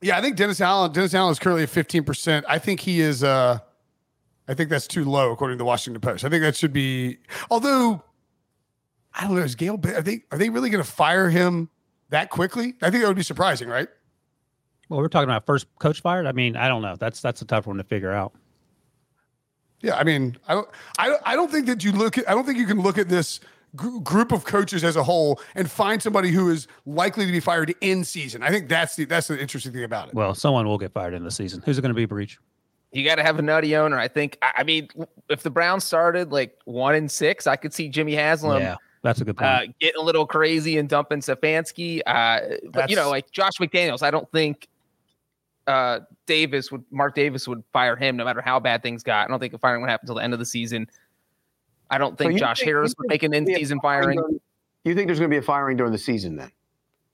Yeah, 0.00 0.16
I 0.16 0.22
think 0.22 0.36
Dennis 0.36 0.62
Allen. 0.62 0.92
Dennis 0.92 1.12
Allen 1.14 1.30
is 1.30 1.38
currently 1.38 1.62
at 1.64 1.68
15. 1.68 2.04
percent 2.04 2.46
I 2.48 2.58
think 2.58 2.80
he 2.80 3.00
is. 3.02 3.22
uh 3.22 3.58
I 4.48 4.54
think 4.54 4.70
that's 4.70 4.86
too 4.88 5.04
low, 5.04 5.30
according 5.30 5.56
to 5.56 5.58
the 5.58 5.66
Washington 5.66 6.00
Post. 6.00 6.24
I 6.24 6.30
think 6.30 6.42
that 6.42 6.56
should 6.56 6.72
be. 6.72 7.18
Although, 7.50 8.02
I 9.14 9.24
don't 9.24 9.36
know. 9.36 9.42
Is 9.42 9.54
Gayle? 9.56 9.74
Are 9.94 10.00
they 10.02 10.22
are 10.32 10.38
they 10.38 10.48
really 10.48 10.70
going 10.70 10.82
to 10.82 10.90
fire 10.90 11.28
him 11.28 11.68
that 12.12 12.30
quickly? 12.30 12.74
I 12.80 12.90
think 12.90 13.02
that 13.02 13.08
would 13.08 13.16
be 13.16 13.22
surprising, 13.22 13.68
right? 13.68 13.88
Well, 14.88 15.00
we're 15.00 15.08
talking 15.08 15.28
about 15.28 15.44
first 15.46 15.66
coach 15.78 16.00
fired. 16.00 16.26
I 16.26 16.32
mean, 16.32 16.56
I 16.56 16.68
don't 16.68 16.82
know. 16.82 16.96
That's 16.96 17.20
that's 17.20 17.42
a 17.42 17.44
tough 17.44 17.66
one 17.66 17.76
to 17.78 17.84
figure 17.84 18.12
out. 18.12 18.32
Yeah, 19.80 19.96
I 19.96 20.04
mean, 20.04 20.36
I 20.46 20.54
don't, 20.54 20.68
I 20.98 21.08
don't, 21.08 21.22
I 21.26 21.34
don't 21.34 21.50
think 21.50 21.66
that 21.66 21.82
you 21.82 21.90
look 21.90 22.16
at, 22.16 22.30
I 22.30 22.34
don't 22.34 22.44
think 22.46 22.56
you 22.56 22.66
can 22.66 22.80
look 22.80 22.98
at 22.98 23.08
this 23.08 23.40
gr- 23.74 23.98
group 23.98 24.30
of 24.30 24.44
coaches 24.44 24.84
as 24.84 24.94
a 24.94 25.02
whole 25.02 25.40
and 25.56 25.68
find 25.68 26.00
somebody 26.00 26.30
who 26.30 26.50
is 26.50 26.68
likely 26.86 27.26
to 27.26 27.32
be 27.32 27.40
fired 27.40 27.74
in 27.80 28.04
season. 28.04 28.44
I 28.44 28.50
think 28.50 28.68
that's 28.68 28.94
the 28.94 29.06
that's 29.06 29.26
the 29.26 29.40
interesting 29.40 29.72
thing 29.72 29.84
about 29.84 30.08
it. 30.08 30.14
Well, 30.14 30.34
someone 30.34 30.66
will 30.66 30.78
get 30.78 30.92
fired 30.92 31.14
in 31.14 31.24
the 31.24 31.32
season. 31.32 31.62
Who's 31.64 31.78
it 31.78 31.82
going 31.82 31.90
to 31.90 31.96
be, 31.96 32.04
Breech? 32.04 32.38
You 32.92 33.04
got 33.04 33.16
to 33.16 33.22
have 33.22 33.38
a 33.38 33.42
nutty 33.42 33.74
owner. 33.74 33.98
I 33.98 34.06
think. 34.06 34.38
I 34.42 34.52
I 34.58 34.62
mean, 34.64 34.88
if 35.28 35.42
the 35.42 35.50
Browns 35.50 35.82
started 35.84 36.30
like 36.30 36.56
one 36.64 36.94
and 36.94 37.10
six, 37.10 37.46
I 37.46 37.56
could 37.56 37.72
see 37.72 37.88
Jimmy 37.88 38.14
Haslam. 38.14 38.60
yeah, 38.60 38.76
that's 39.02 39.20
a 39.20 39.24
good 39.24 39.36
point. 39.36 39.50
Uh, 39.50 39.60
getting 39.80 40.00
a 40.00 40.04
little 40.04 40.26
crazy 40.26 40.78
and 40.78 40.88
dumping 40.88 41.20
Stefanski. 41.20 42.00
Uh, 42.06 42.56
but 42.72 42.88
you 42.90 42.96
know, 42.96 43.10
like 43.10 43.30
Josh 43.30 43.54
McDaniels, 43.60 44.02
I 44.02 44.10
don't 44.10 44.30
think 44.32 44.68
uh, 45.66 46.00
Davis 46.26 46.70
would 46.72 46.84
Mark 46.90 47.14
Davis 47.14 47.46
would 47.48 47.62
fire 47.72 47.96
him 47.96 48.16
no 48.16 48.24
matter 48.24 48.40
how 48.40 48.58
bad 48.60 48.82
things 48.82 49.02
got. 49.02 49.26
I 49.26 49.30
don't 49.30 49.40
think 49.40 49.54
a 49.54 49.58
firing 49.58 49.80
would 49.82 49.90
happen 49.90 50.04
until 50.06 50.16
the 50.16 50.24
end 50.24 50.32
of 50.32 50.38
the 50.38 50.46
season. 50.46 50.88
I 51.90 51.98
don't 51.98 52.16
think 52.16 52.32
you 52.32 52.38
Josh 52.38 52.60
think- 52.60 52.68
Harris 52.68 52.94
would 52.98 53.08
make 53.08 53.22
an 53.22 53.30
there'll 53.32 53.44
be 53.46 53.52
a 53.52 53.56
in-season 53.56 53.80
firing. 53.80 54.16
during- 54.18 54.40
You 54.84 54.94
think 54.94 55.08
there's 55.08 55.18
going 55.18 55.30
to 55.30 55.34
be 55.34 55.38
a 55.38 55.42
firing 55.42 55.76
during 55.76 55.92
the 55.92 55.98
season 55.98 56.36
then? 56.36 56.50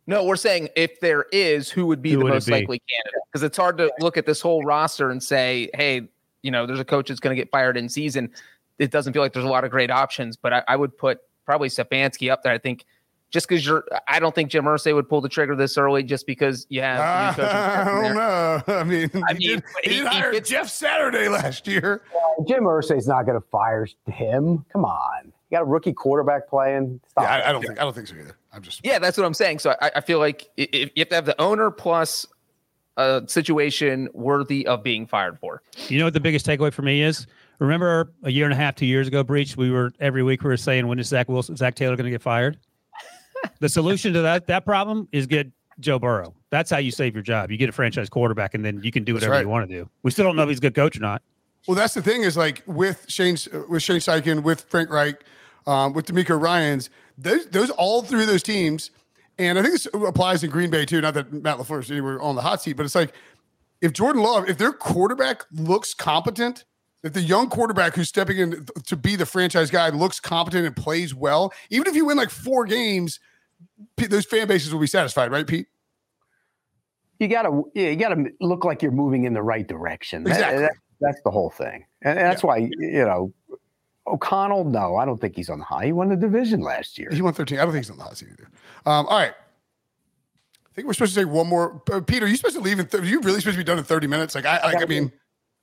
No, 0.07 0.25
we're 0.25 0.37
saying 0.37 0.69
if 0.77 1.01
there 1.01 1.27
is, 1.33 1.69
who 1.69 1.85
would 1.87 2.01
be 2.01 2.13
Who 2.13 2.19
the 2.19 2.25
would 2.25 2.31
it 2.31 2.37
most 2.37 2.47
be? 2.47 2.53
likely 2.53 2.81
candidate? 2.89 3.21
Because 3.31 3.43
it's 3.43 3.59
hard 3.59 3.77
to 3.79 3.93
look 4.01 4.17
at 4.17 4.25
this 4.25 4.41
whole 4.41 4.63
roster 4.63 5.11
and 5.11 5.23
say, 5.23 5.69
hey, 5.75 6.09
you 6.43 6.51
know, 6.51 6.65
there's 6.65 6.81
a 6.81 6.85
coach 6.85 7.09
that's 7.09 7.21
going 7.21 7.37
to 7.37 7.41
get 7.43 7.51
fired 7.51 7.77
in 7.77 7.89
season. 7.91 8.31
It 8.79 8.91
doesn't 8.91 9.13
feel 9.13 9.21
like 9.21 9.35
there's 9.35 9.45
a 9.45 9.49
lot 9.51 9.65
of 9.65 9.71
great 9.71 9.91
options, 9.91 10.37
but 10.37 10.53
I, 10.55 10.63
I 10.69 10.77
would 10.77 10.97
put 10.97 11.21
probably 11.49 11.71
Stefanski 11.71 12.31
up 12.31 12.43
there. 12.43 12.53
I 12.53 12.59
think 12.59 12.85
just 13.31 13.49
because 13.49 13.65
you're, 13.65 13.85
I 14.07 14.21
don't 14.21 14.35
think 14.35 14.51
Jim 14.51 14.65
Irsay 14.67 14.95
would 14.95 15.09
pull 15.09 15.23
the 15.23 15.31
trigger 15.31 15.57
this 15.57 15.79
early 15.79 16.03
just 16.03 16.27
because 16.27 16.67
you 16.69 16.83
have. 16.83 17.37
the 17.37 17.43
new 17.43 17.49
coaching 17.49 17.59
I 17.89 18.03
don't 18.03 18.15
know. 18.15 18.63
I 18.75 18.85
mean, 18.85 19.11
I 19.27 19.33
he 19.35 19.49
mean, 19.49 19.57
did, 19.57 19.65
he, 19.83 20.05
he- 20.05 20.21
did 20.21 20.35
he 20.35 20.41
Jeff 20.43 20.69
Saturday 20.69 21.29
last 21.31 21.67
year. 21.67 22.03
Jim 22.47 22.65
Irsay's 22.65 23.09
not 23.09 23.25
going 23.25 23.41
to 23.41 23.47
fire 23.49 23.87
him. 24.07 24.65
Come 24.73 24.85
on, 24.85 25.25
you 25.25 25.33
got 25.57 25.63
a 25.63 25.65
rookie 25.65 25.95
quarterback 25.95 26.49
playing. 26.51 27.01
Stop. 27.09 27.25
Yeah. 27.25 27.31
I, 27.37 27.49
I 27.49 27.53
don't 27.53 27.63
think 27.63 27.79
I 27.81 27.83
don't 27.85 27.95
think 27.95 28.09
so 28.09 28.15
either. 28.17 28.37
I'm 28.53 28.63
just 28.63 28.83
Yeah, 28.85 28.99
that's 28.99 29.17
what 29.17 29.25
I'm 29.27 29.35
saying. 29.35 29.61
So 29.61 29.75
I, 29.81 29.91
I 29.97 30.01
feel 30.03 30.19
like 30.19 30.51
i- 30.59 30.69
if 30.73 30.91
you 30.95 31.01
have 31.01 31.09
to 31.09 31.15
have 31.15 31.25
the 31.25 31.41
owner 31.41 31.71
plus 31.71 32.27
a 32.99 33.23
situation 33.27 34.09
worthy 34.13 34.67
of 34.67 34.83
being 34.83 35.07
fired 35.07 35.39
for. 35.39 35.63
You 35.89 35.99
know 35.99 36.05
what 36.05 36.15
the 36.15 36.21
biggest 36.21 36.45
takeaway 36.45 36.73
for 36.73 36.83
me 36.83 37.03
is? 37.03 37.27
Remember 37.61 38.13
a 38.25 38.31
year 38.31 38.45
and 38.45 38.53
a 38.53 38.57
half, 38.57 38.75
two 38.75 38.87
years 38.87 39.09
ago, 39.09 39.25
Breech, 39.25 39.57
we 39.57 39.71
were 39.71 39.93
every 40.01 40.23
week 40.23 40.43
we 40.43 40.49
were 40.49 40.57
saying 40.57 40.87
when 40.87 40.99
is 40.99 41.09
Zach 41.09 41.29
Wilson, 41.29 41.57
Zac 41.57 41.75
Taylor 41.75 41.97
going 41.97 42.05
to 42.05 42.11
get 42.11 42.23
fired? 42.23 42.59
the 43.61 43.69
solution 43.69 44.13
to 44.13 44.21
that 44.23 44.47
that 44.49 44.65
problem 44.65 45.09
is 45.13 45.27
get 45.27 45.51
Joe 45.81 45.99
Burrow. 45.99 46.35
That's 46.51 46.71
how 46.71 46.79
you 46.79 46.91
save 46.91 47.15
your 47.15 47.23
job. 47.23 47.51
You 47.51 47.57
get 47.57 47.69
a 47.69 47.73
franchise 47.73 48.09
quarterback, 48.09 48.55
and 48.55 48.65
then 48.65 48.81
you 48.83 48.91
can 48.91 49.05
do 49.05 49.15
whatever 49.15 49.33
right. 49.33 49.43
you 49.43 49.49
want 49.49 49.69
to 49.69 49.75
do. 49.75 49.89
We 50.03 50.11
still 50.11 50.25
don't 50.25 50.37
know 50.37 50.43
if 50.43 50.49
he's 50.49 50.59
a 50.59 50.63
good 50.63 50.75
coach 50.75 50.97
or 50.97 51.01
not. 51.01 51.23
Well, 51.67 51.75
that's 51.75 51.95
the 51.95 52.03
thing 52.03 52.23
is 52.23 52.37
like 52.37 52.63
with 52.67 53.05
Shane 53.09 53.37
with 53.69 53.83
Shane 53.83 54.01
Steichen, 54.01 54.43
with 54.43 54.63
Frank 54.63 54.91
Reich, 54.91 55.23
um, 55.67 55.93
with 55.93 56.07
DeMeco 56.07 56.41
Ryans, 56.41 56.91
those 57.17 57.47
those 57.47 57.71
all 57.71 58.03
three 58.03 58.23
of 58.23 58.29
those 58.29 58.43
teams, 58.43 58.91
and 59.39 59.59
I 59.59 59.63
think 59.63 59.73
this 59.75 59.87
applies 59.95 60.43
in 60.43 60.51
Green 60.51 60.71
Bay 60.71 60.85
too. 60.85 61.01
Not 61.01 61.15
that 61.15 61.33
Matt 61.33 61.59
LaFleur 61.59 61.81
is 61.81 61.91
anywhere 61.91 62.21
on 62.21 62.35
the 62.35 62.43
hot 62.43 62.63
seat, 62.63 62.75
but 62.75 62.85
it's 62.87 62.95
like 62.95 63.13
if 63.81 63.93
Jordan 63.93 64.23
Love, 64.23 64.49
if 64.49 64.59
their 64.59 64.73
quarterback 64.73 65.45
looks 65.53 65.95
competent, 65.95 66.65
if 67.03 67.13
the 67.13 67.21
young 67.23 67.49
quarterback 67.49 67.95
who's 67.95 68.09
stepping 68.09 68.39
in 68.39 68.67
to 68.87 68.97
be 68.97 69.15
the 69.17 69.27
franchise 69.27 69.71
guy 69.71 69.89
looks 69.91 70.19
competent 70.21 70.67
and 70.67 70.75
plays 70.77 71.15
well, 71.15 71.53
even 71.71 71.87
if 71.87 71.95
you 71.95 72.07
win 72.07 72.17
like 72.17 72.31
four 72.31 72.65
games, 72.65 73.21
those 73.97 74.27
fan 74.27 74.49
bases 74.49 74.73
will 74.73 74.81
be 74.81 74.87
satisfied, 74.89 75.31
right, 75.31 75.47
Pete? 75.47 75.67
You 77.21 77.29
got 77.29 77.43
to, 77.43 77.65
yeah, 77.75 77.91
you 77.91 77.97
got 77.97 78.11
to 78.11 78.27
look 78.41 78.65
like 78.65 78.83
you're 78.83 78.93
moving 78.93 79.25
in 79.25 79.35
the 79.35 79.43
right 79.43 79.67
direction. 79.67 80.27
Exactly. 80.27 80.63
that- 80.63 80.73
that's 81.01 81.21
the 81.23 81.31
whole 81.31 81.51
thing, 81.51 81.85
and 82.03 82.19
that's 82.19 82.43
why 82.43 82.57
you 82.57 83.05
know 83.05 83.33
O'Connell. 84.09 84.65
No, 84.65 84.97
I 84.97 85.05
don't 85.05 85.21
think 85.21 85.37
he's 85.37 85.51
on 85.51 85.59
the 85.59 85.65
high. 85.65 85.87
He 85.87 85.93
won 85.93 86.09
the 86.09 86.17
division 86.17 86.61
last 86.61 86.99
year. 86.99 87.11
He 87.13 87.23
won 87.23 87.33
13. 87.33 87.59
I 87.59 87.65
don't 87.65 87.73
think 87.73 87.85
he's 87.85 87.91
on 87.91 87.99
the 87.99 88.05
high 88.05 88.15
seat 88.15 88.29
either. 88.33 88.49
Um, 88.87 89.07
all 89.07 89.19
right. 89.19 89.33
I 89.33 90.75
think 90.75 90.87
we're 90.87 90.95
supposed 90.95 91.15
to 91.15 91.25
take 91.25 91.33
one 91.33 91.47
more. 91.47 91.83
Uh, 91.91 92.01
Peter, 92.01 92.27
are 92.27 92.29
you 92.29 92.37
supposed 92.37 92.57
to 92.57 92.63
leave 92.63 92.79
in? 92.79 92.87
Th- 92.87 93.03
are 93.03 93.07
you 93.07 93.21
really 93.21 93.41
supposed 93.41 93.57
to 93.57 93.61
be 93.61 93.65
done 93.65 93.79
in 93.79 93.85
30 93.85 94.07
minutes? 94.07 94.35
Like, 94.35 94.47
I, 94.47 94.65
like, 94.65 94.83
I 94.83 94.87
mean, 94.87 95.13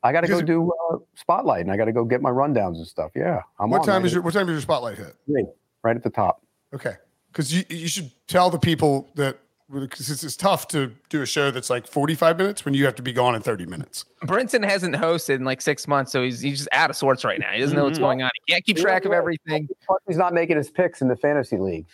I 0.06 0.12
got 0.12 0.22
to 0.22 0.28
go 0.28 0.42
do 0.42 0.72
uh, 0.92 0.98
spotlight, 1.16 1.62
and 1.62 1.72
I 1.72 1.78
got 1.78 1.86
to 1.86 1.92
go 1.92 2.06
get 2.06 2.22
my 2.22 2.30
rundowns 2.30 2.76
and 2.76 2.86
stuff. 2.86 3.12
Yeah, 3.16 3.42
I'm 3.60 3.72
what 3.72 3.84
time 3.84 4.04
right 4.04 4.06
is 4.06 4.14
your 4.14 4.22
what 4.22 4.36
time 4.36 4.48
is 4.50 4.54
your 4.54 4.62
spotlight 4.62 4.98
hit? 4.98 5.16
Three, 5.26 5.48
right 5.84 5.96
at 5.96 6.04
the 6.04 6.12
top. 6.12 6.44
Okay, 6.76 6.94
because 7.32 7.52
you 7.52 7.64
you 7.70 7.88
should 7.88 8.12
tell 8.28 8.52
the 8.52 8.60
people 8.60 9.10
that 9.16 9.40
because 9.72 10.10
it's, 10.10 10.24
it's 10.24 10.36
tough 10.38 10.68
to 10.70 10.92
do 11.10 11.22
a 11.22 11.26
show 11.26 11.50
that's 11.52 11.70
like 11.70 11.88
45 11.88 12.38
minutes 12.38 12.66
when 12.66 12.74
you 12.74 12.86
have 12.86 12.96
to 12.96 13.02
be 13.02 13.12
gone 13.12 13.34
in 13.36 13.42
30 13.42 13.66
minutes. 13.66 14.06
Brinson 14.24 14.64
hasn't 14.64 14.96
hosted 14.96 15.36
in 15.36 15.44
like 15.44 15.62
six 15.62 15.88
months, 15.88 16.12
so 16.12 16.22
he's 16.24 16.40
he's 16.40 16.58
just 16.60 16.70
out 16.72 16.90
of 16.90 16.96
sorts 16.96 17.24
right 17.26 17.40
now. 17.40 17.52
He 17.52 17.60
doesn't 17.62 17.76
know 17.76 17.84
what's 17.86 17.98
Mm-hmm. 17.98 18.04
Mhm. 18.04 18.08
going 18.08 18.22
on. 18.24 18.32
He 18.46 18.54
can't 18.54 18.66
keep 18.66 18.78
track 18.78 19.06
of 19.06 19.12
everything. 19.12 19.68
He's 20.08 20.18
not 20.18 20.34
making 20.34 20.58
his 20.58 20.70
picks 20.70 21.02
in 21.02 21.08
the 21.08 21.16
fantasy 21.16 21.58
league. 21.58 21.86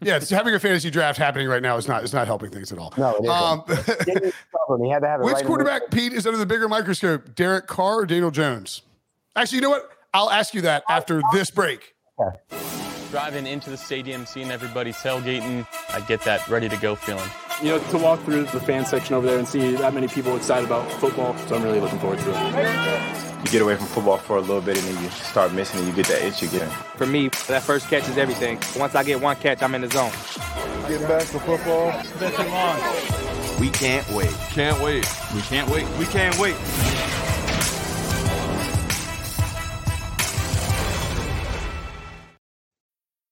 Yeah, 0.00 0.16
it's, 0.16 0.30
having 0.30 0.52
a 0.54 0.58
fantasy 0.58 0.90
draft 0.90 1.16
happening 1.18 1.46
right 1.48 1.62
now 1.62 1.76
is 1.76 1.86
not 1.88 2.02
is 2.04 2.12
not 2.12 2.26
helping 2.26 2.50
things 2.50 2.72
at 2.72 2.78
all. 2.78 2.92
No, 2.96 3.10
it 3.16 3.24
isn't. 3.24 3.30
Um, 3.30 4.82
He 4.82 4.90
had 4.90 5.00
to 5.00 5.08
have 5.08 5.20
it 5.20 5.24
which 5.24 5.34
right 5.34 5.44
quarterback, 5.44 5.90
Pete, 5.90 6.12
is 6.12 6.26
under 6.26 6.38
the 6.38 6.46
bigger 6.46 6.68
microscope? 6.68 7.34
Derek 7.34 7.66
Carr 7.66 8.00
or 8.00 8.06
Daniel 8.06 8.30
Jones? 8.32 8.82
Actually, 9.36 9.56
you 9.56 9.62
know 9.62 9.70
what? 9.70 9.90
I'll 10.14 10.30
ask 10.30 10.54
you 10.54 10.62
that 10.62 10.82
after 10.88 11.20
this 11.32 11.50
break. 11.50 11.94
Driving 13.10 13.46
into 13.46 13.70
the 13.70 13.76
stadium, 13.76 14.26
seeing 14.26 14.50
everybody 14.50 14.92
tailgating, 14.92 15.66
I 15.90 16.00
get 16.00 16.22
that 16.22 16.46
ready 16.48 16.68
to 16.68 16.76
go 16.76 16.96
feeling. 16.96 17.28
You 17.62 17.70
know, 17.70 17.78
to 17.78 17.98
walk 17.98 18.20
through 18.20 18.44
the 18.44 18.60
fan 18.60 18.84
section 18.84 19.14
over 19.14 19.26
there 19.26 19.38
and 19.38 19.46
see 19.48 19.76
that 19.76 19.94
many 19.94 20.08
people 20.08 20.36
excited 20.36 20.66
about 20.66 20.90
football, 20.92 21.36
so 21.46 21.56
I'm 21.56 21.62
really 21.62 21.80
looking 21.80 21.98
forward 21.98 22.18
to 22.18 22.30
it. 22.30 23.44
You 23.44 23.50
get 23.52 23.62
away 23.62 23.76
from 23.76 23.86
football 23.86 24.18
for 24.18 24.36
a 24.36 24.40
little 24.40 24.60
bit 24.60 24.76
and 24.76 24.86
then 24.88 25.04
you 25.04 25.10
start 25.10 25.52
missing 25.52 25.80
it. 25.80 25.86
You 25.86 25.92
get 25.92 26.06
that 26.06 26.22
itch 26.22 26.42
again. 26.42 26.68
For 26.96 27.06
me, 27.06 27.28
that 27.48 27.62
first 27.62 27.88
catch 27.88 28.08
is 28.08 28.18
everything. 28.18 28.58
Once 28.76 28.94
I 28.94 29.04
get 29.04 29.20
one 29.20 29.36
catch, 29.36 29.62
I'm 29.62 29.74
in 29.74 29.82
the 29.82 29.88
zone. 29.88 30.10
Getting 30.88 31.06
back 31.06 31.22
to 31.22 31.38
football. 31.40 31.92
We 33.60 33.70
can't 33.70 34.08
wait. 34.10 34.30
Can't 34.50 34.82
wait. 34.82 35.06
We 35.34 35.40
can't 35.42 35.70
wait. 35.70 35.86
We 35.98 36.04
can't 36.06 36.36
wait. 36.38 36.56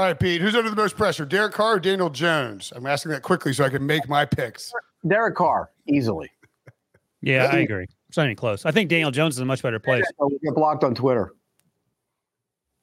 All 0.00 0.06
right, 0.06 0.18
Pete, 0.18 0.40
who's 0.40 0.54
under 0.54 0.70
the 0.70 0.76
most 0.76 0.96
pressure, 0.96 1.26
Derek 1.26 1.52
Carr 1.52 1.74
or 1.74 1.78
Daniel 1.78 2.08
Jones? 2.08 2.72
I'm 2.74 2.86
asking 2.86 3.12
that 3.12 3.20
quickly 3.20 3.52
so 3.52 3.64
I 3.64 3.68
can 3.68 3.84
make 3.84 4.08
my 4.08 4.24
picks. 4.24 4.72
Derek 5.06 5.34
Carr, 5.34 5.72
easily. 5.86 6.30
Yeah, 7.20 7.50
I 7.52 7.58
agree. 7.58 7.86
It's 8.08 8.16
not 8.16 8.24
even 8.24 8.34
close. 8.34 8.64
I 8.64 8.70
think 8.70 8.88
Daniel 8.88 9.10
Jones 9.10 9.34
is 9.34 9.40
a 9.40 9.44
much 9.44 9.62
better 9.62 9.78
place. 9.78 10.06
We 10.18 10.38
get 10.42 10.54
blocked 10.54 10.84
on 10.84 10.94
Twitter. 10.94 11.34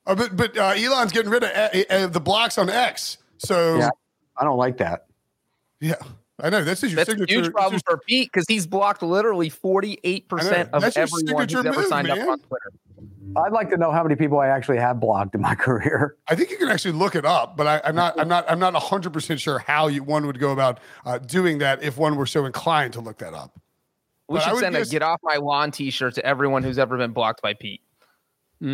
Oh, 0.05 0.13
but 0.13 0.37
but 0.37 0.55
uh, 0.59 0.75
Elon's 0.77 1.11
getting 1.11 1.31
rid 1.31 1.43
of 1.43 1.49
uh, 1.49 1.69
uh, 1.89 2.05
the 2.05 2.19
blocks 2.19 2.59
on 2.59 2.69
X. 2.69 3.17
So 3.39 3.77
Yeah, 3.79 3.89
I 4.37 4.43
don't 4.43 4.57
like 4.57 4.77
that. 4.77 5.07
yeah, 5.81 5.95
I 6.39 6.51
know 6.51 6.63
this 6.63 6.83
is 6.83 6.91
your 6.91 7.03
That's 7.03 7.19
a 7.19 7.25
huge 7.27 7.51
problem 7.51 7.81
for 7.83 7.97
Pete 7.97 8.31
because 8.31 8.45
he's 8.47 8.67
blocked 8.67 9.01
literally 9.01 9.49
48% 9.49 10.69
of 10.69 10.83
everyone 10.83 11.09
who's 11.09 11.23
signature 11.27 11.67
ever 11.67 11.79
move, 11.79 11.87
signed 11.87 12.09
man. 12.09 12.21
up 12.21 12.29
on 12.29 12.39
Twitter. 12.41 12.71
I'd 13.35 13.51
like 13.51 13.69
to 13.71 13.77
know 13.77 13.91
how 13.91 14.03
many 14.03 14.15
people 14.15 14.39
I 14.39 14.47
actually 14.47 14.77
have 14.77 14.99
blocked 14.99 15.35
in 15.35 15.41
my 15.41 15.55
career. 15.55 16.15
I 16.27 16.35
think 16.35 16.49
you 16.51 16.57
can 16.57 16.69
actually 16.69 16.93
look 16.93 17.15
it 17.15 17.25
up, 17.25 17.57
but 17.57 17.67
I, 17.67 17.89
am 17.89 17.95
not. 17.95 18.19
I'm 18.19 18.27
not. 18.27 18.45
I'm 18.49 18.59
not 18.59 18.73
100 18.73 19.11
percent 19.13 19.39
sure 19.39 19.59
how 19.59 19.87
you, 19.87 20.03
one 20.03 20.25
would 20.27 20.39
go 20.39 20.51
about 20.51 20.79
uh, 21.05 21.17
doing 21.19 21.57
that 21.59 21.83
if 21.83 21.97
one 21.97 22.15
were 22.15 22.25
so 22.25 22.45
inclined 22.45 22.93
to 22.93 23.01
look 23.01 23.17
that 23.19 23.33
up. 23.33 23.59
We 24.29 24.39
But 24.39 24.43
should 24.45 24.57
send 24.59 24.75
guess- 24.75 24.87
a 24.89 24.91
"Get 24.91 25.01
Off 25.03 25.19
My 25.23 25.35
Lawn" 25.37 25.71
T-shirt 25.71 26.15
to 26.15 26.25
everyone 26.25 26.63
who's 26.63 26.77
ever 26.79 26.97
been 26.97 27.11
blocked 27.11 27.41
by 27.41 27.53
Pete. 27.53 27.81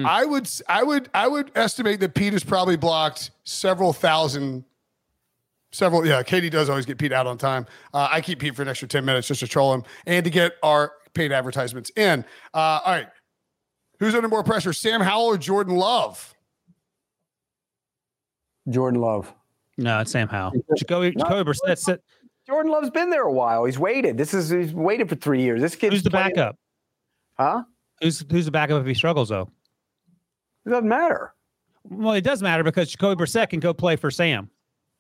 I 0.05 0.23
would. 0.23 0.49
I 0.69 0.81
would. 0.83 1.09
I 1.13 1.27
would 1.27 1.51
estimate 1.55 1.99
that 1.99 2.13
Pete 2.15 2.31
has 2.33 2.43
probably 2.43 2.77
blocked 2.77 3.31
several 3.43 3.91
thousand. 3.91 4.63
Several. 5.73 6.05
Yeah, 6.05 6.23
Katie 6.23 6.49
does 6.49 6.69
always 6.69 6.85
get 6.85 6.97
Pete 6.99 7.11
out 7.11 7.27
on 7.27 7.37
time. 7.37 7.65
Uh, 7.93 8.07
I 8.09 8.21
keep 8.21 8.39
Pete 8.39 8.55
for 8.55 8.61
an 8.61 8.67
extra 8.69 8.87
10 8.87 9.03
minutes 9.03 9.27
just 9.27 9.39
to 9.39 9.47
troll 9.47 9.73
him 9.73 9.83
and 10.05 10.23
to 10.23 10.29
get 10.29 10.53
our 10.61 10.91
paid 11.15 11.31
advertisements 11.31 11.91
in. 11.95 12.23
Uh, 12.53 12.57
all 12.85 12.91
right. 12.93 13.07
Who's 14.03 14.15
under 14.15 14.27
more 14.27 14.43
pressure, 14.43 14.73
Sam 14.73 14.99
Howell 14.99 15.27
or 15.27 15.37
Jordan 15.37 15.75
Love? 15.77 16.35
Jordan 18.69 18.99
Love. 18.99 19.33
No, 19.77 20.01
it's 20.01 20.11
Sam 20.11 20.27
Howell. 20.27 20.51
Jacoby, 20.75 21.11
Jacoby 21.17 21.49
Brissett. 21.49 21.77
sit- 21.77 22.03
Jordan 22.45 22.69
Love's 22.69 22.89
been 22.89 23.09
there 23.09 23.21
a 23.23 23.31
while. 23.31 23.63
He's 23.63 23.79
waited. 23.79 24.17
This 24.17 24.33
is 24.33 24.49
he's 24.49 24.73
waited 24.73 25.07
for 25.07 25.15
three 25.15 25.41
years. 25.41 25.61
This 25.61 25.75
kid's 25.75 25.93
Who's 25.93 26.03
the 26.03 26.09
playing- 26.09 26.31
backup? 26.35 26.57
Huh? 27.39 27.63
Who's 28.01 28.25
who's 28.29 28.43
the 28.43 28.51
backup 28.51 28.81
if 28.81 28.87
he 28.87 28.93
struggles 28.93 29.29
though? 29.29 29.49
It 30.65 30.69
doesn't 30.71 30.89
matter. 30.89 31.33
Well, 31.89 32.13
it 32.15 32.25
does 32.25 32.43
matter 32.43 32.63
because 32.63 32.89
Jacoby 32.91 33.23
Brissett 33.23 33.51
can 33.51 33.61
go 33.61 33.73
play 33.73 33.95
for 33.95 34.11
Sam. 34.11 34.49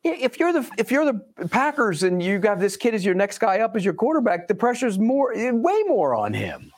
Yeah, 0.03 0.13
If 0.17 0.39
you're 0.39 0.53
the 0.53 0.69
if 0.77 0.91
you're 0.91 1.03
the 1.03 1.19
Packers 1.49 2.03
and 2.03 2.23
you 2.23 2.39
have 2.45 2.61
this 2.61 2.77
kid 2.77 2.93
as 2.95 3.03
your 3.03 3.15
next 3.15 3.39
guy 3.39 3.59
up 3.59 3.75
as 3.75 3.83
your 3.83 3.93
quarterback, 3.95 4.47
the 4.47 4.55
pressure's 4.55 4.97
more 4.97 5.33
way 5.35 5.83
more 5.87 6.15
on 6.15 6.33
him. 6.33 6.71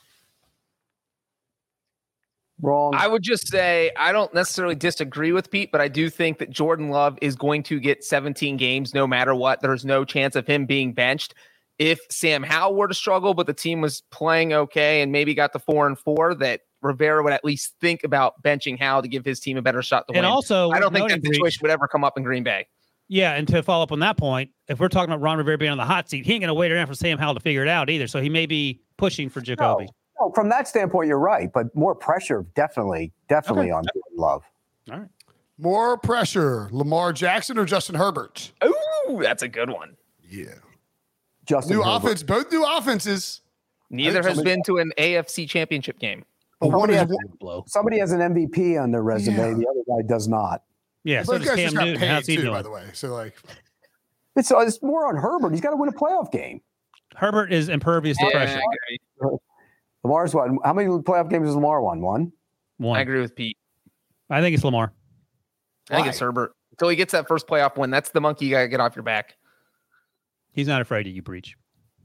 Wrong. 2.62 2.94
I 2.94 3.06
would 3.06 3.22
just 3.22 3.48
say 3.48 3.90
I 3.98 4.12
don't 4.12 4.32
necessarily 4.32 4.74
disagree 4.74 5.32
with 5.32 5.50
Pete, 5.50 5.70
but 5.70 5.80
I 5.80 5.88
do 5.88 6.08
think 6.08 6.38
that 6.38 6.50
Jordan 6.50 6.88
Love 6.88 7.18
is 7.20 7.36
going 7.36 7.62
to 7.64 7.78
get 7.78 8.02
17 8.02 8.56
games 8.56 8.94
no 8.94 9.06
matter 9.06 9.34
what. 9.34 9.60
There's 9.60 9.84
no 9.84 10.04
chance 10.04 10.36
of 10.36 10.46
him 10.46 10.64
being 10.64 10.92
benched. 10.94 11.34
If 11.78 12.00
Sam 12.10 12.42
Howell 12.42 12.74
were 12.74 12.88
to 12.88 12.94
struggle, 12.94 13.34
but 13.34 13.46
the 13.46 13.52
team 13.52 13.82
was 13.82 14.02
playing 14.10 14.54
okay 14.54 15.02
and 15.02 15.12
maybe 15.12 15.34
got 15.34 15.52
the 15.52 15.58
four 15.58 15.86
and 15.86 15.98
four, 15.98 16.34
that 16.36 16.62
Rivera 16.80 17.22
would 17.22 17.34
at 17.34 17.44
least 17.44 17.74
think 17.80 18.04
about 18.04 18.42
benching 18.42 18.78
Howell 18.78 19.02
to 19.02 19.08
give 19.08 19.24
his 19.26 19.40
team 19.40 19.58
a 19.58 19.62
better 19.62 19.82
shot 19.82 20.06
to 20.08 20.14
And 20.14 20.24
win. 20.24 20.24
also, 20.24 20.70
I 20.70 20.80
don't 20.80 20.92
think 20.94 21.08
noting, 21.08 21.20
that 21.22 21.34
situation 21.34 21.58
would 21.62 21.70
ever 21.70 21.86
come 21.86 22.04
up 22.04 22.16
in 22.16 22.22
Green 22.22 22.42
Bay. 22.42 22.66
Yeah, 23.08 23.34
and 23.34 23.46
to 23.48 23.62
follow 23.62 23.82
up 23.82 23.92
on 23.92 24.00
that 24.00 24.16
point, 24.16 24.50
if 24.68 24.80
we're 24.80 24.88
talking 24.88 25.12
about 25.12 25.20
Ron 25.22 25.36
Rivera 25.36 25.58
being 25.58 25.70
on 25.70 25.78
the 25.78 25.84
hot 25.84 26.08
seat, 26.08 26.24
he 26.24 26.32
ain't 26.32 26.40
going 26.40 26.48
to 26.48 26.54
wait 26.54 26.72
around 26.72 26.86
for 26.86 26.94
Sam 26.94 27.18
Howell 27.18 27.34
to 27.34 27.40
figure 27.40 27.62
it 27.62 27.68
out 27.68 27.90
either. 27.90 28.06
So 28.06 28.20
he 28.22 28.28
may 28.30 28.46
be 28.46 28.80
pushing 28.96 29.28
for 29.28 29.40
Jacoby. 29.42 29.84
No, 29.84 29.90
from 30.34 30.48
that 30.48 30.66
standpoint, 30.68 31.08
you're 31.08 31.18
right, 31.18 31.52
but 31.52 31.74
more 31.74 31.94
pressure 31.94 32.44
definitely, 32.54 33.12
definitely 33.28 33.66
Okay. 33.66 33.72
on 33.72 33.84
Jordan 33.94 34.16
Love. 34.16 34.42
All 34.90 34.98
right. 35.00 35.08
More 35.58 35.96
pressure, 35.98 36.68
Lamar 36.70 37.12
Jackson 37.12 37.58
or 37.58 37.64
Justin 37.64 37.94
Herbert? 37.94 38.52
Ooh, 38.64 39.20
that's 39.22 39.42
a 39.42 39.48
good 39.48 39.70
one. 39.70 39.96
Yeah. 40.28 40.46
Justin 41.46 41.76
new 41.76 41.82
Herbert. 41.82 42.04
offense, 42.06 42.22
both 42.22 42.50
new 42.52 42.64
offenses. 42.64 43.40
Neither 43.88 44.22
has 44.22 44.42
been 44.42 44.62
to 44.64 44.78
an 44.78 44.92
AFC 44.98 45.48
championship 45.48 45.98
game. 45.98 46.24
But 46.60 46.68
one 46.70 46.90
Somebody 46.90 46.94
is 46.94 47.00
has, 47.42 47.62
somebody 47.66 47.98
has 48.00 48.12
an 48.12 48.20
MVP 48.20 48.82
on 48.82 48.90
their 48.90 49.02
resume. 49.02 49.36
Yeah. 49.36 49.44
The 49.54 49.66
other 49.68 50.02
guy 50.02 50.06
does 50.08 50.26
not. 50.28 50.62
Yeah, 51.04 51.22
so 51.22 51.38
does 51.38 51.46
guys 51.46 51.56
Cam 51.56 51.64
just 51.66 51.76
got 51.76 51.84
Newton. 51.84 52.00
paid 52.00 52.08
How's 52.08 52.26
he 52.26 52.36
too, 52.36 52.42
doing? 52.42 52.54
by 52.54 52.62
the 52.62 52.70
way. 52.70 52.84
So 52.94 53.08
like, 53.14 53.36
It's, 54.34 54.50
uh, 54.50 54.58
it's 54.58 54.82
more 54.82 55.06
on 55.06 55.16
Herbert. 55.16 55.52
He's 55.52 55.60
got 55.60 55.70
to 55.70 55.76
win 55.76 55.88
a 55.88 55.92
playoff 55.92 56.32
game. 56.32 56.60
Herbert 57.14 57.52
is 57.52 57.68
impervious 57.68 58.18
to 58.18 58.24
Yeah, 58.24 58.30
pressure. 58.32 58.60
I 60.06 60.08
agree. 60.08 60.30
Lamar's 60.30 60.34
won. 60.34 60.58
How 60.64 60.72
many 60.72 60.88
playoff 60.88 61.28
games 61.30 61.46
has 61.46 61.54
Lamar 61.54 61.80
won? 61.82 62.00
One. 62.00 62.32
One. 62.78 62.98
I 62.98 63.02
agree 63.02 63.20
with 63.20 63.34
Pete. 63.34 63.56
I 64.30 64.40
think 64.40 64.54
it's 64.54 64.64
Lamar. 64.64 64.92
I 65.90 65.96
think 65.96 66.08
it's 66.08 66.18
Herbert. 66.18 66.52
Until 66.72 66.88
he 66.88 66.96
gets 66.96 67.12
that 67.12 67.26
first 67.28 67.46
playoff 67.46 67.76
win, 67.76 67.90
that's 67.90 68.10
the 68.10 68.20
monkey 68.20 68.46
you 68.46 68.50
got 68.50 68.62
to 68.62 68.68
get 68.68 68.80
off 68.80 68.96
your 68.96 69.02
back. 69.02 69.36
He's 70.52 70.66
not 70.66 70.80
afraid 70.80 71.06
of 71.06 71.14
you, 71.14 71.22
Breech. 71.22 71.56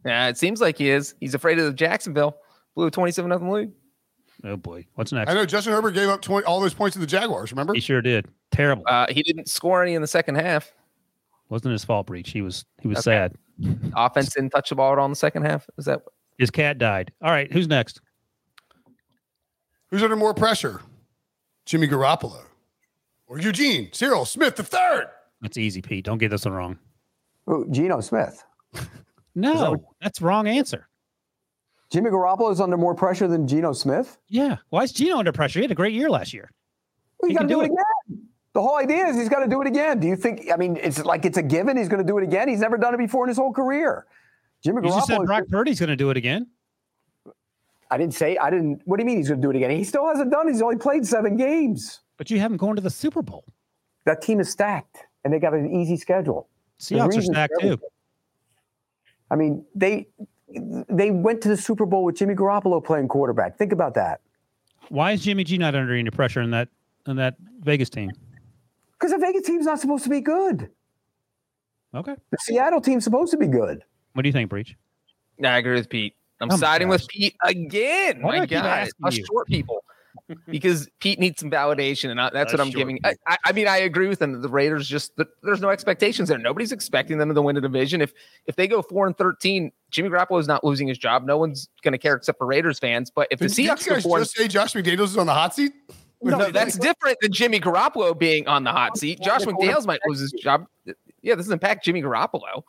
Yeah, 0.06 0.28
it 0.28 0.38
seems 0.38 0.62
like 0.62 0.78
he 0.78 0.89
is. 0.89 1.16
He's 1.20 1.34
afraid 1.34 1.60
of 1.60 1.66
the 1.66 1.74
Jacksonville. 1.74 2.38
Blew 2.76 2.88
a 2.88 2.91
27 2.91 3.28
nothing 3.30 3.49
lead. 3.49 3.72
Oh 4.43 4.56
boy, 4.56 4.88
what's 4.95 5.12
next? 5.12 5.30
I 5.30 5.34
know 5.36 5.45
Justin 5.45 5.74
Herbert 5.74 5.91
gave 5.91 6.10
up 6.10 6.22
20, 6.22 6.45
all 6.45 6.60
those 6.62 6.74
points 6.74 6.95
to 6.95 6.99
the 6.99 7.06
Jaguars. 7.06 7.52
Remember? 7.52 7.74
He 7.74 7.80
sure 7.80 8.02
did. 8.02 8.28
Terrible. 8.52 8.84
Uh, 8.88 9.06
he 9.10 9.22
didn't 9.22 9.47
score 9.49 9.84
any 9.84 9.93
in 9.93 10.02
the 10.02 10.08
second 10.08 10.36
half. 10.36 10.74
Wasn't 11.49 11.72
his 11.72 11.84
fault, 11.86 12.08
Breech. 12.08 12.32
He 12.32 12.41
was 12.41 12.66
he 12.82 12.88
was 12.88 12.99
Okay. 12.99 13.04
sad. 13.04 13.36
Offense 13.95 14.34
didn't 14.34 14.49
touch 14.52 14.70
the 14.70 14.76
ball 14.76 14.93
at 14.93 14.99
all 14.99 15.06
in 15.06 15.12
the 15.12 15.16
second 15.16 15.43
half. 15.43 15.68
Is 15.78 15.86
that 15.86 16.02
His 16.42 16.50
cat 16.50 16.80
died. 16.80 17.12
All 17.22 17.30
right, 17.30 17.54
who's 17.54 17.68
next? 17.68 18.02
Who's 19.92 20.02
under 20.02 20.16
more 20.16 20.34
pressure, 20.34 20.82
Jimmy 21.68 21.88
Garoppolo 21.88 22.46
or 23.28 23.39
Eugene 23.39 23.89
Cyril 23.94 24.26
Smith 24.26 24.56
the 24.56 24.64
third? 24.64 25.06
That's 25.44 25.60
easy, 25.60 25.84
Pete. 25.84 26.04
Don't 26.04 26.18
get 26.18 26.32
this 26.32 26.44
one 26.46 26.56
wrong. 26.56 26.80
Oh, 27.48 27.66
Geno 27.70 28.02
Smith. 28.02 28.44
No, 29.34 29.86
that's 30.02 30.20
wrong 30.22 30.46
answer. 30.46 30.89
Jimmy 31.89 32.10
Garoppolo 32.10 32.52
is 32.52 32.60
under 32.60 32.76
more 32.76 32.94
pressure 32.94 33.30
than 33.30 33.48
Geno 33.48 33.72
Smith. 33.72 34.18
Yeah. 34.28 34.58
Why 34.72 34.84
is 34.84 34.92
Geno 34.92 35.20
under 35.20 35.32
pressure? 35.32 35.60
He 35.60 35.64
had 35.64 35.72
a 35.72 35.76
great 35.76 35.94
year 35.94 36.10
last 36.10 36.34
year. 36.34 36.52
Well, 37.18 37.30
He 37.30 37.34
you 37.34 37.39
got 37.39 37.44
to 37.44 37.48
can 37.48 37.60
do, 37.60 37.62
do 37.62 37.62
it 37.62 37.66
again. 37.68 38.28
The 38.52 38.62
whole 38.62 38.76
idea 38.78 39.06
is 39.08 39.16
he's 39.16 39.30
got 39.30 39.39
to 39.39 39.48
do 39.48 39.62
it 39.62 39.68
again. 39.68 40.02
Do 40.02 40.08
you 40.10 40.18
think? 40.18 40.52
I 40.52 40.58
mean, 40.58 40.76
it's 40.76 41.06
like 41.06 41.24
it's 41.24 41.38
a 41.38 41.42
given. 41.44 41.78
He's 41.78 41.88
going 41.88 42.06
to 42.06 42.08
do 42.08 42.18
it 42.18 42.26
again. 42.26 42.50
He's 42.50 42.60
never 42.60 42.78
done 42.78 42.94
it 42.94 42.98
before 42.98 43.24
in 43.24 43.30
his 43.30 43.38
whole 43.38 43.54
career. 43.54 44.06
Jimmy 44.64 44.82
You 44.84 44.93
just 44.93 45.07
said 45.07 45.20
Garoppolo. 45.20 45.26
Brock 45.26 45.43
Purdy's 45.49 45.80
going 45.80 45.89
to 45.89 45.95
do 45.95 46.09
it 46.09 46.18
again. 46.18 46.47
I 47.89 47.97
didn't 47.97 48.14
say. 48.14 48.38
I 48.38 48.49
didn't. 48.49 48.82
What 48.86 48.97
do 48.97 49.03
you 49.03 49.07
mean 49.07 49.18
he's 49.18 49.28
going 49.28 49.41
to 49.41 49.45
do 49.45 49.49
it 49.49 49.55
again? 49.57 49.72
He 49.72 49.84
still 49.84 50.07
hasn't 50.07 50.32
done. 50.32 50.47
it. 50.47 50.51
He's 50.53 50.62
only 50.62 50.78
played 50.78 51.05
seven 51.05 51.36
games. 51.36 52.01
But 52.18 52.30
you 52.30 52.39
haven't 52.39 52.57
gone 52.57 52.76
to 52.76 52.82
the 52.82 52.89
Super 52.89 53.22
Bowl. 53.22 53.43
That 54.05 54.22
team 54.22 54.39
is 54.39 54.49
stacked, 54.49 54.97
and 55.24 55.34
they 55.34 55.39
got 55.39 55.53
an 55.53 55.74
easy 55.76 55.97
schedule. 55.97 56.47
Seahawks 56.80 57.18
are 57.18 57.22
stacked 57.22 57.53
too. 57.59 57.78
I 59.30 59.36
mean, 59.36 59.66
they 59.76 60.07
they 60.89 61.12
went 61.12 61.41
to 61.41 61.49
the 61.49 61.57
Super 61.57 61.86
Bowl 61.86 62.03
with 62.03 62.16
Jimmy 62.16 62.36
Garoppolo 62.36 62.84
playing 62.84 63.07
quarterback. 63.07 63.57
Think 63.57 63.72
about 63.72 63.93
that. 63.95 64.22
Why 64.89 65.12
is 65.12 65.24
Jimmy 65.24 65.43
G 65.43 65.57
not 65.57 65.76
under 65.76 65.93
any 65.93 66.09
pressure 66.09 66.41
in 66.41 66.51
that 66.51 66.70
in 67.07 67.16
that 67.18 67.36
Vegas 67.62 67.89
team? 67.89 68.12
Because 68.93 69.12
the 69.12 69.18
Vegas 69.18 69.43
team's 69.43 69.66
not 69.66 69.80
supposed 69.80 70.03
to 70.03 70.09
be 70.09 70.22
good. 70.22 70.70
Okay. 71.93 72.16
The 72.30 72.38
Seattle 72.39 72.82
team's 72.82 73.03
supposed 73.03 73.32
to 73.32 73.38
be 73.38 73.47
good. 73.47 73.84
What 74.14 74.24
do 74.24 74.30
you 74.30 74.34
think, 74.34 74.49
Breech? 74.49 74.76
Yeah, 75.39 75.55
I 75.55 75.57
agree 75.57 75.76
with 75.76 75.89
Pete. 75.89 76.16
I'm 76.39 76.51
Oh 76.51 76.57
siding 76.57 76.89
gosh. 76.89 77.01
with 77.01 77.07
Pete 77.09 77.36
again. 77.43 78.22
Why 78.22 78.39
My 78.39 78.45
God, 78.45 78.66
asking 78.66 79.05
us 79.05 79.20
short 79.28 79.47
people. 79.47 79.84
because 80.47 80.89
Pete 80.99 81.20
needs 81.20 81.39
some 81.39 81.49
validation, 81.49 82.09
and 82.09 82.20
I, 82.20 82.30
that's 82.32 82.53
Us 82.53 82.59
what 82.59 82.66
I'm 82.66 82.72
giving. 82.72 82.99
I, 83.03 83.16
I, 83.28 83.38
I 83.45 83.51
mean, 83.51 83.68
I 83.68 83.78
agree 83.78 84.07
with 84.07 84.22
him. 84.22 84.41
The 84.41 84.49
Raiders 84.49 84.88
just 84.88 85.16
th- 85.16 85.30
there's 85.43 85.62
no 85.62 85.70
expectations 85.70 86.30
there. 86.30 86.38
Nobody's 86.38 86.72
expecting 86.72 87.18
them 87.18 87.34
to 87.34 87.41
win 87.41 87.57
a 87.57 87.62
division. 87.62 88.01
If 88.01 88.14
if 88.45 88.55
they 88.55 88.68
go 88.68 88.82
four 88.82 89.07
and 89.07 89.18
thirteen, 89.18 89.72
Jimmy 89.89 90.09
Garoppolo 90.09 90.39
is 90.39 90.47
not 90.47 90.64
losing 90.64 90.88
his 90.88 90.97
job. 90.97 91.24
No 91.24 91.38
one's 91.38 91.70
going 91.82 91.93
to 91.93 91.97
care 91.97 92.16
except 92.16 92.38
for 92.38 92.47
Raiders 92.47 92.80
fans. 92.80 93.09
But 93.09 93.28
if 93.32 93.39
the 93.39 93.47
Did, 93.47 93.55
did 93.55 93.66
Seahawks 93.66 93.82
you 93.82 93.89
go 93.89 93.95
guys 93.95 94.03
four, 94.03 94.18
and, 94.18 94.26
just 94.26 94.36
say 94.36 94.47
Josh 94.47 94.74
McDaniels 94.74 95.05
is 95.05 95.18
on 95.18 95.28
the 95.28 95.34
hot 95.34 95.55
seat? 95.55 95.72
no, 96.22 96.51
that's 96.51 96.78
different 96.78 97.18
than 97.22 97.32
Jimmy 97.32 97.59
Garoppolo 97.59 98.18
being 98.18 98.47
on 98.47 98.64
the 98.64 98.72
hot 98.72 98.97
seat. 98.97 99.20
Josh 99.22 99.41
McDaniels 99.41 99.86
might 99.86 100.01
lose 100.05 100.20
his 100.20 100.32
job. 100.34 100.66
Yeah, 100.86 101.36
this 101.36 101.45
doesn't 101.45 101.53
impact 101.53 101.86
Jimmy 101.86 102.01
Garoppolo. 102.01 102.64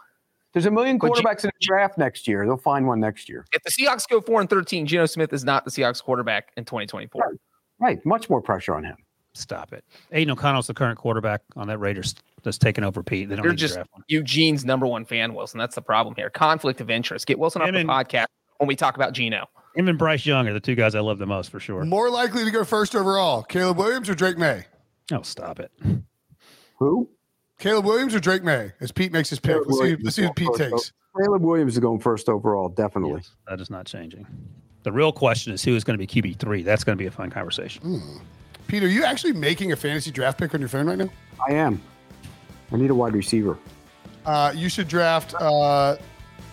There's 0.52 0.66
a 0.66 0.70
million 0.70 0.98
But 0.98 1.14
G- 1.14 1.22
quarterbacks 1.22 1.44
in 1.44 1.50
the 1.58 1.66
draft 1.66 1.98
next 1.98 2.28
year. 2.28 2.44
They'll 2.44 2.56
find 2.56 2.86
one 2.86 3.00
next 3.00 3.28
year. 3.28 3.46
If 3.52 3.62
the 3.62 3.70
Seahawks 3.70 4.08
go 4.08 4.20
four 4.20 4.40
and 4.40 4.50
thirteen, 4.50 4.86
Geno 4.86 5.06
Smith 5.06 5.32
is 5.32 5.44
not 5.44 5.64
the 5.64 5.70
Seahawks 5.70 6.02
quarterback 6.02 6.52
in 6.56 6.64
2024. 6.64 7.38
Right. 7.78 8.04
Much 8.04 8.28
more 8.30 8.40
pressure 8.40 8.74
on 8.74 8.84
him. 8.84 8.96
Stop 9.34 9.72
it. 9.72 9.84
Aidan 10.12 10.32
O'Connell's 10.32 10.66
the 10.66 10.74
current 10.74 10.98
quarterback 10.98 11.40
on 11.56 11.66
that 11.68 11.78
Raiders 11.78 12.14
that's 12.42 12.58
taking 12.58 12.84
over 12.84 13.02
Pete. 13.02 13.30
They 13.30 13.36
don't 13.36 13.44
You're 13.44 13.54
just 13.54 13.74
draft 13.74 13.88
one. 13.92 14.04
Eugene's 14.08 14.64
number 14.64 14.86
one 14.86 15.06
fan, 15.06 15.32
Wilson. 15.34 15.58
That's 15.58 15.74
the 15.74 15.80
problem 15.82 16.14
here. 16.14 16.28
Conflict 16.28 16.80
of 16.82 16.90
interest. 16.90 17.26
Get 17.26 17.38
Wilson 17.38 17.62
off 17.62 17.72
the 17.72 17.84
podcast 17.84 18.26
when 18.58 18.68
we 18.68 18.76
talk 18.76 18.96
about 18.96 19.14
Geno. 19.14 19.46
Him 19.74 19.88
and 19.88 19.98
Bryce 19.98 20.26
Young 20.26 20.46
are 20.48 20.52
the 20.52 20.60
two 20.60 20.74
guys 20.74 20.94
I 20.94 21.00
love 21.00 21.18
the 21.18 21.26
most 21.26 21.50
for 21.50 21.58
sure. 21.58 21.82
More 21.84 22.10
likely 22.10 22.44
to 22.44 22.50
go 22.50 22.62
first 22.62 22.94
overall, 22.94 23.42
Caleb 23.42 23.78
Williams 23.78 24.10
or 24.10 24.14
Drake 24.14 24.36
Maye? 24.36 24.66
Oh, 25.10 25.22
stop 25.22 25.58
it. 25.60 25.72
Who? 26.78 27.08
Caleb 27.58 27.84
Williams 27.84 28.14
or 28.14 28.20
Drake 28.20 28.42
Maye? 28.42 28.72
As 28.80 28.90
Pete 28.92 29.12
makes 29.12 29.30
his 29.30 29.38
pick. 29.38 29.56
Let's 29.66 29.78
see, 29.78 29.96
let's 30.02 30.16
see 30.16 30.24
what 30.26 30.36
Pete 30.36 30.54
takes. 30.54 30.92
Caleb 31.16 31.42
Williams 31.42 31.74
is 31.74 31.78
going 31.78 32.00
first 32.00 32.28
overall, 32.28 32.68
definitely. 32.68 33.22
That 33.48 33.60
is 33.60 33.70
not 33.70 33.86
changing. 33.86 34.26
The 34.82 34.90
real 34.92 35.12
question 35.12 35.52
is 35.52 35.62
who 35.62 35.76
is 35.76 35.84
going 35.84 35.98
to 35.98 36.04
be 36.04 36.06
QB 36.06 36.38
three. 36.38 36.62
That's 36.62 36.82
going 36.84 36.96
to 36.96 37.02
be 37.02 37.06
a 37.06 37.10
fun 37.10 37.30
conversation. 37.30 38.02
Pete, 38.66 38.82
are 38.82 38.88
you 38.88 39.04
actually 39.04 39.34
making 39.34 39.72
a 39.72 39.76
fantasy 39.76 40.10
draft 40.10 40.38
pick 40.38 40.54
on 40.54 40.60
your 40.60 40.68
phone 40.68 40.86
right 40.86 40.98
now? 40.98 41.08
I 41.46 41.52
am. 41.52 41.80
I 42.72 42.76
need 42.76 42.90
a 42.90 42.94
wide 42.94 43.12
receiver. 43.14 43.58
Uh, 44.24 44.52
you 44.54 44.68
should 44.68 44.88
draft 44.88 45.34
uh, 45.34 45.96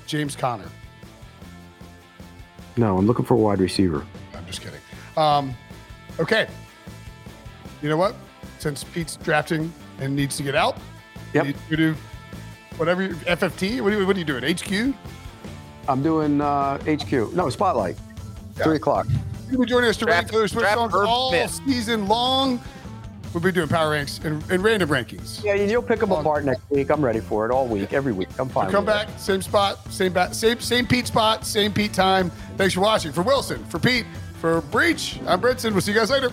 James 0.05 0.35
Conner. 0.35 0.69
No, 2.77 2.97
I'm 2.97 3.07
looking 3.07 3.25
for 3.25 3.33
a 3.35 3.37
wide 3.37 3.59
receiver. 3.59 4.05
I'm 4.35 4.45
just 4.45 4.61
kidding. 4.61 4.79
Um, 5.17 5.55
okay. 6.19 6.47
You 7.81 7.89
know 7.89 7.97
what? 7.97 8.15
Since 8.59 8.83
Pete's 8.83 9.15
drafting 9.17 9.73
and 9.99 10.15
needs 10.15 10.35
to 10.37 10.43
get 10.43 10.55
out, 10.55 10.77
Yep. 11.33 11.45
you, 11.47 11.53
you 11.69 11.77
do 11.77 11.95
whatever 12.77 13.03
you- 13.03 13.15
FFT. 13.15 13.81
What 13.81 13.93
are 13.93 13.99
you, 13.99 14.07
what 14.07 14.15
are 14.15 14.19
you 14.19 14.25
doing? 14.25 14.43
HQ? 14.43 14.95
I'm 15.87 16.03
doing 16.03 16.41
uh, 16.41 16.77
HQ. 16.79 17.33
No, 17.33 17.49
Spotlight. 17.49 17.97
Three 18.55 18.75
o'clock. 18.75 19.07
You'll 19.49 19.61
be 19.61 19.67
joining 19.67 19.89
us 19.89 19.97
to 19.97 20.05
rank 20.05 20.27
Draft- 20.27 20.31
Taylor 20.31 20.47
Swift 20.47 20.61
draft 20.63 20.75
songs 20.77 20.93
Herb 20.93 21.07
all 21.07 21.29
Smith. 21.31 21.61
season 21.65 22.07
long. 22.07 22.61
We'll 23.33 23.43
be 23.43 23.51
doing 23.51 23.67
power 23.67 23.91
ranks 23.91 24.19
and, 24.23 24.43
and 24.51 24.63
random 24.63 24.89
rankings. 24.89 25.43
Yeah, 25.43 25.53
you'll 25.53 25.83
pick 25.83 25.99
them 25.99 26.11
apart 26.11 26.45
next 26.45 26.61
week. 26.71 26.89
I'm 26.89 27.03
ready 27.03 27.19
for 27.19 27.45
it 27.45 27.51
all 27.51 27.67
week, 27.67 27.93
every 27.93 28.11
week. 28.11 28.27
I'm 28.39 28.49
fine. 28.49 28.71
Come 28.71 28.85
with 28.85 28.93
back, 28.95 29.07
same 29.19 29.41
spot, 29.43 29.91
same 29.93 30.13
bat, 30.13 30.35
same 30.35 30.59
same 30.59 30.87
Pete 30.87 31.05
spot, 31.07 31.45
same 31.45 31.71
Pete 31.71 31.93
time. 31.93 32.31
Thanks 32.57 32.73
for 32.73 32.81
watching. 32.81 33.11
For 33.11 33.21
Wilson, 33.21 33.63
for 33.65 33.77
Pete, 33.77 34.05
for 34.39 34.61
Breech, 34.61 35.19
I'm 35.27 35.39
Brinson. 35.39 35.73
We'll 35.73 35.81
see 35.81 35.91
you 35.91 35.97
guys 35.99 36.09
later. 36.09 36.31